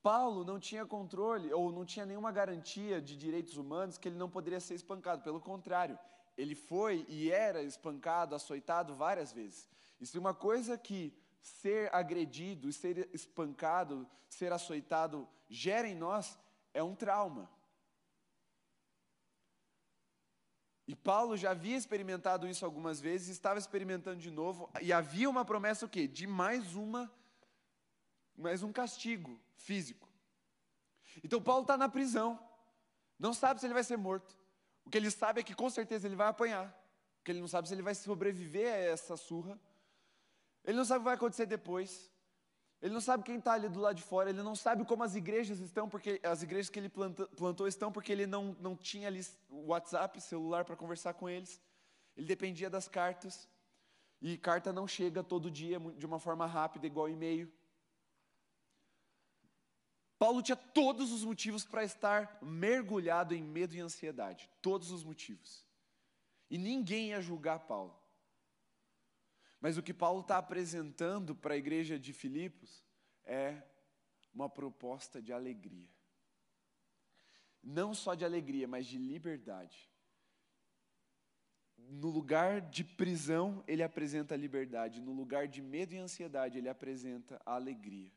Paulo 0.06 0.45
não 0.45 0.60
tinha 0.60 0.86
controle 0.86 1.51
ou 1.51 1.72
não 1.72 1.84
tinha 1.84 2.06
nenhuma 2.06 2.32
garantia 2.32 3.01
de 3.01 3.18
direitos 3.18 3.58
humanos 3.58 3.97
que 3.97 4.08
ele 4.08 4.16
não 4.16 4.30
poderia 4.30 4.60
ser 4.60 4.76
espancado. 4.76 5.24
Pelo 5.24 5.41
contrário, 5.41 5.97
ele 6.38 6.53
foi 6.53 7.08
e 7.10 7.32
era 7.32 7.64
espancado, 7.64 8.36
açoitado 8.36 8.93
várias 8.93 9.34
vezes. 9.34 9.68
E 9.99 10.06
se 10.06 10.20
uma 10.20 10.32
coisa 10.32 10.78
que 10.78 11.12
ser 11.41 11.89
agredido, 11.91 12.72
ser 12.72 13.10
espancado, 13.16 14.08
ser 14.30 14.53
açoitado 14.53 15.28
gera 15.49 15.88
em 15.88 15.95
nós, 15.95 16.38
é 16.72 16.84
um 16.84 16.93
trauma. 16.93 17.49
E 20.88 20.95
Paulo 20.95 21.36
já 21.36 21.49
havia 21.49 21.76
experimentado 21.76 22.47
isso 22.47 22.64
algumas 22.64 23.01
vezes, 23.01 23.30
estava 23.30 23.58
experimentando 23.58 24.20
de 24.20 24.30
novo, 24.30 24.70
e 24.80 24.93
havia 24.93 25.28
uma 25.28 25.43
promessa 25.43 25.88
o 25.88 25.89
quê? 25.89 26.08
De 26.08 26.28
mais 26.28 26.76
uma, 26.76 27.12
mais 28.38 28.64
um 28.64 28.72
castigo 28.72 29.40
físico. 29.56 30.10
Então 31.24 31.42
Paulo 31.42 31.62
está 31.62 31.78
na 31.78 31.90
prisão, 31.90 32.40
não 33.18 33.34
sabe 33.34 33.60
se 33.60 33.66
ele 33.66 33.74
vai 33.74 33.84
ser 33.84 33.98
morto. 33.98 34.36
O 34.86 34.90
que 34.90 34.98
ele 34.98 35.10
sabe 35.10 35.42
é 35.42 35.44
que 35.44 35.56
com 35.56 35.70
certeza 35.70 36.08
ele 36.08 36.16
vai 36.16 36.28
apanhar. 36.28 36.68
O 37.20 37.24
que 37.24 37.32
ele 37.32 37.40
não 37.40 37.48
sabe 37.48 37.66
é 37.66 37.70
se 37.70 37.74
ele 37.74 37.82
vai 37.82 37.96
sobreviver 37.96 38.72
a 38.72 38.78
essa 38.78 39.18
surra. 39.18 39.60
Ele 40.64 40.78
não 40.78 40.86
sabe 40.86 41.00
o 41.00 41.02
que 41.02 41.06
vai 41.06 41.16
acontecer 41.16 41.46
depois. 41.46 42.12
Ele 42.82 42.94
não 42.94 43.02
sabe 43.02 43.24
quem 43.24 43.38
está 43.38 43.54
ali 43.54 43.68
do 43.68 43.80
lado 43.80 43.96
de 43.96 44.04
fora. 44.04 44.30
Ele 44.30 44.44
não 44.44 44.56
sabe 44.56 44.86
como 44.86 45.04
as 45.04 45.16
igrejas 45.16 45.60
estão, 45.60 45.90
porque 45.90 46.20
as 46.24 46.44
igrejas 46.44 46.70
que 46.70 46.78
ele 46.78 46.90
plantou, 46.90 47.28
plantou 47.30 47.68
estão, 47.68 47.92
porque 47.92 48.12
ele 48.12 48.28
não, 48.28 48.56
não 48.60 48.76
tinha 48.76 49.08
ali 49.08 49.26
WhatsApp, 49.50 50.22
celular 50.22 50.66
para 50.66 50.76
conversar 50.76 51.14
com 51.14 51.28
eles. 51.28 51.60
Ele 52.16 52.28
dependia 52.28 52.70
das 52.70 52.88
cartas. 52.88 53.48
E 54.22 54.38
carta 54.38 54.72
não 54.72 54.88
chega 54.88 55.24
todo 55.24 55.50
dia 55.50 55.80
de 55.80 56.06
uma 56.06 56.20
forma 56.20 56.46
rápida, 56.46 56.86
igual 56.86 57.10
e-mail. 57.10 57.52
Paulo 60.18 60.41
tinha 60.41 60.55
todos 60.55 61.11
os 61.11 61.24
motivos 61.24 61.66
para 61.66 61.84
estar 61.84 62.39
mergulhado 62.41 63.34
em 63.36 63.43
medo 63.43 63.76
e 63.76 63.80
ansiedade. 63.80 64.49
Todos 64.61 64.91
os 64.91 65.03
motivos. 65.03 65.66
E 66.49 66.57
ninguém 66.57 67.09
ia 67.09 67.22
julgar 67.22 67.59
Paulo. 67.59 67.99
Mas 69.59 69.78
o 69.78 69.84
que 69.84 69.93
Paulo 69.93 70.22
está 70.22 70.38
apresentando 70.38 71.36
para 71.36 71.55
a 71.55 71.57
igreja 71.57 71.99
de 71.99 72.13
Filipos 72.13 72.86
é 73.24 73.61
uma 74.34 74.49
proposta 74.49 75.22
de 75.22 75.34
alegria. 75.34 75.89
Não 77.63 77.93
só 77.93 78.13
de 78.13 78.24
alegria, 78.24 78.68
mas 78.68 78.86
de 78.86 78.97
liberdade. 78.97 79.89
No 81.78 82.09
lugar 82.09 82.61
de 82.61 82.84
prisão, 82.84 83.63
ele 83.68 83.84
apresenta 83.84 84.34
a 84.34 84.38
liberdade. 84.38 85.01
No 85.01 85.13
lugar 85.13 85.47
de 85.47 85.61
medo 85.61 85.93
e 85.93 85.97
ansiedade, 85.97 86.57
ele 86.57 86.70
apresenta 86.70 87.41
a 87.45 87.55
alegria. 87.55 88.11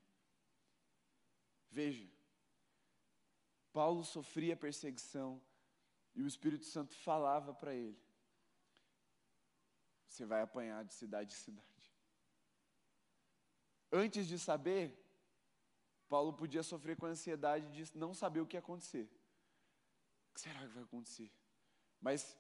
Veja, 1.71 2.09
Paulo 3.73 4.05
sofria 4.05 4.57
perseguição 4.57 5.41
e 6.15 6.23
o 6.23 6.27
Espírito 6.27 6.65
Santo 6.65 6.95
falava 6.95 7.55
para 7.55 7.75
ele: 7.75 7.99
Você 10.07 10.25
vai 10.25 10.43
apanhar 10.43 10.85
de 10.85 10.93
cidade 10.93 11.33
em 11.33 11.37
cidade. 11.37 11.69
Antes 13.93 14.27
de 14.27 14.39
saber, 14.39 14.99
Paulo 16.09 16.33
podia 16.33 16.63
sofrer 16.63 16.97
com 16.97 17.07
a 17.07 17.11
ansiedade 17.11 17.71
de 17.73 17.97
não 17.97 18.13
saber 18.13 18.41
o 18.41 18.47
que 18.47 18.57
ia 18.57 18.61
acontecer. 18.61 19.09
O 20.31 20.35
que 20.35 20.41
será 20.41 20.61
que 20.61 20.75
vai 20.75 20.83
acontecer? 20.83 21.31
Mas 22.01 22.37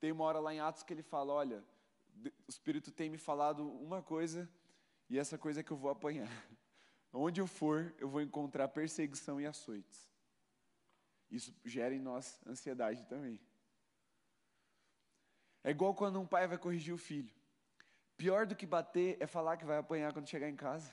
tem 0.00 0.12
uma 0.12 0.24
hora 0.24 0.40
lá 0.40 0.52
em 0.52 0.60
Atos 0.60 0.82
que 0.82 0.92
ele 0.92 1.02
fala: 1.02 1.32
Olha, 1.32 1.64
o 2.24 2.50
Espírito 2.50 2.90
tem 2.90 3.08
me 3.08 3.18
falado 3.18 3.68
uma 3.80 4.02
coisa 4.02 4.50
e 5.08 5.18
essa 5.18 5.38
coisa 5.38 5.60
é 5.60 5.62
que 5.62 5.70
eu 5.70 5.76
vou 5.76 5.90
apanhar. 5.90 6.28
Onde 7.16 7.40
eu 7.40 7.46
for, 7.46 7.94
eu 7.98 8.08
vou 8.08 8.20
encontrar 8.20 8.66
perseguição 8.66 9.40
e 9.40 9.46
açoites. 9.46 10.10
Isso 11.30 11.54
gera 11.64 11.94
em 11.94 12.00
nós 12.00 12.40
ansiedade 12.44 13.06
também. 13.06 13.40
É 15.62 15.70
igual 15.70 15.94
quando 15.94 16.20
um 16.20 16.26
pai 16.26 16.48
vai 16.48 16.58
corrigir 16.58 16.92
o 16.92 16.98
filho. 16.98 17.32
Pior 18.16 18.46
do 18.46 18.56
que 18.56 18.66
bater 18.66 19.16
é 19.20 19.28
falar 19.28 19.56
que 19.56 19.64
vai 19.64 19.78
apanhar 19.78 20.12
quando 20.12 20.28
chegar 20.28 20.48
em 20.48 20.56
casa. 20.56 20.92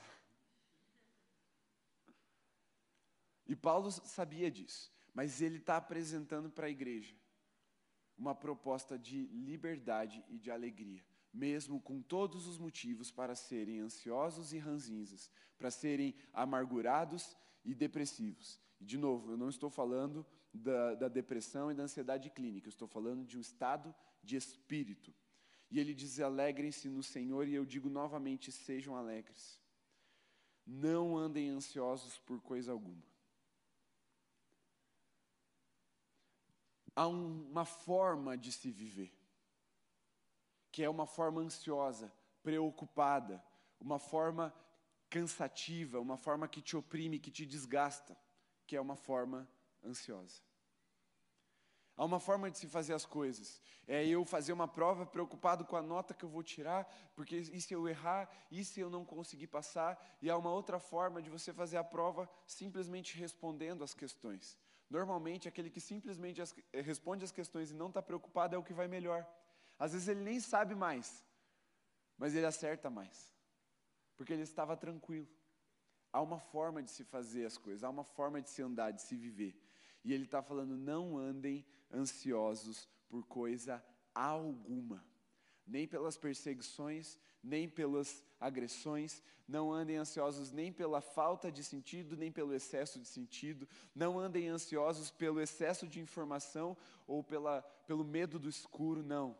E 3.44 3.56
Paulo 3.56 3.90
sabia 3.90 4.48
disso, 4.48 4.92
mas 5.12 5.42
ele 5.42 5.58
está 5.58 5.76
apresentando 5.76 6.48
para 6.48 6.68
a 6.68 6.70
igreja 6.70 7.16
uma 8.16 8.34
proposta 8.34 8.96
de 8.96 9.26
liberdade 9.26 10.24
e 10.28 10.38
de 10.38 10.52
alegria 10.52 11.02
mesmo 11.32 11.80
com 11.80 12.02
todos 12.02 12.46
os 12.46 12.58
motivos 12.58 13.10
para 13.10 13.34
serem 13.34 13.80
ansiosos 13.80 14.52
e 14.52 14.58
ranzinzas, 14.58 15.30
para 15.56 15.70
serem 15.70 16.14
amargurados 16.32 17.36
e 17.64 17.74
depressivos. 17.74 18.60
E, 18.80 18.84
de 18.84 18.98
novo, 18.98 19.32
eu 19.32 19.36
não 19.36 19.48
estou 19.48 19.70
falando 19.70 20.26
da, 20.52 20.94
da 20.94 21.08
depressão 21.08 21.70
e 21.70 21.74
da 21.74 21.84
ansiedade 21.84 22.28
clínica, 22.28 22.66
eu 22.66 22.70
estou 22.70 22.86
falando 22.86 23.24
de 23.24 23.38
um 23.38 23.40
estado 23.40 23.94
de 24.22 24.36
espírito. 24.36 25.14
E 25.70 25.80
ele 25.80 25.94
diz: 25.94 26.20
alegrem-se 26.20 26.88
no 26.88 27.02
Senhor, 27.02 27.48
e 27.48 27.54
eu 27.54 27.64
digo 27.64 27.88
novamente: 27.88 28.52
sejam 28.52 28.94
alegres. 28.94 29.58
Não 30.66 31.16
andem 31.16 31.48
ansiosos 31.48 32.18
por 32.18 32.40
coisa 32.42 32.70
alguma. 32.70 33.02
Há 36.94 37.08
um, 37.08 37.48
uma 37.50 37.64
forma 37.64 38.36
de 38.36 38.52
se 38.52 38.70
viver 38.70 39.21
que 40.72 40.82
é 40.82 40.88
uma 40.88 41.06
forma 41.06 41.40
ansiosa, 41.40 42.10
preocupada, 42.42 43.40
uma 43.78 43.98
forma 43.98 44.52
cansativa, 45.10 46.00
uma 46.00 46.16
forma 46.16 46.48
que 46.48 46.62
te 46.62 46.76
oprime, 46.76 47.18
que 47.18 47.30
te 47.30 47.44
desgasta, 47.44 48.16
que 48.66 48.74
é 48.74 48.80
uma 48.80 48.96
forma 48.96 49.46
ansiosa. 49.84 50.40
Há 51.94 52.04
uma 52.06 52.18
forma 52.18 52.50
de 52.50 52.56
se 52.56 52.66
fazer 52.66 52.94
as 52.94 53.04
coisas. 53.04 53.60
É 53.86 54.06
eu 54.06 54.24
fazer 54.24 54.52
uma 54.54 54.66
prova 54.66 55.04
preocupado 55.04 55.64
com 55.66 55.76
a 55.76 55.82
nota 55.82 56.14
que 56.14 56.24
eu 56.24 56.28
vou 56.28 56.42
tirar, 56.42 56.90
porque 57.14 57.36
e 57.36 57.60
se 57.60 57.74
eu 57.74 57.86
errar, 57.86 58.30
e 58.50 58.64
se 58.64 58.80
eu 58.80 58.88
não 58.88 59.04
conseguir 59.04 59.48
passar? 59.48 60.02
E 60.22 60.30
há 60.30 60.36
uma 60.36 60.50
outra 60.50 60.78
forma 60.78 61.20
de 61.20 61.28
você 61.28 61.52
fazer 61.52 61.76
a 61.76 61.84
prova 61.84 62.26
simplesmente 62.46 63.18
respondendo 63.18 63.84
as 63.84 63.92
questões. 63.92 64.56
Normalmente, 64.88 65.48
aquele 65.48 65.68
que 65.68 65.80
simplesmente 65.80 66.40
as, 66.40 66.54
responde 66.72 67.24
as 67.24 67.32
questões 67.32 67.70
e 67.70 67.74
não 67.74 67.88
está 67.88 68.00
preocupado 68.00 68.54
é 68.54 68.58
o 68.58 68.62
que 68.64 68.72
vai 68.72 68.88
melhor. 68.88 69.26
Às 69.82 69.94
vezes 69.94 70.06
ele 70.06 70.20
nem 70.20 70.38
sabe 70.38 70.76
mais, 70.76 71.26
mas 72.16 72.36
ele 72.36 72.46
acerta 72.46 72.88
mais, 72.88 73.34
porque 74.16 74.32
ele 74.32 74.42
estava 74.42 74.76
tranquilo. 74.76 75.26
Há 76.12 76.22
uma 76.22 76.38
forma 76.38 76.80
de 76.80 76.88
se 76.88 77.02
fazer 77.02 77.46
as 77.46 77.58
coisas, 77.58 77.82
há 77.82 77.90
uma 77.90 78.04
forma 78.04 78.40
de 78.40 78.48
se 78.48 78.62
andar, 78.62 78.92
de 78.92 79.02
se 79.02 79.16
viver. 79.16 79.60
E 80.04 80.12
ele 80.12 80.22
está 80.22 80.40
falando: 80.40 80.76
não 80.76 81.18
andem 81.18 81.66
ansiosos 81.92 82.88
por 83.08 83.26
coisa 83.26 83.84
alguma, 84.14 85.04
nem 85.66 85.88
pelas 85.88 86.16
perseguições, 86.16 87.18
nem 87.42 87.68
pelas 87.68 88.24
agressões, 88.38 89.20
não 89.48 89.72
andem 89.72 89.96
ansiosos 89.96 90.52
nem 90.52 90.72
pela 90.72 91.00
falta 91.00 91.50
de 91.50 91.64
sentido, 91.64 92.16
nem 92.16 92.30
pelo 92.30 92.54
excesso 92.54 93.00
de 93.00 93.08
sentido, 93.08 93.68
não 93.92 94.16
andem 94.16 94.46
ansiosos 94.46 95.10
pelo 95.10 95.40
excesso 95.40 95.88
de 95.88 95.98
informação 95.98 96.76
ou 97.04 97.24
pela, 97.24 97.62
pelo 97.84 98.04
medo 98.04 98.38
do 98.38 98.48
escuro, 98.48 99.02
não. 99.02 99.36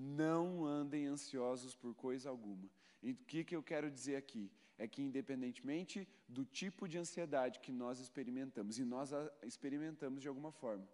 Não 0.00 0.64
andem 0.64 1.06
ansiosos 1.06 1.74
por 1.74 1.92
coisa 1.92 2.30
alguma. 2.30 2.70
E 3.02 3.10
o 3.10 3.16
que, 3.16 3.42
que 3.42 3.56
eu 3.56 3.62
quero 3.62 3.90
dizer 3.90 4.14
aqui? 4.14 4.48
É 4.78 4.86
que, 4.86 5.02
independentemente 5.02 6.06
do 6.28 6.44
tipo 6.44 6.86
de 6.86 6.98
ansiedade 6.98 7.58
que 7.58 7.72
nós 7.72 7.98
experimentamos, 7.98 8.78
e 8.78 8.84
nós 8.84 9.12
a 9.12 9.28
experimentamos 9.42 10.22
de 10.22 10.28
alguma 10.28 10.52
forma, 10.52 10.88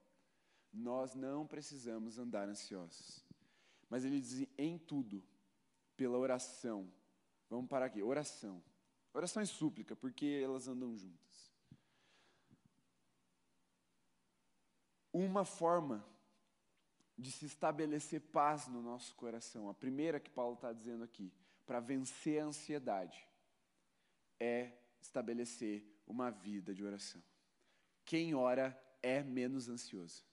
nós 0.73 1.15
não 1.15 1.47
precisamos 1.47 2.19
andar 2.19 2.49
ansiosos. 2.49 3.23
Mas 3.91 4.07
ele 4.07 4.19
diz 4.23 4.49
em 4.57 4.79
tudo, 4.79 5.23
pela 5.99 6.17
oração. 6.17 6.91
Vamos 7.51 7.69
parar 7.69 7.87
aqui, 7.87 8.03
oração. 8.03 8.63
Oração 9.13 9.43
e 9.43 9.47
súplica, 9.47 9.95
porque 9.95 10.41
elas 10.43 10.67
andam 10.67 10.97
juntas. 10.97 11.53
Uma 15.13 15.45
forma 15.45 16.03
de 17.17 17.31
se 17.31 17.47
estabelecer 17.47 18.21
paz 18.21 18.67
no 18.67 18.83
nosso 18.83 19.15
coração. 19.15 19.69
A 19.69 19.75
primeira 19.75 20.21
que 20.21 20.31
Paulo 20.31 20.55
está 20.55 20.73
dizendo 20.73 21.05
aqui, 21.05 21.33
para 21.67 21.81
vencer 21.81 22.43
a 22.43 22.47
ansiedade, 22.47 23.27
é 24.39 24.73
estabelecer 25.01 25.85
uma 26.07 26.31
vida 26.31 26.75
de 26.75 26.85
oração. 26.85 27.23
Quem 28.05 28.35
ora 28.35 28.79
é 29.03 29.23
menos 29.23 29.69
ansioso. 29.69 30.25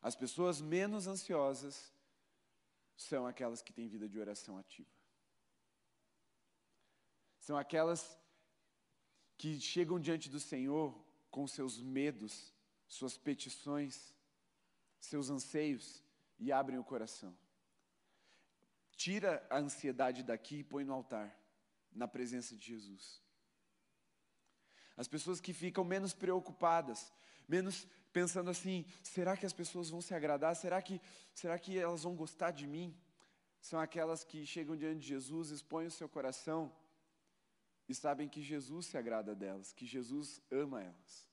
As 0.00 0.14
pessoas 0.14 0.60
menos 0.60 1.06
ansiosas 1.06 1.92
são 2.96 3.26
aquelas 3.26 3.62
que 3.62 3.72
têm 3.72 3.88
vida 3.88 4.08
de 4.08 4.18
oração 4.18 4.56
ativa. 4.58 4.90
São 7.40 7.56
aquelas 7.56 8.18
que 9.36 9.60
chegam 9.60 9.98
diante 9.98 10.28
do 10.28 10.38
Senhor 10.38 10.94
com 11.30 11.46
seus 11.46 11.80
medos, 11.80 12.52
suas 12.86 13.16
petições, 13.16 14.14
seus 15.00 15.30
anseios 15.30 16.02
e 16.38 16.52
abrem 16.52 16.78
o 16.78 16.84
coração. 16.84 17.36
Tira 18.96 19.46
a 19.48 19.58
ansiedade 19.58 20.22
daqui 20.22 20.58
e 20.58 20.64
põe 20.64 20.84
no 20.84 20.92
altar, 20.92 21.36
na 21.92 22.08
presença 22.08 22.56
de 22.56 22.66
Jesus. 22.66 23.22
As 24.96 25.06
pessoas 25.06 25.40
que 25.40 25.52
ficam 25.52 25.84
menos 25.84 26.12
preocupadas, 26.12 27.12
menos 27.48 27.86
pensando 28.12 28.50
assim: 28.50 28.84
será 29.02 29.36
que 29.36 29.46
as 29.46 29.52
pessoas 29.52 29.88
vão 29.88 30.00
se 30.00 30.14
agradar? 30.14 30.56
Será 30.56 30.82
que, 30.82 31.00
será 31.32 31.58
que 31.58 31.78
elas 31.78 32.02
vão 32.02 32.16
gostar 32.16 32.50
de 32.50 32.66
mim? 32.66 32.96
São 33.60 33.78
aquelas 33.78 34.24
que 34.24 34.44
chegam 34.44 34.76
diante 34.76 35.00
de 35.00 35.06
Jesus, 35.06 35.50
expõem 35.50 35.86
o 35.86 35.90
seu 35.90 36.08
coração 36.08 36.74
e 37.88 37.94
sabem 37.94 38.28
que 38.28 38.42
Jesus 38.42 38.86
se 38.86 38.98
agrada 38.98 39.34
delas, 39.34 39.72
que 39.72 39.86
Jesus 39.86 40.40
ama 40.50 40.82
elas. 40.82 41.27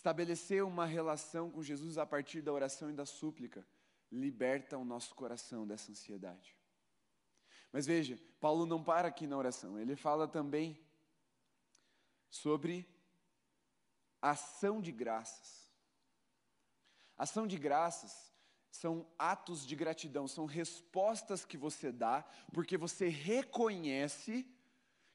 Estabelecer 0.00 0.64
uma 0.64 0.86
relação 0.86 1.50
com 1.50 1.62
Jesus 1.62 1.98
a 1.98 2.06
partir 2.06 2.40
da 2.40 2.50
oração 2.50 2.88
e 2.88 2.94
da 2.94 3.04
súplica 3.04 3.66
liberta 4.10 4.78
o 4.78 4.84
nosso 4.84 5.14
coração 5.14 5.66
dessa 5.66 5.92
ansiedade. 5.92 6.56
Mas 7.70 7.84
veja, 7.84 8.18
Paulo 8.40 8.64
não 8.64 8.82
para 8.82 9.08
aqui 9.08 9.26
na 9.26 9.36
oração, 9.36 9.78
ele 9.78 9.94
fala 9.94 10.26
também 10.26 10.80
sobre 12.30 12.88
ação 14.22 14.80
de 14.80 14.90
graças. 14.90 15.70
Ação 17.14 17.46
de 17.46 17.58
graças 17.58 18.32
são 18.70 19.06
atos 19.18 19.66
de 19.66 19.76
gratidão, 19.76 20.26
são 20.26 20.46
respostas 20.46 21.44
que 21.44 21.58
você 21.58 21.92
dá, 21.92 22.22
porque 22.54 22.78
você 22.78 23.08
reconhece 23.08 24.50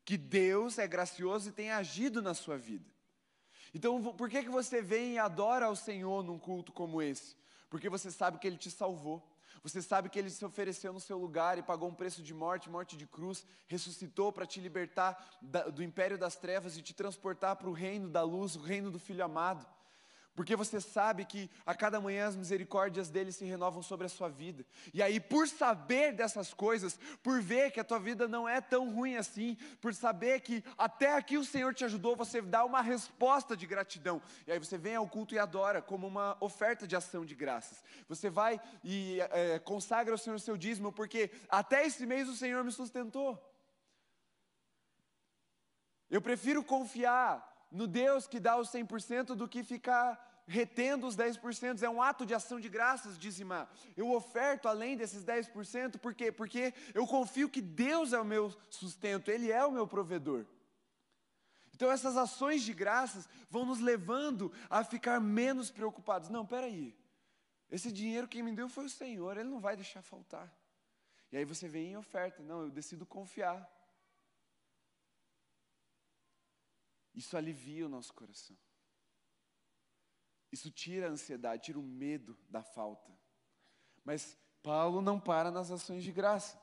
que 0.05 0.15
Deus 0.15 0.77
é 0.77 0.87
gracioso 0.87 1.49
e 1.49 1.53
tem 1.53 1.71
agido 1.71 2.21
na 2.21 2.35
sua 2.35 2.55
vida. 2.55 2.94
Então, 3.75 4.01
por 4.01 4.29
que, 4.29 4.41
que 4.41 4.49
você 4.49 4.81
vem 4.81 5.15
e 5.15 5.19
adora 5.19 5.65
ao 5.65 5.75
Senhor 5.75 6.23
num 6.23 6.39
culto 6.39 6.71
como 6.71 7.01
esse? 7.01 7.35
Porque 7.69 7.89
você 7.89 8.09
sabe 8.09 8.39
que 8.39 8.47
Ele 8.47 8.55
te 8.55 8.71
salvou. 8.71 9.21
Você 9.63 9.81
sabe 9.81 10.07
que 10.07 10.17
Ele 10.17 10.29
se 10.29 10.45
ofereceu 10.45 10.93
no 10.93 10.99
seu 11.01 11.17
lugar 11.17 11.57
e 11.57 11.61
pagou 11.61 11.89
um 11.89 11.93
preço 11.93 12.23
de 12.23 12.33
morte, 12.33 12.69
morte 12.69 12.95
de 12.95 13.05
cruz, 13.05 13.45
ressuscitou 13.67 14.31
para 14.31 14.45
te 14.45 14.61
libertar 14.61 15.37
do 15.73 15.83
império 15.83 16.17
das 16.17 16.37
trevas 16.37 16.77
e 16.77 16.81
te 16.81 16.93
transportar 16.93 17.57
para 17.57 17.67
o 17.67 17.73
reino 17.73 18.07
da 18.07 18.23
luz, 18.23 18.55
o 18.55 18.61
reino 18.61 18.89
do 18.89 18.97
Filho 18.97 19.25
amado 19.25 19.67
porque 20.35 20.55
você 20.55 20.81
sabe 20.81 21.23
que 21.23 21.49
a 21.65 21.73
cada 21.73 21.99
manhã 22.01 22.27
as 22.27 22.35
misericórdias 22.35 23.09
dele 23.09 23.31
se 23.31 23.45
renovam 23.45 23.81
sobre 23.81 24.05
a 24.05 24.09
sua 24.09 24.27
vida. 24.27 24.65
E 24.93 25.01
aí, 25.01 25.19
por 25.19 25.47
saber 25.47 26.11
dessas 26.11 26.53
coisas, 26.53 26.99
por 27.23 27.41
ver 27.41 27.71
que 27.71 27.79
a 27.79 27.83
tua 27.83 27.99
vida 27.99 28.27
não 28.27 28.47
é 28.47 28.59
tão 28.59 28.93
ruim 28.93 29.15
assim, 29.15 29.57
por 29.79 29.95
saber 29.95 30.41
que 30.41 30.63
até 30.77 31.15
aqui 31.15 31.37
o 31.37 31.45
Senhor 31.45 31.73
te 31.73 31.85
ajudou, 31.85 32.15
você 32.15 32.41
dá 32.41 32.65
uma 32.65 32.81
resposta 32.81 33.55
de 33.55 33.65
gratidão. 33.65 34.21
E 34.45 34.51
aí 34.51 34.59
você 34.59 34.77
vem 34.77 34.95
ao 34.95 35.07
culto 35.07 35.33
e 35.33 35.39
adora 35.39 35.81
como 35.81 36.05
uma 36.05 36.35
oferta 36.41 36.85
de 36.85 36.95
ação 36.95 37.25
de 37.25 37.33
graças. 37.33 37.81
Você 38.09 38.29
vai 38.29 38.59
e 38.83 39.19
é, 39.31 39.57
consagra 39.59 40.13
ao 40.13 40.17
Senhor 40.17 40.35
o 40.35 40.39
seu 40.39 40.57
dízimo, 40.57 40.91
porque 40.91 41.31
até 41.47 41.85
esse 41.85 42.05
mês 42.05 42.27
o 42.27 42.35
Senhor 42.35 42.63
me 42.63 42.71
sustentou. 42.71 43.41
Eu 46.09 46.21
prefiro 46.21 46.63
confiar 46.63 47.54
no 47.75 47.87
Deus 47.87 48.25
que 48.25 48.39
dá 48.39 48.57
os 48.57 48.69
100% 48.69 49.35
do 49.35 49.47
que 49.47 49.63
ficar 49.63 50.43
retendo 50.47 51.05
os 51.07 51.15
10%. 51.15 51.81
É 51.81 51.89
um 51.89 52.01
ato 52.01 52.25
de 52.25 52.33
ação 52.33 52.59
de 52.59 52.69
graças 52.69 53.17
dizimar. 53.17 53.69
Eu 53.97 54.11
oferto 54.11 54.67
além 54.67 54.95
desses 54.95 55.23
10%, 55.23 55.97
por 55.97 56.13
quê? 56.13 56.31
Porque 56.31 56.73
eu 56.93 57.05
confio 57.05 57.49
que 57.49 57.61
Deus 57.61 58.13
é 58.13 58.19
o 58.19 58.25
meu 58.25 58.55
sustento, 58.69 59.29
Ele 59.29 59.51
é 59.51 59.65
o 59.65 59.71
meu 59.71 59.85
provedor. 59.87 60.45
Então 61.73 61.91
essas 61.91 62.15
ações 62.15 62.63
de 62.63 62.73
graças 62.73 63.27
vão 63.49 63.65
nos 63.65 63.81
levando 63.81 64.51
a 64.69 64.83
ficar 64.83 65.19
menos 65.19 65.69
preocupados. 65.69 66.29
Não, 66.29 66.45
peraí. 66.45 66.95
Esse 67.69 67.91
dinheiro 67.91 68.27
quem 68.27 68.41
me 68.41 68.53
deu 68.53 68.69
foi 68.69 68.85
o 68.85 68.89
Senhor, 68.89 69.35
Ele 69.35 69.49
não 69.49 69.59
vai 69.59 69.75
deixar 69.75 70.01
faltar. 70.01 70.49
E 71.29 71.35
aí 71.35 71.43
você 71.43 71.67
vem 71.67 71.91
em 71.91 71.97
oferta. 71.97 72.41
Não, 72.41 72.61
eu 72.61 72.69
decido 72.69 73.05
confiar. 73.05 73.69
Isso 77.15 77.37
alivia 77.37 77.85
o 77.85 77.89
nosso 77.89 78.13
coração. 78.13 78.57
Isso 80.51 80.69
tira 80.69 81.07
a 81.07 81.11
ansiedade, 81.11 81.63
tira 81.63 81.79
o 81.79 81.83
medo 81.83 82.37
da 82.49 82.61
falta. 82.61 83.11
Mas 84.03 84.37
Paulo 84.61 85.01
não 85.01 85.19
para 85.19 85.49
nas 85.49 85.71
ações 85.71 86.03
de 86.03 86.11
graça. 86.11 86.59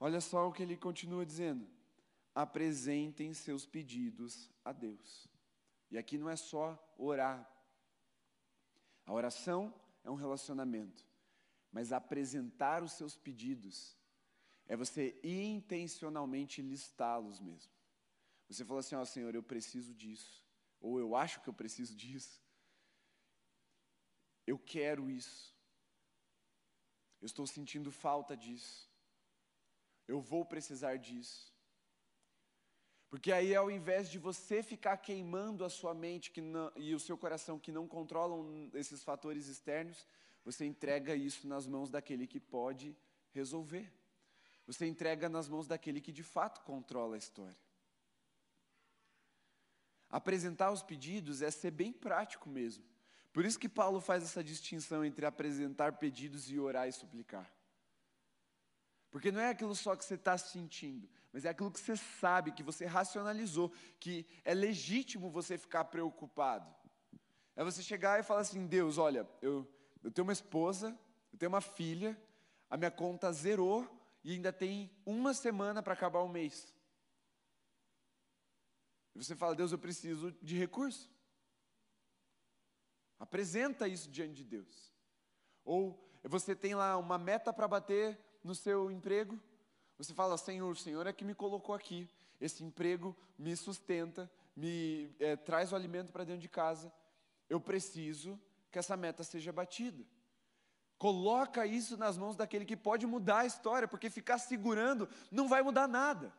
Olha 0.00 0.20
só 0.20 0.48
o 0.48 0.52
que 0.52 0.62
ele 0.62 0.76
continua 0.76 1.24
dizendo: 1.26 1.68
apresentem 2.34 3.32
seus 3.34 3.66
pedidos 3.66 4.50
a 4.64 4.72
Deus. 4.72 5.28
E 5.90 5.98
aqui 5.98 6.16
não 6.16 6.30
é 6.30 6.36
só 6.36 6.78
orar. 6.96 7.48
A 9.04 9.12
oração 9.12 9.74
é 10.04 10.10
um 10.10 10.14
relacionamento, 10.14 11.04
mas 11.72 11.92
apresentar 11.92 12.82
os 12.82 12.92
seus 12.92 13.16
pedidos 13.16 13.96
é 14.66 14.76
você 14.76 15.18
intencionalmente 15.24 16.60
listá-los 16.60 17.40
mesmo. 17.40 17.77
Você 18.48 18.64
falou 18.64 18.80
assim: 18.80 18.94
Ó 18.94 19.02
oh, 19.02 19.06
Senhor, 19.06 19.34
eu 19.34 19.42
preciso 19.42 19.94
disso. 19.94 20.44
Ou 20.80 20.98
eu 20.98 21.14
acho 21.14 21.40
que 21.40 21.48
eu 21.48 21.54
preciso 21.54 21.94
disso. 21.94 22.40
Eu 24.46 24.58
quero 24.58 25.10
isso. 25.10 25.54
Eu 27.20 27.26
estou 27.26 27.46
sentindo 27.46 27.90
falta 27.90 28.36
disso. 28.36 28.88
Eu 30.06 30.20
vou 30.20 30.44
precisar 30.44 30.96
disso. 30.96 31.52
Porque 33.10 33.32
aí, 33.32 33.54
ao 33.54 33.70
invés 33.70 34.10
de 34.10 34.18
você 34.18 34.62
ficar 34.62 34.96
queimando 34.98 35.64
a 35.64 35.70
sua 35.70 35.94
mente 35.94 36.40
não, 36.40 36.70
e 36.76 36.94
o 36.94 37.00
seu 37.00 37.16
coração 37.16 37.58
que 37.58 37.72
não 37.72 37.88
controlam 37.88 38.70
esses 38.74 39.02
fatores 39.02 39.46
externos, 39.48 40.06
você 40.44 40.64
entrega 40.64 41.14
isso 41.14 41.46
nas 41.48 41.66
mãos 41.66 41.90
daquele 41.90 42.26
que 42.26 42.38
pode 42.38 42.96
resolver. 43.32 43.90
Você 44.66 44.86
entrega 44.86 45.28
nas 45.28 45.48
mãos 45.48 45.66
daquele 45.66 46.00
que 46.00 46.12
de 46.12 46.22
fato 46.22 46.62
controla 46.62 47.16
a 47.16 47.18
história. 47.18 47.67
Apresentar 50.10 50.70
os 50.70 50.82
pedidos 50.82 51.42
é 51.42 51.50
ser 51.50 51.70
bem 51.70 51.92
prático 51.92 52.48
mesmo. 52.48 52.84
Por 53.32 53.44
isso 53.44 53.58
que 53.58 53.68
Paulo 53.68 54.00
faz 54.00 54.22
essa 54.22 54.42
distinção 54.42 55.04
entre 55.04 55.26
apresentar 55.26 55.92
pedidos 55.98 56.50
e 56.50 56.58
orar 56.58 56.88
e 56.88 56.92
suplicar. 56.92 57.52
Porque 59.10 59.30
não 59.30 59.40
é 59.40 59.50
aquilo 59.50 59.74
só 59.74 59.96
que 59.96 60.04
você 60.04 60.14
está 60.14 60.36
sentindo, 60.36 61.08
mas 61.32 61.44
é 61.44 61.48
aquilo 61.48 61.70
que 61.70 61.80
você 61.80 61.96
sabe, 61.96 62.52
que 62.52 62.62
você 62.62 62.84
racionalizou, 62.84 63.72
que 63.98 64.26
é 64.44 64.52
legítimo 64.52 65.30
você 65.30 65.56
ficar 65.56 65.84
preocupado. 65.84 66.74
É 67.56 67.64
você 67.64 67.82
chegar 67.82 68.20
e 68.20 68.22
falar 68.22 68.40
assim: 68.40 68.66
Deus, 68.66 68.98
olha, 68.98 69.28
eu, 69.40 69.66
eu 70.02 70.10
tenho 70.10 70.26
uma 70.26 70.32
esposa, 70.32 70.96
eu 71.32 71.38
tenho 71.38 71.50
uma 71.50 71.60
filha, 71.60 72.20
a 72.68 72.76
minha 72.76 72.90
conta 72.90 73.32
zerou 73.32 73.88
e 74.22 74.32
ainda 74.32 74.52
tem 74.52 74.90
uma 75.04 75.32
semana 75.32 75.82
para 75.82 75.94
acabar 75.94 76.20
o 76.20 76.28
mês. 76.28 76.74
E 79.18 79.24
você 79.24 79.34
fala, 79.34 79.56
Deus, 79.56 79.72
eu 79.72 79.78
preciso 79.78 80.30
de 80.40 80.56
recurso. 80.56 81.10
Apresenta 83.18 83.88
isso 83.88 84.08
diante 84.08 84.34
de 84.34 84.44
Deus. 84.44 84.92
Ou 85.64 86.08
você 86.22 86.54
tem 86.54 86.76
lá 86.76 86.96
uma 86.96 87.18
meta 87.18 87.52
para 87.52 87.66
bater 87.66 88.16
no 88.44 88.54
seu 88.54 88.92
emprego. 88.92 89.36
Você 89.96 90.14
fala, 90.14 90.38
Senhor, 90.38 90.70
o 90.70 90.76
Senhor 90.76 91.04
é 91.04 91.12
que 91.12 91.24
me 91.24 91.34
colocou 91.34 91.74
aqui. 91.74 92.08
Esse 92.40 92.62
emprego 92.62 93.16
me 93.36 93.56
sustenta, 93.56 94.30
me 94.54 95.12
é, 95.18 95.34
traz 95.34 95.72
o 95.72 95.76
alimento 95.76 96.12
para 96.12 96.22
dentro 96.22 96.42
de 96.42 96.48
casa. 96.48 96.92
Eu 97.50 97.60
preciso 97.60 98.40
que 98.70 98.78
essa 98.78 98.96
meta 98.96 99.24
seja 99.24 99.52
batida. 99.52 100.04
Coloca 100.96 101.66
isso 101.66 101.96
nas 101.96 102.16
mãos 102.16 102.36
daquele 102.36 102.64
que 102.64 102.76
pode 102.76 103.04
mudar 103.04 103.40
a 103.40 103.46
história, 103.46 103.88
porque 103.88 104.10
ficar 104.10 104.38
segurando 104.38 105.08
não 105.28 105.48
vai 105.48 105.60
mudar 105.60 105.88
nada. 105.88 106.32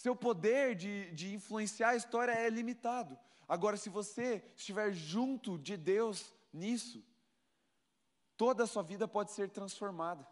Seu 0.00 0.16
poder 0.16 0.74
de, 0.76 1.10
de 1.10 1.34
influenciar 1.34 1.90
a 1.90 1.96
história 1.96 2.32
é 2.32 2.48
limitado. 2.48 3.18
Agora, 3.46 3.76
se 3.76 3.90
você 3.90 4.42
estiver 4.56 4.94
junto 4.94 5.58
de 5.58 5.76
Deus 5.76 6.32
nisso, 6.50 7.04
toda 8.34 8.64
a 8.64 8.66
sua 8.66 8.82
vida 8.82 9.06
pode 9.06 9.30
ser 9.32 9.50
transformada. 9.50 10.26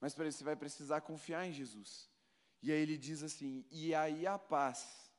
Mas 0.00 0.14
para 0.14 0.26
isso 0.26 0.38
você 0.38 0.44
vai 0.44 0.56
precisar 0.56 1.02
confiar 1.02 1.46
em 1.46 1.52
Jesus. 1.52 2.08
E 2.62 2.72
aí 2.72 2.80
ele 2.80 2.96
diz 2.96 3.22
assim: 3.22 3.62
e 3.70 3.94
aí 3.94 4.26
a 4.26 4.38
paz 4.38 5.12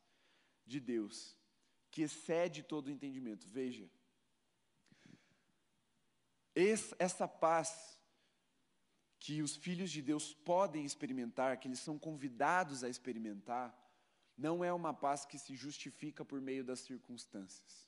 de 0.66 0.80
Deus, 0.80 1.38
que 1.92 2.02
excede 2.02 2.64
todo 2.64 2.88
o 2.88 2.92
entendimento. 2.92 3.48
Veja, 3.48 3.88
essa 6.98 7.28
paz 7.28 8.00
que 9.24 9.42
os 9.42 9.56
filhos 9.56 9.90
de 9.90 10.02
Deus 10.02 10.34
podem 10.34 10.84
experimentar, 10.84 11.56
que 11.56 11.66
eles 11.70 11.80
são 11.80 11.98
convidados 11.98 12.84
a 12.84 12.90
experimentar, 12.90 13.74
não 14.38 14.62
é 14.62 14.74
uma 14.74 14.94
paz 14.94 15.24
que 15.24 15.40
se 15.40 15.56
justifica 15.56 16.26
por 16.26 16.42
meio 16.42 16.62
das 16.62 16.82
circunstâncias. 16.82 17.88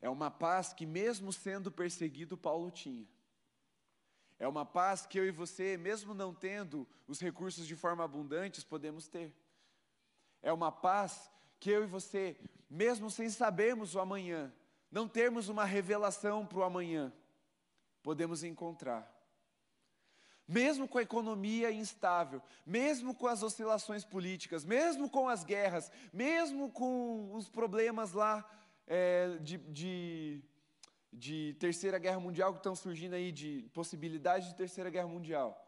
É 0.00 0.08
uma 0.08 0.30
paz 0.30 0.72
que, 0.72 0.86
mesmo 0.86 1.30
sendo 1.30 1.70
perseguido, 1.70 2.38
Paulo 2.38 2.70
tinha. 2.70 3.06
É 4.38 4.48
uma 4.48 4.64
paz 4.64 5.04
que 5.04 5.18
eu 5.18 5.26
e 5.26 5.30
você, 5.30 5.76
mesmo 5.76 6.14
não 6.14 6.32
tendo 6.32 6.88
os 7.06 7.20
recursos 7.20 7.66
de 7.66 7.76
forma 7.76 8.02
abundante, 8.02 8.64
podemos 8.64 9.08
ter. 9.08 9.30
É 10.40 10.54
uma 10.54 10.72
paz 10.72 11.30
que 11.60 11.68
eu 11.68 11.84
e 11.84 11.86
você, 11.86 12.34
mesmo 12.70 13.10
sem 13.10 13.28
sabermos 13.28 13.94
o 13.94 14.00
amanhã, 14.00 14.50
não 14.90 15.06
termos 15.06 15.50
uma 15.50 15.66
revelação 15.66 16.46
para 16.46 16.60
o 16.60 16.62
amanhã, 16.62 17.12
podemos 18.02 18.42
encontrar. 18.42 19.13
Mesmo 20.46 20.86
com 20.86 20.98
a 20.98 21.02
economia 21.02 21.72
instável, 21.72 22.42
mesmo 22.66 23.14
com 23.14 23.26
as 23.26 23.42
oscilações 23.42 24.04
políticas, 24.04 24.64
mesmo 24.64 25.08
com 25.08 25.28
as 25.28 25.42
guerras, 25.44 25.90
mesmo 26.12 26.70
com 26.70 27.34
os 27.34 27.48
problemas 27.48 28.12
lá 28.12 28.48
é, 28.86 29.38
de, 29.38 29.56
de, 29.58 30.42
de 31.12 31.56
terceira 31.58 31.98
guerra 31.98 32.20
mundial 32.20 32.52
que 32.52 32.58
estão 32.58 32.76
surgindo 32.76 33.14
aí, 33.14 33.32
de 33.32 33.68
possibilidade 33.72 34.48
de 34.48 34.54
terceira 34.54 34.90
guerra 34.90 35.08
mundial. 35.08 35.60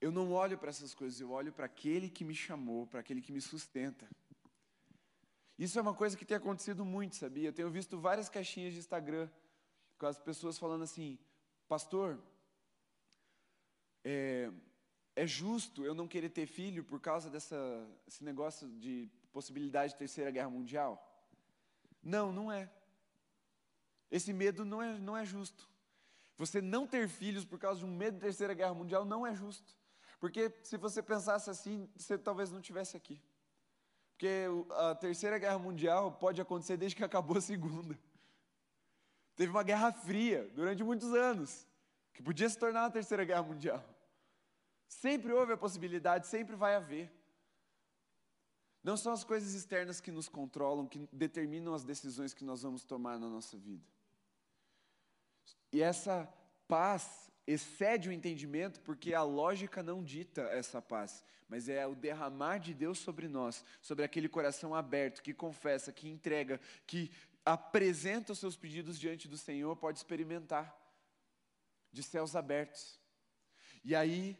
Eu 0.00 0.10
não 0.10 0.32
olho 0.32 0.56
para 0.56 0.70
essas 0.70 0.94
coisas, 0.94 1.20
eu 1.20 1.30
olho 1.30 1.52
para 1.52 1.66
aquele 1.66 2.08
que 2.08 2.24
me 2.24 2.34
chamou, 2.34 2.86
para 2.86 3.00
aquele 3.00 3.20
que 3.20 3.32
me 3.32 3.40
sustenta. 3.40 4.08
Isso 5.58 5.78
é 5.78 5.82
uma 5.82 5.92
coisa 5.92 6.16
que 6.16 6.24
tem 6.24 6.38
acontecido 6.38 6.86
muito, 6.86 7.16
sabia? 7.16 7.48
Eu 7.48 7.52
tenho 7.52 7.68
visto 7.68 8.00
várias 8.00 8.30
caixinhas 8.30 8.72
de 8.72 8.78
Instagram 8.78 9.28
com 9.98 10.06
as 10.06 10.18
pessoas 10.18 10.58
falando 10.58 10.84
assim: 10.84 11.18
Pastor, 11.68 12.18
é, 14.04 14.50
é 15.16 15.26
justo 15.26 15.84
eu 15.84 15.94
não 15.94 16.08
querer 16.08 16.30
ter 16.30 16.46
filho 16.46 16.84
por 16.84 17.00
causa 17.00 17.28
desse 17.30 18.22
negócio 18.22 18.68
de 18.78 19.10
possibilidade 19.32 19.92
de 19.92 19.98
terceira 19.98 20.30
guerra 20.30 20.50
mundial? 20.50 21.06
Não, 22.02 22.32
não 22.32 22.50
é. 22.50 22.70
Esse 24.10 24.32
medo 24.32 24.64
não 24.64 24.82
é, 24.82 24.98
não 24.98 25.16
é 25.16 25.24
justo. 25.24 25.68
Você 26.36 26.60
não 26.60 26.86
ter 26.86 27.08
filhos 27.08 27.44
por 27.44 27.58
causa 27.58 27.80
de 27.80 27.84
um 27.84 27.94
medo 27.94 28.14
de 28.14 28.20
terceira 28.20 28.54
guerra 28.54 28.74
mundial 28.74 29.04
não 29.04 29.26
é 29.26 29.34
justo. 29.34 29.78
Porque 30.18 30.52
se 30.62 30.76
você 30.76 31.02
pensasse 31.02 31.48
assim, 31.50 31.88
você 31.96 32.16
talvez 32.16 32.50
não 32.50 32.60
tivesse 32.60 32.96
aqui. 32.96 33.20
Porque 34.12 34.46
a 34.70 34.94
terceira 34.94 35.38
guerra 35.38 35.58
mundial 35.58 36.12
pode 36.12 36.40
acontecer 36.40 36.76
desde 36.76 36.96
que 36.96 37.04
acabou 37.04 37.38
a 37.38 37.40
segunda. 37.40 37.98
Teve 39.34 39.50
uma 39.50 39.62
guerra 39.62 39.92
fria 39.92 40.50
durante 40.54 40.84
muitos 40.84 41.14
anos, 41.14 41.66
que 42.12 42.22
podia 42.22 42.48
se 42.48 42.58
tornar 42.58 42.84
a 42.84 42.90
terceira 42.90 43.24
guerra 43.24 43.42
mundial. 43.42 43.82
Sempre 44.90 45.32
houve 45.32 45.52
a 45.52 45.56
possibilidade, 45.56 46.26
sempre 46.26 46.56
vai 46.56 46.74
haver. 46.74 47.08
Não 48.82 48.96
são 48.96 49.12
as 49.12 49.22
coisas 49.22 49.54
externas 49.54 50.00
que 50.00 50.10
nos 50.10 50.28
controlam, 50.28 50.84
que 50.84 50.98
determinam 51.12 51.72
as 51.72 51.84
decisões 51.84 52.34
que 52.34 52.42
nós 52.42 52.62
vamos 52.62 52.84
tomar 52.84 53.16
na 53.16 53.28
nossa 53.28 53.56
vida. 53.56 53.84
E 55.72 55.80
essa 55.80 56.28
paz 56.66 57.30
excede 57.46 58.08
o 58.08 58.12
entendimento, 58.12 58.80
porque 58.80 59.14
a 59.14 59.22
lógica 59.22 59.80
não 59.80 60.02
dita 60.02 60.42
essa 60.42 60.82
paz, 60.82 61.22
mas 61.48 61.68
é 61.68 61.86
o 61.86 61.94
derramar 61.94 62.58
de 62.58 62.74
Deus 62.74 62.98
sobre 62.98 63.28
nós, 63.28 63.64
sobre 63.80 64.04
aquele 64.04 64.28
coração 64.28 64.74
aberto, 64.74 65.22
que 65.22 65.32
confessa, 65.32 65.92
que 65.92 66.08
entrega, 66.08 66.60
que 66.84 67.12
apresenta 67.44 68.32
os 68.32 68.40
seus 68.40 68.56
pedidos 68.56 68.98
diante 68.98 69.28
do 69.28 69.38
Senhor, 69.38 69.76
pode 69.76 69.98
experimentar 69.98 70.76
de 71.92 72.02
céus 72.02 72.34
abertos. 72.34 72.98
E 73.84 73.94
aí, 73.94 74.36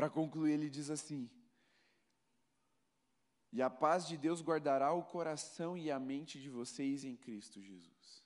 para 0.00 0.08
concluir, 0.08 0.52
ele 0.52 0.70
diz 0.70 0.88
assim: 0.88 1.28
E 3.52 3.60
a 3.60 3.68
paz 3.68 4.08
de 4.08 4.16
Deus 4.16 4.40
guardará 4.40 4.94
o 4.94 5.04
coração 5.04 5.76
e 5.76 5.90
a 5.90 6.00
mente 6.00 6.40
de 6.40 6.48
vocês 6.48 7.04
em 7.04 7.14
Cristo 7.14 7.60
Jesus. 7.60 8.24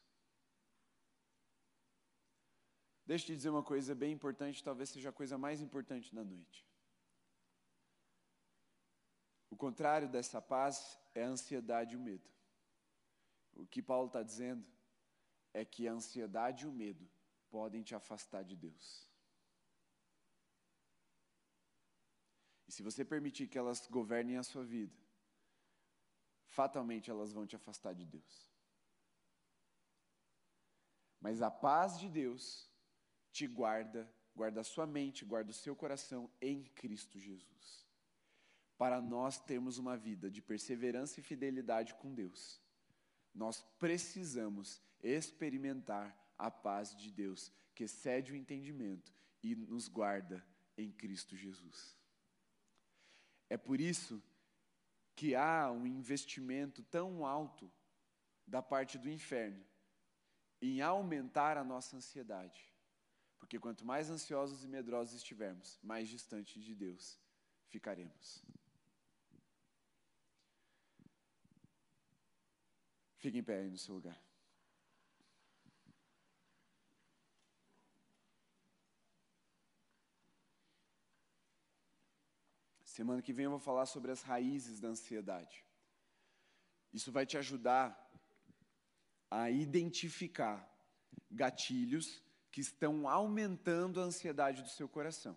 Deixa 3.05 3.25
eu 3.25 3.27
te 3.27 3.37
dizer 3.37 3.51
uma 3.51 3.65
coisa 3.65 3.93
bem 3.93 4.13
importante, 4.13 4.63
talvez 4.63 4.91
seja 4.91 5.09
a 5.09 5.13
coisa 5.13 5.37
mais 5.37 5.61
importante 5.61 6.15
da 6.15 6.23
noite. 6.23 6.65
O 9.51 9.57
contrário 9.57 10.09
dessa 10.09 10.41
paz 10.41 10.97
é 11.13 11.25
a 11.25 11.29
ansiedade 11.29 11.95
e 11.95 11.97
o 11.97 12.01
medo. 12.01 12.31
O 13.53 13.67
que 13.67 13.83
Paulo 13.83 14.07
está 14.07 14.23
dizendo 14.23 14.65
é 15.53 15.65
que 15.65 15.89
a 15.89 15.93
ansiedade 15.93 16.67
e 16.67 16.69
o 16.69 16.73
medo 16.73 17.05
podem 17.51 17.83
te 17.83 17.97
afastar 17.97 18.45
de 18.45 18.55
Deus. 18.55 19.13
Se 22.75 22.83
você 22.83 23.05
permitir 23.05 23.47
que 23.47 23.57
elas 23.57 23.87
governem 23.87 24.37
a 24.37 24.43
sua 24.43 24.65
vida, 24.65 24.99
fatalmente 26.49 27.09
elas 27.09 27.33
vão 27.33 27.47
te 27.47 27.55
afastar 27.55 27.95
de 27.95 28.05
Deus. 28.05 28.51
Mas 31.21 31.41
a 31.41 31.53
paz 31.53 31.97
de 32.01 32.09
Deus 32.09 32.69
te 33.31 33.47
guarda, 33.47 34.13
guarda 34.35 34.61
a 34.61 34.65
sua 34.65 34.89
mente, 34.89 35.25
guarda 35.25 35.53
o 35.53 35.55
seu 35.55 35.77
coração 35.77 36.29
em 36.41 36.65
Cristo 36.65 37.17
Jesus. 37.17 37.87
Para 38.77 39.01
nós 39.01 39.39
termos 39.39 39.79
uma 39.79 39.97
vida 39.97 40.29
de 40.29 40.43
perseverança 40.43 41.21
e 41.21 41.23
fidelidade 41.23 41.95
com 41.95 42.13
Deus, 42.13 42.61
nós 43.33 43.63
precisamos 43.79 44.83
experimentar 45.01 46.13
a 46.37 46.51
paz 46.51 46.97
de 46.97 47.13
Deus, 47.13 47.53
que 47.73 47.85
excede 47.85 48.33
o 48.33 48.37
entendimento 48.37 49.15
e 49.45 49.55
nos 49.55 49.87
guarda 49.87 50.45
em 50.77 50.91
Cristo 50.91 51.37
Jesus. 51.37 52.04
É 53.55 53.57
por 53.57 53.81
isso 53.81 54.21
que 55.15 55.37
há 55.37 55.71
um 55.71 55.87
investimento 55.87 56.83
tão 56.83 57.25
alto 57.25 57.71
da 58.45 58.61
parte 58.61 58.99
do 58.99 59.09
inferno 59.09 59.65
em 60.61 60.81
aumentar 60.81 61.57
a 61.57 61.63
nossa 61.63 61.97
ansiedade. 61.97 62.75
Porque 63.39 63.57
quanto 63.61 63.85
mais 63.85 64.11
ansiosos 64.11 64.65
e 64.65 64.67
medrosos 64.67 65.15
estivermos, 65.15 65.79
mais 65.85 66.09
distante 66.09 66.61
de 66.61 66.75
Deus 66.75 67.17
ficaremos. 67.69 68.45
Fique 73.19 73.39
em 73.39 73.45
pé 73.45 73.61
aí 73.61 73.71
no 73.71 73.79
seu 73.79 73.95
lugar. 73.95 74.21
Semana 82.95 83.21
que 83.21 83.33
vem 83.33 83.47
eu 83.47 83.51
vou 83.51 83.59
falar 83.59 83.87
sobre 83.87 84.13
as 84.13 84.23
raízes 84.23 84.79
da 84.79 84.87
ansiedade. 84.87 85.65
Isso 86.93 87.11
vai 87.11 87.27
te 87.27 87.37
ajudar 87.37 87.85
a 89.29 89.51
identificar 89.51 90.65
gatilhos 91.29 92.23
que 92.53 92.61
estão 92.61 93.09
aumentando 93.09 94.01
a 94.01 94.05
ansiedade 94.05 94.63
do 94.63 94.69
seu 94.69 94.89
coração. 94.89 95.37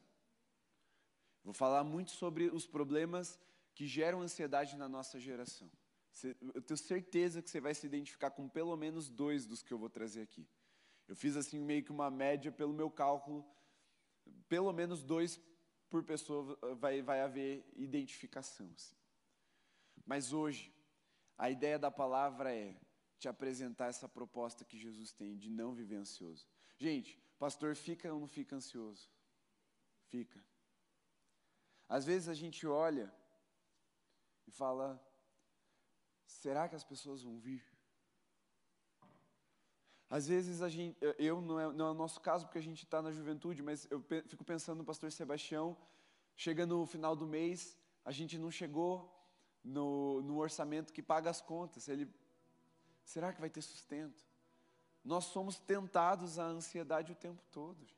Vou 1.44 1.52
falar 1.52 1.84
muito 1.84 2.12
sobre 2.12 2.46
os 2.46 2.68
problemas 2.68 3.40
que 3.74 3.88
geram 3.88 4.22
ansiedade 4.22 4.78
na 4.78 4.88
nossa 4.88 5.20
geração. 5.20 5.68
Eu 6.54 6.62
tenho 6.62 6.78
certeza 6.78 7.42
que 7.42 7.50
você 7.50 7.60
vai 7.60 7.74
se 7.74 7.88
identificar 7.88 8.30
com 8.30 8.48
pelo 8.48 8.78
menos 8.78 9.10
dois 9.10 9.48
dos 9.48 9.64
que 9.64 9.74
eu 9.74 9.80
vou 9.80 9.90
trazer 9.90 10.22
aqui. 10.22 10.48
Eu 11.08 11.16
fiz 11.16 11.36
assim 11.36 11.60
meio 11.60 11.84
que 11.84 11.92
uma 11.92 12.12
média 12.12 12.52
pelo 12.52 12.72
meu 12.72 12.92
cálculo, 12.92 13.44
pelo 14.48 14.72
menos 14.72 15.02
dois 15.02 15.42
por 15.90 16.04
pessoa 16.04 16.58
vai, 16.76 17.02
vai 17.02 17.22
haver 17.22 17.66
identificação. 17.76 18.70
Assim. 18.76 18.96
Mas 20.06 20.34
hoje, 20.34 20.74
a 21.38 21.50
ideia 21.50 21.78
da 21.78 21.92
palavra 21.92 22.54
é 22.54 22.76
te 23.20 23.28
apresentar 23.28 23.88
essa 23.88 24.08
proposta 24.08 24.66
que 24.66 24.78
Jesus 24.78 25.12
tem 25.12 25.38
de 25.38 25.50
não 25.50 25.74
viver 25.74 25.96
ansioso. 25.96 26.48
Gente, 26.78 27.20
pastor, 27.40 27.76
fica 27.76 28.14
ou 28.14 28.20
não 28.20 28.28
fica 28.28 28.56
ansioso? 28.56 29.10
Fica. 30.06 30.44
Às 31.90 32.06
vezes 32.06 32.28
a 32.28 32.34
gente 32.34 32.68
olha 32.68 33.14
e 34.46 34.52
fala: 34.52 35.02
será 36.26 36.68
que 36.68 36.76
as 36.76 36.84
pessoas 36.84 37.24
vão 37.24 37.40
vir? 37.40 37.64
Às 40.10 40.28
vezes 40.28 40.62
a 40.62 40.70
gente, 40.70 40.98
eu 41.20 41.42
não 41.42 41.60
é, 41.60 41.74
não 41.74 41.88
é 41.88 41.92
o 41.92 41.94
nosso 41.94 42.22
caso 42.22 42.46
porque 42.46 42.58
a 42.58 42.62
gente 42.62 42.84
está 42.84 43.02
na 43.02 43.12
juventude, 43.12 43.62
mas 43.62 43.86
eu 43.92 44.02
fico 44.26 44.44
pensando 44.44 44.78
no 44.78 44.86
pastor 44.86 45.12
Sebastião, 45.12 45.76
chega 46.36 46.66
no 46.66 46.86
final 46.86 47.16
do 47.16 47.28
mês, 47.28 47.78
a 48.06 48.12
gente 48.12 48.38
não 48.38 48.50
chegou 48.50 49.14
no, 49.64 50.22
no 50.22 50.38
orçamento 50.38 50.94
que 50.94 51.04
paga 51.04 51.30
as 51.30 51.42
contas. 51.42 51.90
Ele, 51.90 52.10
será 53.04 53.34
que 53.34 53.42
vai 53.42 53.50
ter 53.50 53.62
sustento? 53.62 54.26
Nós 55.04 55.26
somos 55.26 55.58
tentados 55.60 56.40
à 56.40 56.46
ansiedade 56.46 57.12
o 57.12 57.16
tempo 57.16 57.44
todo, 57.52 57.78
gente. 57.80 57.98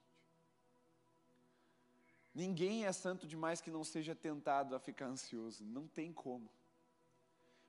Ninguém 2.34 2.86
é 2.86 2.92
santo 2.92 3.28
demais 3.28 3.62
que 3.62 3.72
não 3.72 3.84
seja 3.84 4.16
tentado 4.16 4.76
a 4.76 4.80
ficar 4.80 5.08
ansioso, 5.08 5.64
não 5.64 5.88
tem 5.88 6.14
como. 6.14 6.50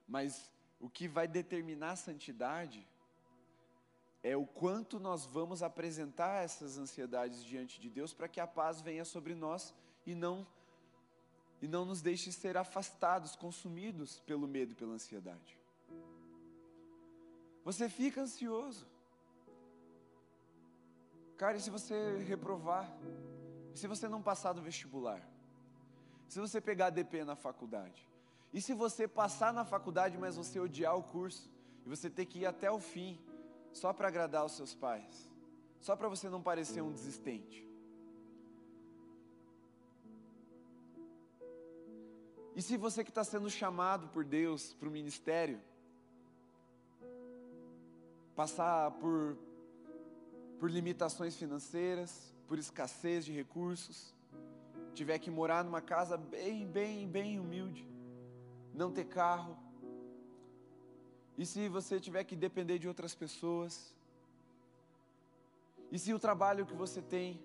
Mas 0.07 0.51
o 0.79 0.89
que 0.89 1.07
vai 1.07 1.27
determinar 1.27 1.91
a 1.91 1.95
santidade 1.95 2.87
é 4.23 4.37
o 4.37 4.45
quanto 4.45 4.99
nós 4.99 5.25
vamos 5.25 5.63
apresentar 5.63 6.43
essas 6.43 6.77
ansiedades 6.77 7.43
diante 7.43 7.79
de 7.79 7.89
Deus 7.89 8.13
para 8.13 8.27
que 8.27 8.39
a 8.39 8.47
paz 8.47 8.81
venha 8.81 9.03
sobre 9.03 9.33
nós 9.33 9.73
e 10.05 10.13
não 10.13 10.45
e 11.61 11.67
não 11.67 11.85
nos 11.85 12.01
deixe 12.01 12.31
ser 12.31 12.57
afastados, 12.57 13.35
consumidos 13.35 14.19
pelo 14.21 14.47
medo 14.47 14.71
e 14.71 14.75
pela 14.75 14.93
ansiedade. 14.93 15.59
Você 17.63 17.87
fica 17.87 18.21
ansioso. 18.21 18.87
Cara, 21.37 21.57
e 21.57 21.61
se 21.61 21.69
você 21.69 22.17
reprovar? 22.27 22.91
E 23.75 23.77
se 23.77 23.85
você 23.85 24.07
não 24.07 24.23
passar 24.23 24.53
do 24.53 24.61
vestibular? 24.61 25.21
Se 26.27 26.39
você 26.39 26.59
pegar 26.59 26.89
DP 26.89 27.23
na 27.23 27.35
faculdade? 27.35 28.09
E 28.51 28.59
se 28.59 28.73
você 28.73 29.07
passar 29.07 29.53
na 29.53 29.63
faculdade, 29.63 30.17
mas 30.17 30.35
você 30.35 30.59
odiar 30.59 30.97
o 30.97 31.03
curso? 31.03 31.47
E 31.85 31.89
você 31.89 32.09
ter 32.09 32.25
que 32.25 32.39
ir 32.39 32.45
até 32.47 32.71
o 32.71 32.79
fim, 32.79 33.19
só 33.73 33.93
para 33.93 34.07
agradar 34.07 34.45
os 34.45 34.53
seus 34.53 34.73
pais? 34.73 35.29
Só 35.79 35.95
para 35.95 36.07
você 36.07 36.29
não 36.29 36.41
parecer 36.41 36.81
um 36.81 36.91
desistente. 36.91 37.67
E 42.55 42.61
se 42.61 42.77
você 42.77 43.03
que 43.03 43.09
está 43.09 43.23
sendo 43.23 43.49
chamado 43.49 44.07
por 44.09 44.23
Deus 44.23 44.73
para 44.73 44.87
o 44.87 44.91
ministério, 44.91 45.59
passar 48.35 48.91
por, 48.91 49.37
por 50.59 50.69
limitações 50.69 51.35
financeiras, 51.35 52.33
por 52.47 52.59
escassez 52.59 53.23
de 53.23 53.31
recursos, 53.31 54.13
tiver 54.93 55.17
que 55.19 55.31
morar 55.31 55.63
numa 55.63 55.81
casa 55.81 56.17
bem, 56.17 56.67
bem, 56.67 57.07
bem 57.07 57.39
humilde, 57.39 57.87
não 58.73 58.91
ter 58.91 59.05
carro, 59.05 59.57
e 61.37 61.45
se 61.45 61.67
você 61.69 61.99
tiver 61.99 62.23
que 62.23 62.35
depender 62.35 62.77
de 62.79 62.87
outras 62.87 63.15
pessoas, 63.15 63.93
e 65.91 65.99
se 65.99 66.13
o 66.13 66.19
trabalho 66.19 66.65
que 66.65 66.73
você 66.73 67.01
tem, 67.01 67.39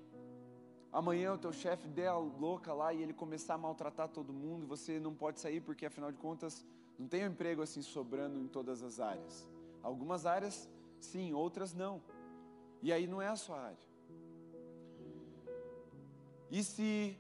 amanhã 0.93 1.33
o 1.33 1.39
teu 1.39 1.53
chefe 1.53 1.89
der 1.89 2.09
a 2.09 2.17
louca 2.17 2.73
lá 2.73 2.93
e 2.93 3.03
ele 3.03 3.13
começar 3.13 3.55
a 3.55 3.59
maltratar 3.59 4.09
todo 4.09 4.33
mundo, 4.33 4.67
você 4.67 5.01
não 5.01 5.15
pode 5.15 5.41
sair 5.41 5.61
porque 5.61 5.87
afinal 5.87 6.13
de 6.13 6.19
contas 6.19 6.65
não 6.99 7.09
tem 7.09 7.25
um 7.25 7.29
emprego 7.33 7.63
assim 7.63 7.83
sobrando 7.83 8.39
em 8.39 8.47
todas 8.47 8.83
as 8.83 9.01
áreas. 9.01 9.49
Algumas 9.83 10.27
áreas 10.27 10.69
sim, 11.01 11.33
outras 11.33 11.75
não. 11.75 12.01
E 12.83 12.93
aí 12.93 13.07
não 13.07 13.21
é 13.21 13.29
a 13.29 13.37
sua 13.37 13.59
área. 13.61 13.87
E 16.51 16.63
se 16.63 17.19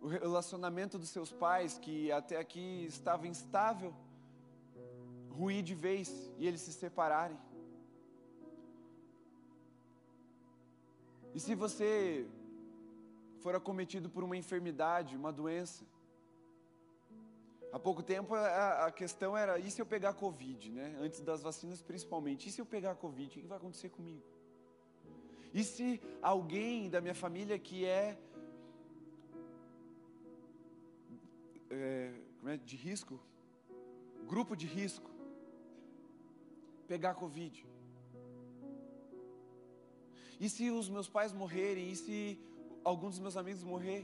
o 0.00 0.06
relacionamento 0.06 0.98
dos 0.98 1.08
seus 1.08 1.32
pais, 1.32 1.78
que 1.78 2.12
até 2.12 2.36
aqui 2.36 2.84
estava 2.86 3.26
instável, 3.26 3.94
ruir 5.38 5.62
de 5.62 5.74
vez 5.86 6.08
e 6.38 6.46
eles 6.48 6.60
se 6.60 6.72
separarem? 6.72 7.38
E 11.34 11.40
se 11.40 11.54
você 11.54 12.26
for 13.42 13.54
acometido 13.54 14.08
por 14.14 14.24
uma 14.24 14.36
enfermidade, 14.36 15.16
uma 15.16 15.32
doença? 15.40 15.84
Há 17.70 17.78
pouco 17.78 18.02
tempo 18.02 18.34
a, 18.34 18.86
a, 18.86 18.90
questão 18.90 19.36
era: 19.36 19.58
e 19.58 19.70
se 19.70 19.80
eu 19.80 19.86
pegar 19.86 20.14
Covid, 20.14 20.70
né? 20.78 20.96
Antes 21.00 21.20
das 21.20 21.42
vacinas, 21.42 21.82
principalmente. 21.82 22.48
E 22.48 22.52
se 22.52 22.60
eu 22.60 22.66
pegar 22.66 22.94
Covid, 22.94 23.38
o 23.38 23.42
que 23.42 23.46
vai 23.46 23.58
acontecer 23.58 23.90
comigo? 23.90 24.24
E 25.52 25.62
se 25.62 26.00
alguém 26.22 26.90
da 26.90 27.00
minha 27.00 27.14
família 27.14 27.58
que 27.58 27.84
é, 27.84 28.18
é, 31.70 32.12
é 32.46 32.56
de 32.56 32.76
risco, 32.76 33.20
grupo 34.26 34.56
de 34.56 34.66
risco, 34.66 35.10
pegar 36.92 37.14
Covid? 37.14 37.54
E 40.40 40.48
se 40.54 40.70
os 40.70 40.88
meus 40.88 41.08
pais 41.16 41.32
morrerem? 41.32 41.90
E 41.92 41.96
se 41.96 42.16
algum 42.90 43.08
dos 43.08 43.18
meus 43.18 43.36
amigos 43.36 43.62
morrer? 43.62 44.02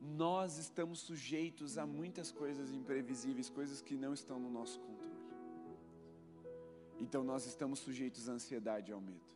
Nós 0.00 0.58
estamos 0.58 1.00
sujeitos 1.00 1.76
a 1.82 1.86
muitas 1.86 2.28
coisas 2.42 2.70
imprevisíveis, 2.72 3.50
coisas 3.50 3.80
que 3.80 3.96
não 4.04 4.12
estão 4.20 4.38
no 4.44 4.50
nosso 4.58 4.78
controle. 4.80 5.10
Então 6.98 7.22
nós 7.32 7.46
estamos 7.46 7.78
sujeitos 7.80 8.28
à 8.28 8.32
ansiedade 8.32 8.90
e 8.90 8.94
ao 8.94 9.00
medo 9.00 9.30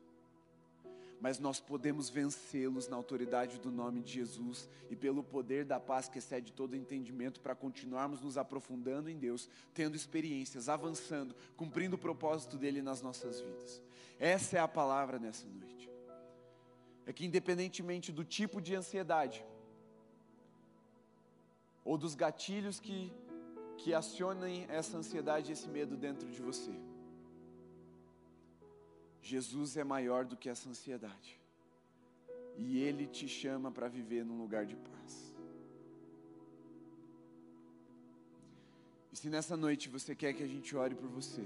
mas 1.24 1.38
nós 1.38 1.58
podemos 1.58 2.10
vencê-los 2.10 2.86
na 2.86 2.96
autoridade 2.96 3.58
do 3.58 3.70
nome 3.70 4.02
de 4.02 4.12
Jesus 4.12 4.68
e 4.90 4.94
pelo 4.94 5.24
poder 5.24 5.64
da 5.64 5.80
paz 5.80 6.06
que 6.06 6.18
excede 6.18 6.52
todo 6.52 6.76
entendimento 6.76 7.40
para 7.40 7.54
continuarmos 7.54 8.20
nos 8.20 8.36
aprofundando 8.36 9.08
em 9.08 9.16
Deus, 9.16 9.48
tendo 9.72 9.96
experiências, 9.96 10.68
avançando, 10.68 11.34
cumprindo 11.56 11.96
o 11.96 11.98
propósito 11.98 12.58
dele 12.58 12.82
nas 12.82 13.00
nossas 13.00 13.40
vidas. 13.40 13.80
Essa 14.20 14.58
é 14.58 14.60
a 14.60 14.68
palavra 14.68 15.18
nessa 15.18 15.46
noite. 15.48 15.90
É 17.06 17.12
que 17.14 17.24
independentemente 17.24 18.12
do 18.12 18.22
tipo 18.22 18.60
de 18.60 18.74
ansiedade 18.74 19.42
ou 21.82 21.96
dos 21.96 22.14
gatilhos 22.14 22.78
que 22.78 23.10
que 23.78 23.94
acionem 23.94 24.66
essa 24.68 24.98
ansiedade 24.98 25.50
e 25.50 25.52
esse 25.54 25.68
medo 25.68 25.96
dentro 25.96 26.30
de 26.30 26.42
você, 26.42 26.74
Jesus 29.24 29.78
é 29.78 29.82
maior 29.82 30.26
do 30.26 30.36
que 30.36 30.50
essa 30.50 30.68
ansiedade. 30.68 31.40
E 32.58 32.78
Ele 32.78 33.06
te 33.06 33.26
chama 33.26 33.70
para 33.70 33.88
viver 33.88 34.22
num 34.24 34.38
lugar 34.38 34.66
de 34.66 34.76
paz. 34.76 35.34
E 39.10 39.16
se 39.16 39.30
nessa 39.30 39.56
noite 39.56 39.88
você 39.88 40.14
quer 40.14 40.34
que 40.34 40.42
a 40.42 40.46
gente 40.46 40.76
ore 40.76 40.94
por 40.94 41.08
você, 41.08 41.44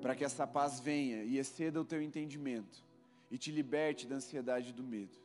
para 0.00 0.16
que 0.16 0.24
essa 0.24 0.46
paz 0.46 0.80
venha 0.80 1.22
e 1.22 1.36
exceda 1.36 1.80
o 1.80 1.84
teu 1.84 2.00
entendimento 2.00 2.82
e 3.30 3.36
te 3.36 3.52
liberte 3.52 4.06
da 4.06 4.16
ansiedade 4.16 4.70
e 4.70 4.72
do 4.72 4.82
medo. 4.82 5.18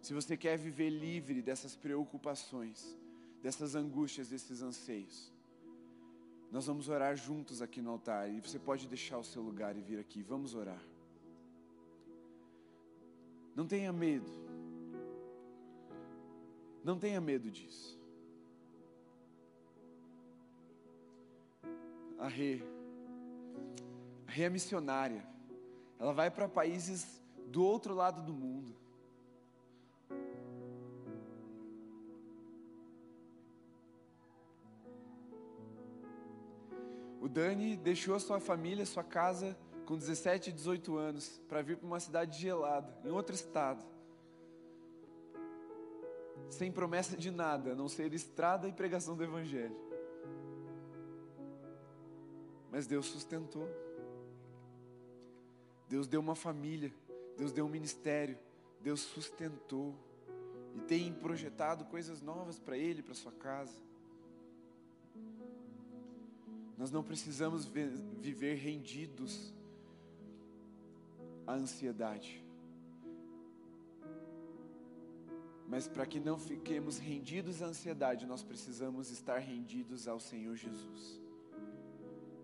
Se 0.00 0.14
você 0.14 0.36
quer 0.36 0.56
viver 0.56 0.88
livre 0.88 1.42
dessas 1.42 1.76
preocupações, 1.76 2.96
dessas 3.42 3.74
angústias, 3.74 4.30
desses 4.30 4.62
anseios, 4.62 5.31
nós 6.52 6.66
vamos 6.66 6.90
orar 6.90 7.16
juntos 7.16 7.62
aqui 7.62 7.80
no 7.80 7.92
altar 7.92 8.30
e 8.30 8.38
você 8.38 8.58
pode 8.58 8.86
deixar 8.86 9.16
o 9.16 9.24
seu 9.24 9.40
lugar 9.40 9.74
e 9.74 9.80
vir 9.80 9.98
aqui. 9.98 10.22
Vamos 10.22 10.54
orar. 10.54 10.84
Não 13.56 13.66
tenha 13.66 13.90
medo. 13.90 14.30
Não 16.84 16.98
tenha 16.98 17.22
medo 17.22 17.50
disso. 17.50 17.98
A 22.18 22.28
Rê, 22.28 22.60
a 24.26 24.30
Rê 24.30 24.42
é 24.42 24.50
missionária. 24.50 25.26
Ela 25.98 26.12
vai 26.12 26.30
para 26.30 26.46
países 26.46 27.18
do 27.46 27.64
outro 27.64 27.94
lado 27.94 28.22
do 28.22 28.34
mundo. 28.34 28.76
O 37.22 37.28
Dani 37.28 37.76
deixou 37.76 38.18
sua 38.18 38.40
família, 38.40 38.84
sua 38.84 39.04
casa, 39.04 39.56
com 39.86 39.96
17 39.96 40.50
e 40.50 40.52
18 40.52 40.96
anos, 40.96 41.40
para 41.48 41.62
vir 41.62 41.76
para 41.76 41.86
uma 41.86 42.00
cidade 42.00 42.36
gelada, 42.36 42.92
em 43.04 43.12
outro 43.12 43.32
estado. 43.32 43.80
Sem 46.48 46.72
promessa 46.72 47.16
de 47.16 47.30
nada, 47.30 47.70
a 47.70 47.74
não 47.76 47.88
ser 47.88 48.12
estrada 48.12 48.66
e 48.66 48.72
pregação 48.72 49.16
do 49.16 49.22
Evangelho. 49.22 49.76
Mas 52.72 52.88
Deus 52.88 53.06
sustentou. 53.06 53.68
Deus 55.88 56.08
deu 56.08 56.20
uma 56.20 56.34
família, 56.34 56.92
Deus 57.36 57.52
deu 57.52 57.66
um 57.66 57.68
ministério, 57.68 58.36
Deus 58.80 58.98
sustentou. 58.98 59.94
E 60.74 60.80
tem 60.80 61.12
projetado 61.12 61.84
coisas 61.84 62.20
novas 62.20 62.58
para 62.58 62.76
ele, 62.76 63.00
para 63.00 63.14
sua 63.14 63.30
casa. 63.30 63.91
Nós 66.76 66.90
não 66.90 67.02
precisamos 67.02 67.64
viver 67.64 68.54
rendidos 68.54 69.52
à 71.46 71.54
ansiedade. 71.54 72.42
Mas 75.68 75.88
para 75.88 76.04
que 76.04 76.20
não 76.20 76.38
fiquemos 76.38 76.98
rendidos 76.98 77.62
à 77.62 77.66
ansiedade, 77.66 78.26
nós 78.26 78.42
precisamos 78.42 79.10
estar 79.10 79.38
rendidos 79.38 80.06
ao 80.06 80.20
Senhor 80.20 80.54
Jesus. 80.54 81.20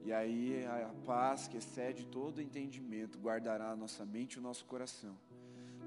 E 0.04 0.12
aí 0.12 0.64
a 0.64 0.94
paz 1.04 1.46
que 1.46 1.58
excede 1.58 2.06
todo 2.06 2.40
entendimento 2.40 3.18
guardará 3.18 3.70
a 3.70 3.76
nossa 3.76 4.06
mente 4.06 4.34
e 4.34 4.38
o 4.38 4.42
nosso 4.42 4.64
coração. 4.64 5.14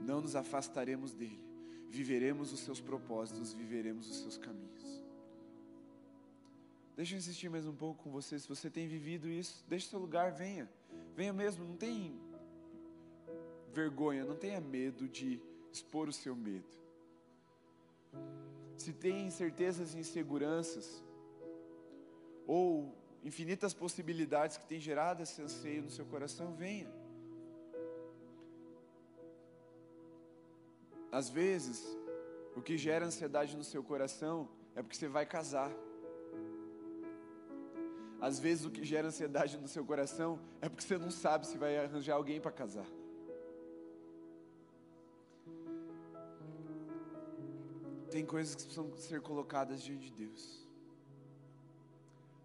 Não 0.06 0.22
nos 0.22 0.36
afastaremos 0.36 1.14
dele. 1.14 1.44
Viveremos 1.90 2.54
os 2.54 2.60
seus 2.60 2.80
propósitos, 2.80 3.54
viveremos 3.54 4.10
os 4.10 4.18
seus 4.18 4.38
caminhos. 4.38 4.81
Deixa 7.02 7.16
eu 7.16 7.18
insistir 7.18 7.50
mais 7.50 7.66
um 7.66 7.74
pouco 7.74 8.04
com 8.04 8.12
você. 8.12 8.38
Se 8.38 8.48
você 8.48 8.70
tem 8.70 8.88
vivido 8.88 9.28
isso, 9.28 9.66
deixe 9.68 9.88
seu 9.88 9.98
lugar, 9.98 10.32
venha. 10.32 10.70
Venha 11.16 11.34
mesmo, 11.34 11.66
não 11.66 11.76
tem 11.76 12.16
vergonha, 13.74 14.24
não 14.24 14.36
tenha 14.36 14.62
medo 14.62 15.10
de 15.10 15.42
expor 15.74 16.08
o 16.08 16.14
seu 16.14 16.36
medo. 16.36 16.70
Se 18.78 18.94
tem 18.94 19.26
incertezas 19.26 19.96
e 19.96 19.98
inseguranças, 19.98 21.04
ou 22.46 22.96
infinitas 23.24 23.74
possibilidades 23.74 24.58
que 24.58 24.68
têm 24.68 24.80
gerado 24.80 25.24
esse 25.24 25.42
anseio 25.42 25.82
no 25.82 25.90
seu 25.90 26.06
coração, 26.06 26.54
venha. 26.54 26.94
Às 31.12 31.32
vezes, 31.32 31.84
o 32.56 32.62
que 32.62 32.78
gera 32.78 33.08
ansiedade 33.08 33.58
no 33.58 33.64
seu 33.64 33.84
coração 33.84 34.48
é 34.76 34.84
porque 34.84 34.96
você 34.96 35.08
vai 35.08 35.26
casar. 35.26 35.72
Às 38.22 38.40
vezes 38.40 38.66
o 38.66 38.70
que 38.70 38.84
gera 38.86 39.08
ansiedade 39.08 39.58
no 39.58 39.68
seu 39.68 39.84
coração 39.84 40.40
é 40.62 40.70
porque 40.70 40.84
você 40.84 40.98
não 40.98 41.10
sabe 41.10 41.48
se 41.48 41.58
vai 41.58 41.76
arranjar 41.78 42.16
alguém 42.16 42.40
para 42.40 42.52
casar. 42.52 42.86
Tem 48.12 48.24
coisas 48.24 48.54
que 48.54 48.64
precisam 48.64 48.96
ser 48.98 49.22
colocadas 49.22 49.82
diante 49.82 50.12
de 50.12 50.26
Deus. 50.26 50.68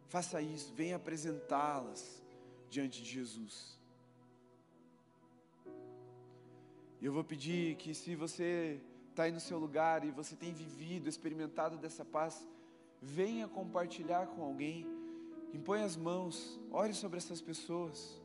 Faça 0.09 0.41
isso, 0.41 0.73
venha 0.73 0.97
apresentá-las, 0.97 2.23
diante 2.71 3.03
de 3.03 3.11
Jesus. 3.11 3.79
Eu 7.03 7.13
vou 7.13 7.23
pedir 7.23 7.77
que, 7.77 7.93
se 7.93 8.15
você 8.15 8.81
está 9.11 9.25
aí 9.25 9.33
no 9.33 9.41
seu 9.41 9.59
lugar 9.59 10.05
e 10.05 10.11
você 10.11 10.35
tem 10.35 10.53
vivido, 10.53 11.09
experimentado 11.09 11.77
dessa 11.77 12.05
paz, 12.05 12.47
venha 13.03 13.47
compartilhar 13.47 14.27
com 14.29 14.43
alguém, 14.43 14.87
impõe 15.53 15.83
as 15.83 15.97
mãos, 15.97 16.61
ore 16.71 16.95
sobre 16.95 17.19
essas 17.19 17.41
pessoas. 17.41 18.21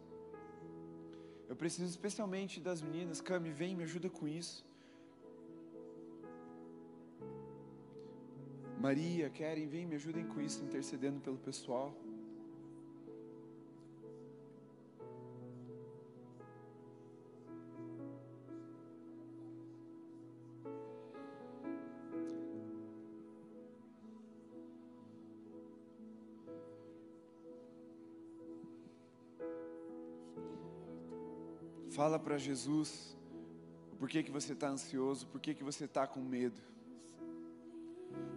Eu 1.48 1.56
preciso 1.56 1.90
especialmente 1.90 2.60
das 2.60 2.82
meninas, 2.82 3.20
Cami, 3.20 3.52
vem, 3.52 3.76
me 3.76 3.84
ajuda 3.84 4.10
com 4.10 4.28
isso. 4.28 4.66
Maria, 8.80 9.30
Keren, 9.30 9.68
vem, 9.68 9.86
me 9.86 9.96
ajudem 9.96 10.26
com 10.26 10.42
isso, 10.42 10.64
intercedendo 10.64 11.20
pelo 11.20 11.38
pessoal. 11.38 11.94
Fala 32.02 32.18
para 32.18 32.36
Jesus 32.36 33.16
por 34.00 34.10
que, 34.10 34.24
que 34.24 34.32
você 34.32 34.54
está 34.54 34.68
ansioso, 34.70 35.28
por 35.28 35.40
que, 35.40 35.54
que 35.54 35.64
você 35.64 35.86
está 35.86 36.08
com 36.08 36.20
medo. 36.20 36.60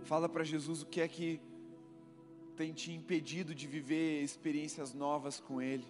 Fala 0.02 0.28
para 0.28 0.44
Jesus 0.44 0.82
o 0.82 0.86
que 0.86 1.00
é 1.00 1.08
que 1.08 1.40
tem 2.58 2.74
te 2.74 2.92
impedido 2.92 3.54
de 3.54 3.66
viver 3.66 4.22
experiências 4.22 4.92
novas 4.92 5.40
com 5.40 5.62
Ele, 5.62 5.86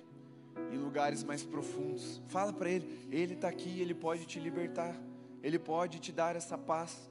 em 0.72 0.78
lugares 0.78 1.24
mais 1.24 1.42
profundos. 1.42 2.22
Fala 2.28 2.52
para 2.52 2.70
Ele, 2.70 2.86
Ele 3.10 3.34
está 3.34 3.48
aqui, 3.48 3.80
Ele 3.80 3.92
pode 3.92 4.24
te 4.24 4.38
libertar, 4.38 4.96
Ele 5.42 5.58
pode 5.58 5.98
te 5.98 6.12
dar 6.12 6.36
essa 6.36 6.56
paz 6.56 7.10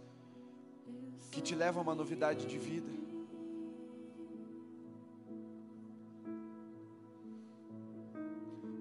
que 1.29 1.41
te 1.41 1.55
leva 1.55 1.81
a 1.81 1.83
uma 1.83 1.93
novidade 1.93 2.45
de 2.45 2.57
vida. 2.57 2.89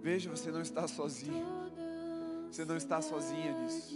Veja, 0.00 0.30
você 0.30 0.52
não 0.52 0.62
está 0.62 0.86
sozinho. 0.86 1.71
Você 2.52 2.66
não 2.66 2.76
está 2.76 3.00
sozinha 3.00 3.50
nisso. 3.60 3.94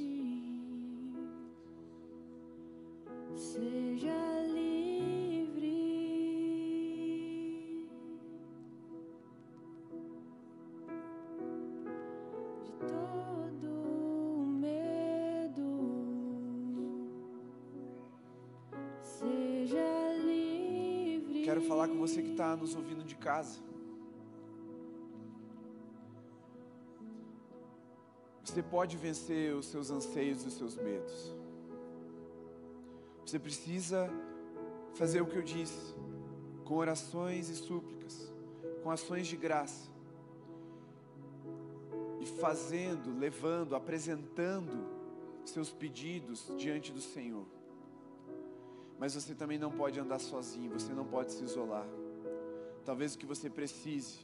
Seja 3.35 4.43
livre 4.45 5.61
de 12.65 12.73
todo 12.81 14.47
medo. 14.59 15.69
Seja 19.03 20.15
livre. 20.25 21.43
Quero 21.45 21.61
falar 21.61 21.89
com 21.89 21.99
você 21.99 22.23
que 22.23 22.31
está 22.31 22.57
nos 22.57 22.75
ouvindo 22.75 23.05
de 23.05 23.17
casa. 23.17 23.66
Você 28.57 28.63
pode 28.63 28.97
vencer 28.97 29.55
os 29.55 29.67
seus 29.67 29.91
anseios 29.91 30.43
e 30.43 30.47
os 30.49 30.55
seus 30.55 30.77
medos. 30.77 31.31
Você 33.23 33.39
precisa 33.39 34.09
fazer 34.95 35.21
o 35.21 35.27
que 35.27 35.37
eu 35.37 35.43
disse, 35.43 35.95
com 36.65 36.77
orações 36.77 37.51
e 37.51 37.55
súplicas, 37.55 38.33
com 38.83 38.91
ações 38.91 39.27
de 39.27 39.37
graça. 39.37 39.91
E 42.19 42.25
fazendo, 42.25 43.19
levando, 43.19 43.77
apresentando 43.77 44.89
seus 45.45 45.71
pedidos 45.71 46.51
diante 46.57 46.95
do 46.95 47.01
Senhor. 47.03 47.45
Mas 48.99 49.15
você 49.15 49.35
também 49.35 49.59
não 49.59 49.71
pode 49.71 50.01
andar 50.01 50.19
sozinho, 50.19 50.71
você 50.71 50.95
não 50.95 51.05
pode 51.05 51.31
se 51.31 51.45
isolar. 51.45 51.87
Talvez 52.87 53.15
o 53.15 53.19
que 53.19 53.27
você 53.27 53.51
precise 53.51 54.21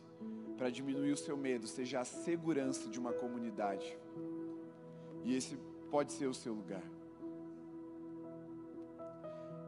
para 0.56 0.70
diminuir 0.70 1.12
o 1.12 1.16
seu 1.16 1.36
medo 1.36 1.66
seja 1.66 2.00
a 2.00 2.04
segurança 2.04 2.88
de 2.88 2.98
uma 2.98 3.12
comunidade. 3.12 3.96
E 5.24 5.34
esse 5.34 5.56
pode 5.90 6.12
ser 6.12 6.26
o 6.26 6.34
seu 6.34 6.52
lugar. 6.52 6.82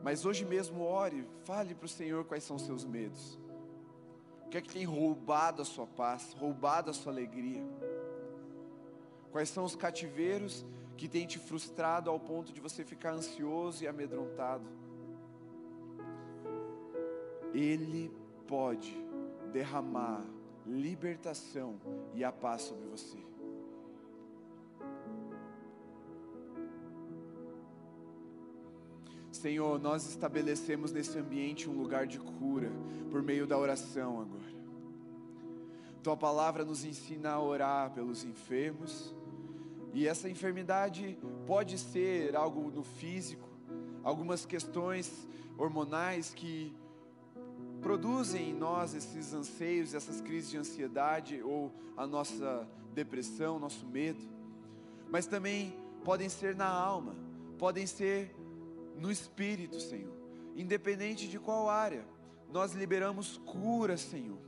Mas 0.02 0.26
hoje 0.26 0.44
mesmo 0.44 0.82
ore, 0.82 1.26
fale 1.44 1.74
para 1.74 1.86
o 1.86 1.88
Senhor 1.88 2.24
quais 2.24 2.44
são 2.44 2.56
os 2.56 2.62
seus 2.62 2.84
medos. 2.84 3.38
O 4.46 4.48
que 4.50 4.58
é 4.58 4.60
que 4.60 4.72
tem 4.72 4.84
roubado 4.84 5.62
a 5.62 5.64
sua 5.64 5.86
paz, 5.86 6.34
roubado 6.38 6.90
a 6.90 6.94
sua 6.94 7.12
alegria? 7.12 7.64
Quais 9.32 9.48
são 9.48 9.64
os 9.64 9.74
cativeiros 9.74 10.64
que 10.96 11.08
têm 11.08 11.26
te 11.26 11.38
frustrado 11.38 12.10
ao 12.10 12.20
ponto 12.20 12.52
de 12.52 12.60
você 12.60 12.84
ficar 12.84 13.12
ansioso 13.12 13.82
e 13.82 13.88
amedrontado? 13.88 14.68
Ele 17.52 18.12
pode 18.46 18.94
derramar 19.52 20.24
libertação 20.66 21.80
e 22.14 22.24
a 22.24 22.32
paz 22.32 22.62
sobre 22.62 22.86
você. 22.86 23.18
Senhor, 29.30 29.78
nós 29.78 30.06
estabelecemos 30.08 30.90
nesse 30.90 31.18
ambiente 31.18 31.68
um 31.68 31.76
lugar 31.76 32.06
de 32.06 32.18
cura 32.18 32.72
por 33.10 33.22
meio 33.22 33.46
da 33.46 33.58
oração 33.58 34.20
agora. 34.20 34.54
Tua 36.02 36.16
palavra 36.16 36.64
nos 36.64 36.84
ensina 36.84 37.30
a 37.32 37.40
orar 37.40 37.90
pelos 37.92 38.24
enfermos, 38.24 39.14
e 39.92 40.08
essa 40.08 40.28
enfermidade 40.30 41.18
pode 41.46 41.78
ser 41.78 42.34
algo 42.34 42.70
no 42.70 42.82
físico, 42.82 43.48
algumas 44.02 44.46
questões 44.46 45.28
hormonais 45.58 46.32
que 46.32 46.74
produzem 47.84 48.48
em 48.48 48.54
nós 48.54 48.94
esses 48.94 49.34
anseios, 49.34 49.92
essas 49.92 50.22
crises 50.22 50.50
de 50.50 50.56
ansiedade 50.56 51.42
ou 51.42 51.70
a 51.94 52.06
nossa 52.06 52.66
depressão, 52.94 53.58
nosso 53.58 53.86
medo, 53.86 54.26
mas 55.10 55.26
também 55.26 55.76
podem 56.02 56.30
ser 56.30 56.56
na 56.56 56.66
alma, 56.66 57.14
podem 57.58 57.86
ser 57.86 58.34
no 58.98 59.12
espírito, 59.12 59.78
Senhor, 59.78 60.14
independente 60.56 61.28
de 61.28 61.38
qual 61.38 61.68
área, 61.68 62.06
nós 62.50 62.72
liberamos 62.72 63.36
cura, 63.44 63.98
Senhor, 63.98 64.38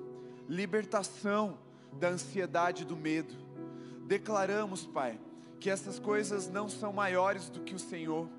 libertação 0.48 1.58
da 1.92 2.08
ansiedade 2.08 2.84
e 2.84 2.86
do 2.86 2.96
medo. 2.96 3.34
Declaramos, 4.06 4.86
Pai, 4.86 5.20
que 5.60 5.68
essas 5.68 5.98
coisas 5.98 6.48
não 6.48 6.70
são 6.70 6.90
maiores 6.90 7.50
do 7.50 7.60
que 7.60 7.74
o 7.74 7.78
Senhor, 7.78 8.30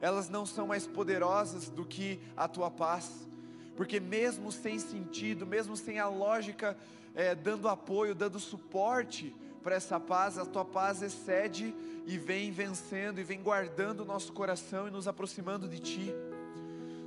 elas 0.00 0.28
não 0.28 0.44
são 0.44 0.66
mais 0.66 0.88
poderosas 0.88 1.68
do 1.68 1.84
que 1.84 2.18
a 2.36 2.48
tua 2.48 2.68
paz, 2.68 3.29
porque 3.76 4.00
mesmo 4.00 4.50
sem 4.52 4.78
sentido, 4.78 5.46
mesmo 5.46 5.76
sem 5.76 5.98
a 5.98 6.08
lógica 6.08 6.76
é, 7.14 7.34
dando 7.34 7.68
apoio, 7.68 8.14
dando 8.14 8.38
suporte 8.38 9.34
para 9.62 9.74
essa 9.74 9.98
paz, 10.00 10.38
a 10.38 10.46
tua 10.46 10.64
paz 10.64 11.02
excede 11.02 11.74
e 12.06 12.16
vem 12.18 12.50
vencendo 12.50 13.20
e 13.20 13.24
vem 13.24 13.42
guardando 13.42 14.00
o 14.00 14.04
nosso 14.04 14.32
coração 14.32 14.88
e 14.88 14.90
nos 14.90 15.06
aproximando 15.06 15.68
de 15.68 15.78
ti. 15.78 16.14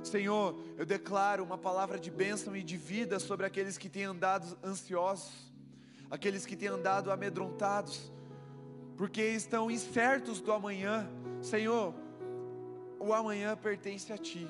Senhor, 0.02 0.54
eu 0.76 0.84
declaro 0.84 1.42
uma 1.42 1.56
palavra 1.56 1.98
de 1.98 2.10
bênção 2.10 2.54
e 2.54 2.62
de 2.62 2.76
vida 2.76 3.18
sobre 3.18 3.46
aqueles 3.46 3.78
que 3.78 3.88
têm 3.88 4.04
andado 4.04 4.56
ansiosos, 4.62 5.32
aqueles 6.10 6.44
que 6.44 6.56
têm 6.56 6.68
andado 6.68 7.10
amedrontados, 7.10 8.12
porque 8.96 9.22
estão 9.22 9.70
incertos 9.70 10.40
do 10.40 10.52
amanhã. 10.52 11.08
Senhor, 11.40 11.94
o 13.00 13.12
amanhã 13.12 13.56
pertence 13.56 14.12
a 14.12 14.18
Ti, 14.18 14.46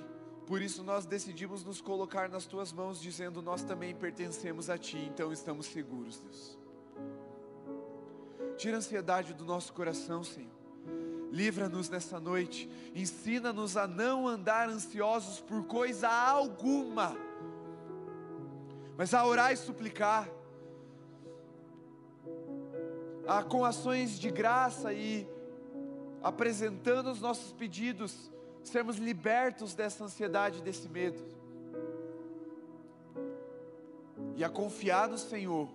por 0.46 0.60
isso 0.60 0.82
nós 0.82 1.06
decidimos 1.06 1.64
nos 1.64 1.80
colocar 1.80 2.28
nas 2.28 2.44
Tuas 2.44 2.72
mãos, 2.72 3.00
dizendo: 3.00 3.40
Nós 3.40 3.62
também 3.62 3.94
pertencemos 3.94 4.68
a 4.68 4.76
Ti, 4.76 4.98
então 4.98 5.32
estamos 5.32 5.66
seguros, 5.66 6.20
Deus. 6.20 6.58
Tira 8.56 8.76
a 8.76 8.78
ansiedade 8.78 9.32
do 9.32 9.44
nosso 9.44 9.72
coração, 9.72 10.22
Senhor. 10.22 10.52
Livra-nos 11.30 11.88
nessa 11.88 12.20
noite. 12.20 12.70
Ensina-nos 12.94 13.76
a 13.76 13.88
não 13.88 14.28
andar 14.28 14.68
ansiosos 14.68 15.40
por 15.40 15.64
coisa 15.64 16.08
alguma, 16.08 17.16
mas 18.96 19.12
a 19.14 19.26
orar 19.26 19.52
e 19.52 19.56
suplicar, 19.56 20.28
a, 23.26 23.42
com 23.42 23.64
ações 23.64 24.18
de 24.18 24.30
graça 24.30 24.92
e 24.92 25.26
apresentando 26.22 27.10
os 27.10 27.20
nossos 27.20 27.52
pedidos, 27.52 28.30
sermos 28.64 28.96
libertos 28.96 29.74
dessa 29.74 30.04
ansiedade, 30.04 30.62
desse 30.62 30.88
medo, 30.88 31.22
e 34.36 34.42
a 34.42 34.48
confiar 34.48 35.08
no 35.08 35.18
Senhor, 35.18 35.68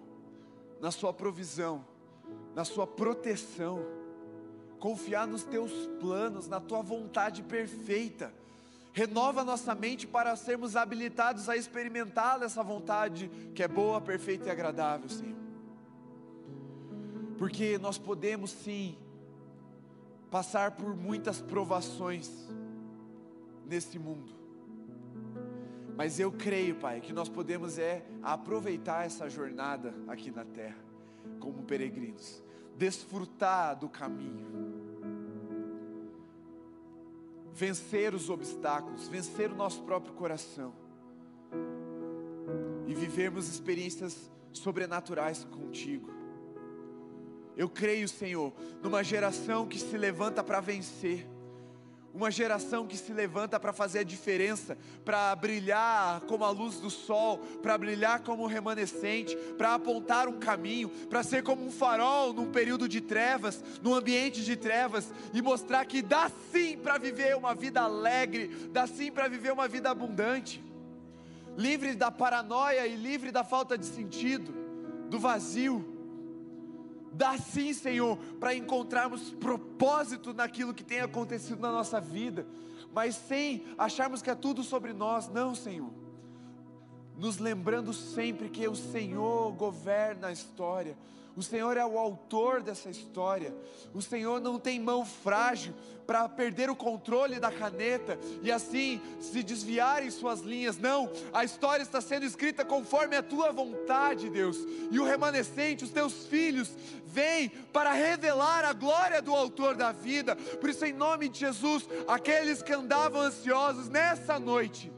na 0.82 0.92
Sua 0.92 1.14
provisão 1.14 1.86
na 2.56 2.66
Sua 2.66 2.88
proteção, 2.88 3.86
confiar 4.80 5.28
nos 5.28 5.44
Teus 5.44 5.72
planos, 6.00 6.48
na 6.48 6.60
Tua 6.60 6.82
vontade 6.82 7.44
perfeita. 7.44 8.34
Renova 8.92 9.44
nossa 9.44 9.76
mente 9.76 10.08
para 10.08 10.36
sermos 10.36 10.76
habilitados 10.76 11.48
a 11.48 11.56
experimentar 11.56 12.42
essa 12.42 12.64
vontade 12.64 13.30
que 13.54 13.64
é 13.64 13.68
boa, 13.68 14.02
perfeita 14.02 14.48
e 14.48 14.52
agradável, 14.52 15.08
Senhor. 15.10 15.38
Porque 17.38 17.78
nós 17.78 17.98
podemos 17.98 18.52
sim 18.52 18.98
passar 20.30 20.72
por 20.72 20.96
muitas 20.96 21.40
provações 21.40 22.30
nesse 23.70 24.00
mundo. 24.00 24.34
Mas 25.96 26.20
eu 26.20 26.32
creio, 26.32 26.76
Pai, 26.76 27.02
que 27.02 27.14
nós 27.14 27.30
podemos 27.30 27.78
é 27.78 28.06
aproveitar 28.24 29.06
essa 29.06 29.30
jornada 29.30 29.94
aqui 30.08 30.32
na 30.32 30.46
terra 30.46 30.78
como 31.40 31.64
peregrinos, 31.64 32.42
desfrutar 32.78 33.78
do 33.78 33.90
caminho, 33.90 34.48
vencer 37.54 38.14
os 38.14 38.30
obstáculos, 38.30 39.08
vencer 39.08 39.52
o 39.52 39.56
nosso 39.56 39.84
próprio 39.84 40.14
coração 40.14 40.74
e 42.88 42.94
vivermos 42.94 43.50
experiências 43.50 44.32
sobrenaturais 44.54 45.44
contigo. 45.44 46.10
Eu 47.58 47.68
creio, 47.68 48.08
Senhor, 48.08 48.54
numa 48.82 49.04
geração 49.04 49.68
que 49.68 49.78
se 49.78 49.98
levanta 49.98 50.42
para 50.42 50.62
vencer, 50.62 51.28
uma 52.14 52.32
geração 52.32 52.88
que 52.88 52.98
se 52.98 53.14
levanta 53.14 53.60
para 53.60 53.72
fazer 53.72 54.00
a 54.00 54.04
diferença, 54.04 54.78
para 55.06 55.36
brilhar 55.36 56.22
como 56.22 56.44
a 56.44 56.50
luz 56.50 56.80
do 56.80 56.90
sol, 56.90 57.38
para 57.62 57.78
brilhar 57.78 58.22
como 58.22 58.44
um 58.44 58.48
remanescente, 58.48 59.36
para 59.58 59.76
apontar 59.76 60.28
um 60.28 60.40
caminho, 60.40 60.90
para 61.10 61.24
ser 61.24 61.44
como 61.44 61.66
um 61.66 61.72
farol 61.72 62.34
num 62.34 62.52
período 62.52 62.88
de 62.88 63.02
trevas, 63.02 63.64
num 63.82 63.94
ambiente 63.94 64.44
de 64.44 64.56
trevas 64.56 65.12
e 65.34 65.42
mostrar 65.42 65.86
que 65.86 66.02
dá 66.02 66.32
sim 66.52 66.78
para 66.78 66.98
viver 66.98 67.36
uma 67.36 67.54
vida 67.54 67.82
alegre, 67.82 68.48
dá 68.72 68.88
sim 68.88 69.12
para 69.12 69.28
viver 69.28 69.52
uma 69.52 69.68
vida 69.68 69.90
abundante, 69.90 70.64
livre 71.58 71.94
da 71.94 72.10
paranoia 72.10 72.88
e 72.88 72.96
livre 72.96 73.32
da 73.32 73.44
falta 73.44 73.78
de 73.78 73.86
sentido, 73.86 74.54
do 75.10 75.20
vazio. 75.20 75.99
Dá 77.12 77.38
sim, 77.38 77.74
Senhor, 77.74 78.18
para 78.40 78.56
encontrarmos 78.56 79.32
propósito 79.32 80.34
naquilo 80.34 80.74
que 80.74 80.84
tem 80.84 81.00
acontecido 81.00 81.60
na 81.60 81.72
nossa 81.72 82.00
vida, 82.00 82.46
mas 82.94 83.16
sem 83.16 83.66
acharmos 83.78 84.22
que 84.22 84.30
é 84.30 84.36
tudo 84.36 84.64
sobre 84.64 84.94
nós, 84.94 85.28
não, 85.28 85.56
Senhor. 85.56 85.92
Nos 87.18 87.38
lembrando 87.38 87.94
sempre 87.94 88.50
que 88.50 88.68
o 88.68 88.76
Senhor 88.76 89.52
governa 89.54 90.28
a 90.28 90.32
história, 90.32 90.98
o 91.40 91.42
Senhor 91.42 91.78
é 91.78 91.86
o 91.86 91.98
autor 91.98 92.62
dessa 92.62 92.90
história. 92.90 93.56
O 93.94 94.02
Senhor 94.02 94.42
não 94.42 94.60
tem 94.60 94.78
mão 94.78 95.06
frágil 95.06 95.74
para 96.06 96.28
perder 96.28 96.70
o 96.70 96.76
controle 96.76 97.40
da 97.40 97.50
caneta 97.50 98.20
e 98.44 98.52
assim 98.52 99.02
se 99.22 99.42
desviar 99.42 100.06
em 100.06 100.12
suas 100.12 100.42
linhas. 100.42 100.78
Não, 100.78 101.10
a 101.32 101.46
história 101.46 101.82
está 101.82 102.02
sendo 102.02 102.26
escrita 102.26 102.66
conforme 102.66 103.16
a 103.16 103.24
tua 103.24 103.54
vontade, 103.54 104.30
Deus. 104.30 104.58
E 104.92 105.00
o 105.00 105.06
remanescente, 105.06 105.86
os 105.86 105.92
teus 105.92 106.26
filhos, 106.26 106.76
vêm 107.06 107.48
para 107.48 107.94
revelar 107.94 108.66
a 108.66 108.74
glória 108.74 109.22
do 109.22 109.34
autor 109.34 109.78
da 109.78 109.94
vida. 109.94 110.36
Por 110.36 110.70
isso, 110.70 110.84
em 110.84 110.92
nome 110.92 111.30
de 111.30 111.40
Jesus, 111.40 111.88
aqueles 112.06 112.62
que 112.62 112.74
andavam 112.74 113.22
ansiosos 113.22 113.88
nessa 113.88 114.38
noite, 114.38 114.92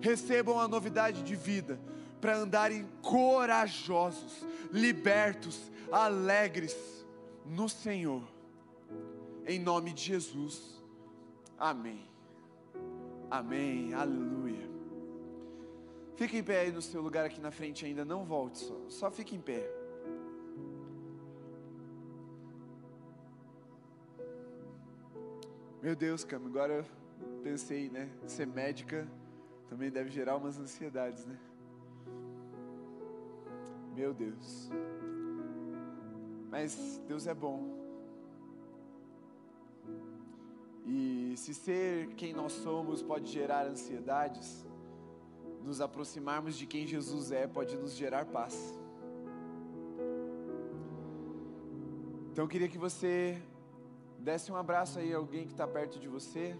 recebam 0.00 0.60
a 0.60 0.68
novidade 0.68 1.24
de 1.24 1.34
vida 1.34 1.76
para 2.22 2.36
andarem 2.36 2.88
corajosos, 3.02 4.46
libertos, 4.70 5.71
alegres 5.92 7.06
no 7.44 7.68
Senhor, 7.68 8.22
em 9.46 9.58
nome 9.58 9.92
de 9.92 10.02
Jesus, 10.02 10.82
amém, 11.58 12.08
amém, 13.30 13.92
aleluia. 13.92 14.70
Fique 16.16 16.38
em 16.38 16.44
pé 16.44 16.60
aí 16.60 16.72
no 16.72 16.80
seu 16.80 17.02
lugar 17.02 17.26
aqui 17.26 17.40
na 17.40 17.50
frente 17.50 17.84
ainda, 17.84 18.04
não 18.04 18.24
volte 18.24 18.58
só, 18.58 18.76
só 18.88 19.10
fique 19.10 19.34
em 19.34 19.40
pé. 19.40 19.68
Meu 25.82 25.96
Deus, 25.96 26.22
Cam, 26.22 26.46
agora 26.46 26.74
eu 26.74 26.84
pensei, 27.42 27.90
né? 27.90 28.08
Ser 28.28 28.46
médica 28.46 29.08
também 29.68 29.90
deve 29.90 30.10
gerar 30.10 30.36
umas 30.36 30.56
ansiedades, 30.56 31.26
né? 31.26 31.36
Meu 33.96 34.14
Deus. 34.14 34.70
Mas 36.52 37.00
Deus 37.08 37.26
é 37.26 37.32
bom. 37.32 37.58
E 40.84 41.32
se 41.38 41.54
ser 41.54 42.08
quem 42.08 42.34
nós 42.34 42.52
somos 42.52 43.02
pode 43.02 43.32
gerar 43.32 43.64
ansiedades, 43.66 44.66
nos 45.62 45.80
aproximarmos 45.80 46.54
de 46.54 46.66
quem 46.66 46.86
Jesus 46.86 47.32
é 47.32 47.46
pode 47.46 47.74
nos 47.78 47.94
gerar 47.94 48.26
paz. 48.26 48.78
Então 52.30 52.44
eu 52.44 52.48
queria 52.48 52.68
que 52.68 52.76
você 52.76 53.42
desse 54.18 54.52
um 54.52 54.56
abraço 54.56 54.98
aí 54.98 55.14
a 55.14 55.16
alguém 55.16 55.46
que 55.46 55.52
está 55.52 55.66
perto 55.66 55.98
de 55.98 56.06
você. 56.06 56.54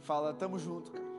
Fala, 0.00 0.32
tamo 0.32 0.58
junto, 0.58 0.90
cara. 0.90 1.11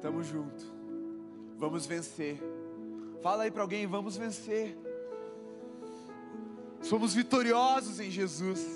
Tamo 0.00 0.22
junto. 0.22 0.64
Vamos 1.58 1.84
vencer. 1.84 2.38
Fala 3.22 3.42
aí 3.42 3.50
para 3.50 3.62
alguém, 3.62 3.86
vamos 3.86 4.16
vencer. 4.16 4.76
Somos 6.80 7.14
vitoriosos 7.14 8.00
em 8.00 8.10
Jesus. 8.10 8.66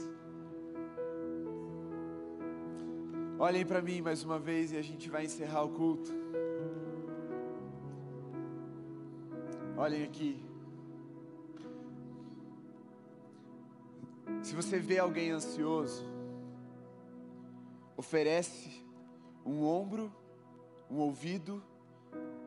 Olhem 3.38 3.64
para 3.64 3.80
mim 3.80 4.02
mais 4.02 4.22
uma 4.22 4.38
vez 4.38 4.72
e 4.72 4.76
a 4.76 4.82
gente 4.82 5.08
vai 5.08 5.24
encerrar 5.24 5.64
o 5.64 5.70
culto. 5.70 6.10
Olhem 9.76 10.04
aqui. 10.04 10.44
Se 14.42 14.54
você 14.54 14.78
vê 14.78 14.98
alguém 14.98 15.30
ansioso, 15.30 16.04
oferece 17.96 18.84
um 19.44 19.64
ombro 19.64 20.12
um 20.90 20.98
ouvido 20.98 21.62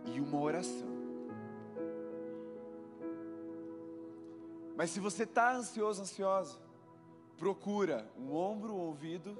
e 0.06 0.20
uma 0.20 0.40
oração. 0.40 0.88
Mas 4.76 4.92
se 4.92 5.00
você 5.00 5.24
está 5.24 5.54
ansioso, 5.54 6.02
ansiosa, 6.02 6.60
procura 7.38 8.10
um 8.18 8.34
ombro, 8.34 8.74
um 8.74 8.80
ouvido 8.80 9.38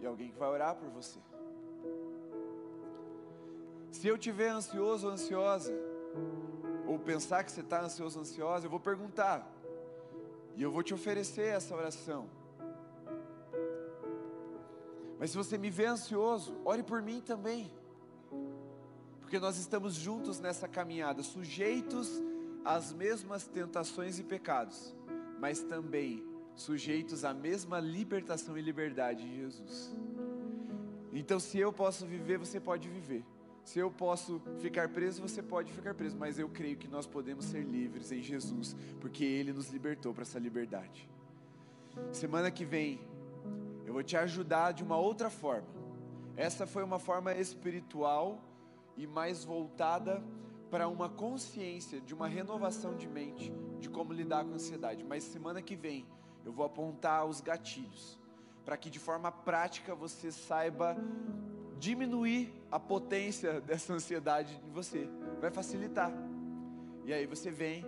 e 0.00 0.06
alguém 0.06 0.30
que 0.30 0.38
vai 0.38 0.48
orar 0.48 0.74
por 0.74 0.88
você. 0.88 1.18
Se 3.92 4.08
eu 4.08 4.18
tiver 4.18 4.48
ansioso 4.48 5.06
ou 5.06 5.12
ansiosa, 5.12 5.72
ou 6.86 6.98
pensar 6.98 7.44
que 7.44 7.52
você 7.52 7.60
está 7.60 7.80
ansioso 7.80 8.18
ou 8.18 8.22
ansiosa, 8.22 8.66
eu 8.66 8.70
vou 8.70 8.80
perguntar. 8.80 9.48
E 10.56 10.62
eu 10.62 10.70
vou 10.70 10.82
te 10.82 10.92
oferecer 10.92 11.46
essa 11.46 11.74
oração. 11.74 12.28
Mas 15.18 15.30
se 15.30 15.36
você 15.36 15.56
me 15.56 15.70
vê 15.70 15.86
ansioso, 15.86 16.56
ore 16.64 16.82
por 16.82 17.00
mim 17.00 17.20
também 17.20 17.70
porque 19.24 19.38
nós 19.38 19.56
estamos 19.56 19.94
juntos 19.94 20.38
nessa 20.38 20.68
caminhada, 20.68 21.22
sujeitos 21.22 22.22
às 22.62 22.92
mesmas 22.92 23.46
tentações 23.46 24.18
e 24.18 24.22
pecados, 24.22 24.94
mas 25.40 25.62
também 25.62 26.22
sujeitos 26.54 27.24
à 27.24 27.32
mesma 27.32 27.80
libertação 27.80 28.56
e 28.58 28.60
liberdade 28.60 29.26
de 29.26 29.36
Jesus. 29.36 29.96
Então, 31.10 31.40
se 31.40 31.58
eu 31.58 31.72
posso 31.72 32.04
viver, 32.04 32.36
você 32.36 32.60
pode 32.60 32.86
viver. 32.86 33.24
Se 33.64 33.78
eu 33.78 33.90
posso 33.90 34.42
ficar 34.58 34.90
preso, 34.90 35.22
você 35.22 35.42
pode 35.42 35.72
ficar 35.72 35.94
preso, 35.94 36.18
mas 36.18 36.38
eu 36.38 36.50
creio 36.50 36.76
que 36.76 36.86
nós 36.86 37.06
podemos 37.06 37.46
ser 37.46 37.64
livres 37.64 38.12
em 38.12 38.20
Jesus, 38.20 38.76
porque 39.00 39.24
Ele 39.24 39.54
nos 39.54 39.70
libertou 39.70 40.12
para 40.12 40.22
essa 40.22 40.38
liberdade. 40.38 41.08
Semana 42.12 42.50
que 42.50 42.66
vem, 42.66 43.00
eu 43.86 43.94
vou 43.94 44.02
te 44.02 44.18
ajudar 44.18 44.72
de 44.72 44.82
uma 44.82 44.98
outra 44.98 45.30
forma. 45.30 45.66
Essa 46.36 46.66
foi 46.66 46.84
uma 46.84 46.98
forma 46.98 47.32
espiritual 47.32 48.38
e 48.96 49.06
mais 49.06 49.44
voltada 49.44 50.22
para 50.70 50.88
uma 50.88 51.08
consciência, 51.08 52.00
de 52.00 52.12
uma 52.12 52.26
renovação 52.26 52.96
de 52.96 53.08
mente, 53.08 53.52
de 53.78 53.88
como 53.88 54.12
lidar 54.12 54.44
com 54.44 54.52
a 54.52 54.54
ansiedade. 54.54 55.04
Mas 55.04 55.22
semana 55.22 55.62
que 55.62 55.76
vem 55.76 56.06
eu 56.44 56.52
vou 56.52 56.64
apontar 56.64 57.24
os 57.24 57.40
gatilhos, 57.40 58.18
para 58.64 58.76
que 58.76 58.90
de 58.90 58.98
forma 58.98 59.32
prática 59.32 59.94
você 59.94 60.30
saiba 60.30 60.96
diminuir 61.78 62.52
a 62.70 62.78
potência 62.78 63.60
dessa 63.62 63.92
ansiedade 63.92 64.60
em 64.66 64.70
você. 64.70 65.08
Vai 65.40 65.50
facilitar. 65.50 66.12
E 67.04 67.12
aí 67.12 67.26
você 67.26 67.50
vem, 67.50 67.84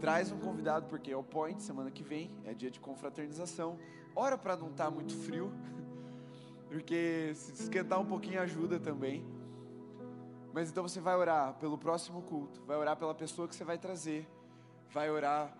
traz 0.00 0.30
um 0.30 0.38
convidado, 0.38 0.86
porque 0.86 1.10
é 1.10 1.16
o 1.16 1.22
point, 1.22 1.62
semana 1.62 1.90
que 1.90 2.02
vem, 2.02 2.30
é 2.44 2.54
dia 2.54 2.70
de 2.70 2.80
confraternização. 2.80 3.78
Ora 4.14 4.36
para 4.36 4.56
não 4.56 4.70
estar 4.70 4.84
tá 4.84 4.90
muito 4.90 5.16
frio, 5.16 5.52
porque 6.68 7.32
se 7.34 7.52
esquentar 7.52 8.00
um 8.00 8.06
pouquinho 8.06 8.40
ajuda 8.40 8.78
também. 8.78 9.24
Mas 10.52 10.70
então 10.70 10.82
você 10.82 11.00
vai 11.00 11.16
orar 11.16 11.54
pelo 11.54 11.78
próximo 11.78 12.22
culto, 12.22 12.62
vai 12.66 12.76
orar 12.76 12.96
pela 12.96 13.14
pessoa 13.14 13.46
que 13.46 13.54
você 13.54 13.64
vai 13.64 13.78
trazer, 13.78 14.28
vai 14.92 15.10
orar 15.10 15.56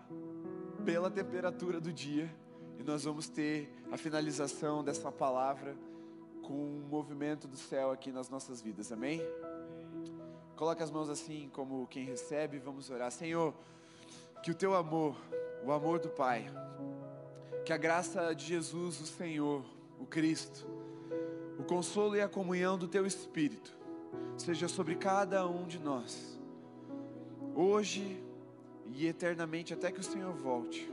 pela 0.83 1.09
temperatura 1.09 1.79
do 1.79 1.91
dia, 1.93 2.29
e 2.77 2.83
nós 2.83 3.03
vamos 3.03 3.29
ter 3.29 3.71
a 3.91 3.97
finalização 3.97 4.83
dessa 4.83 5.11
palavra 5.11 5.75
com 6.41 6.53
um 6.53 6.87
movimento 6.89 7.47
do 7.47 7.55
céu 7.55 7.91
aqui 7.91 8.11
nas 8.11 8.29
nossas 8.29 8.61
vidas, 8.61 8.91
amém? 8.91 9.21
Coloque 10.55 10.83
as 10.83 10.91
mãos 10.91 11.09
assim, 11.09 11.49
como 11.53 11.87
quem 11.87 12.03
recebe, 12.03 12.59
vamos 12.59 12.89
orar. 12.89 13.11
Senhor, 13.11 13.53
que 14.43 14.51
o 14.51 14.55
teu 14.55 14.75
amor, 14.75 15.15
o 15.63 15.71
amor 15.71 15.99
do 15.99 16.09
Pai, 16.09 16.51
que 17.63 17.71
a 17.71 17.77
graça 17.77 18.33
de 18.33 18.45
Jesus, 18.45 18.99
o 18.99 19.05
Senhor, 19.05 19.63
o 19.99 20.05
Cristo, 20.05 20.67
o 21.57 21.63
consolo 21.63 22.15
e 22.15 22.21
a 22.21 22.27
comunhão 22.27 22.77
do 22.77 22.87
teu 22.87 23.05
Espírito, 23.05 23.77
seja 24.37 24.67
sobre 24.67 24.95
cada 24.95 25.47
um 25.47 25.65
de 25.65 25.79
nós, 25.79 26.39
hoje 27.55 28.23
e 28.87 29.07
eternamente, 29.07 29.73
até 29.73 29.91
que 29.91 29.99
o 29.99 30.03
Senhor 30.03 30.33
volte, 30.33 30.91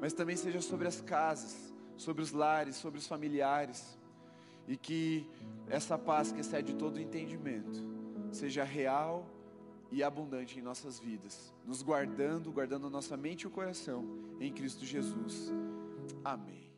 mas 0.00 0.12
também 0.12 0.36
seja 0.36 0.60
sobre 0.60 0.88
as 0.88 1.00
casas, 1.00 1.72
sobre 1.96 2.22
os 2.22 2.32
lares, 2.32 2.76
sobre 2.76 2.98
os 2.98 3.06
familiares, 3.06 3.98
e 4.66 4.76
que 4.76 5.28
essa 5.68 5.98
paz 5.98 6.32
que 6.32 6.40
excede 6.40 6.74
todo 6.74 7.00
entendimento 7.00 7.82
seja 8.30 8.64
real 8.64 9.26
e 9.90 10.02
abundante 10.02 10.58
em 10.58 10.62
nossas 10.62 10.98
vidas, 10.98 11.52
nos 11.66 11.82
guardando, 11.82 12.50
guardando 12.50 12.86
a 12.86 12.90
nossa 12.90 13.16
mente 13.16 13.42
e 13.42 13.46
o 13.46 13.50
coração 13.50 14.04
em 14.40 14.52
Cristo 14.52 14.84
Jesus. 14.84 15.52
Amém. 16.24 16.71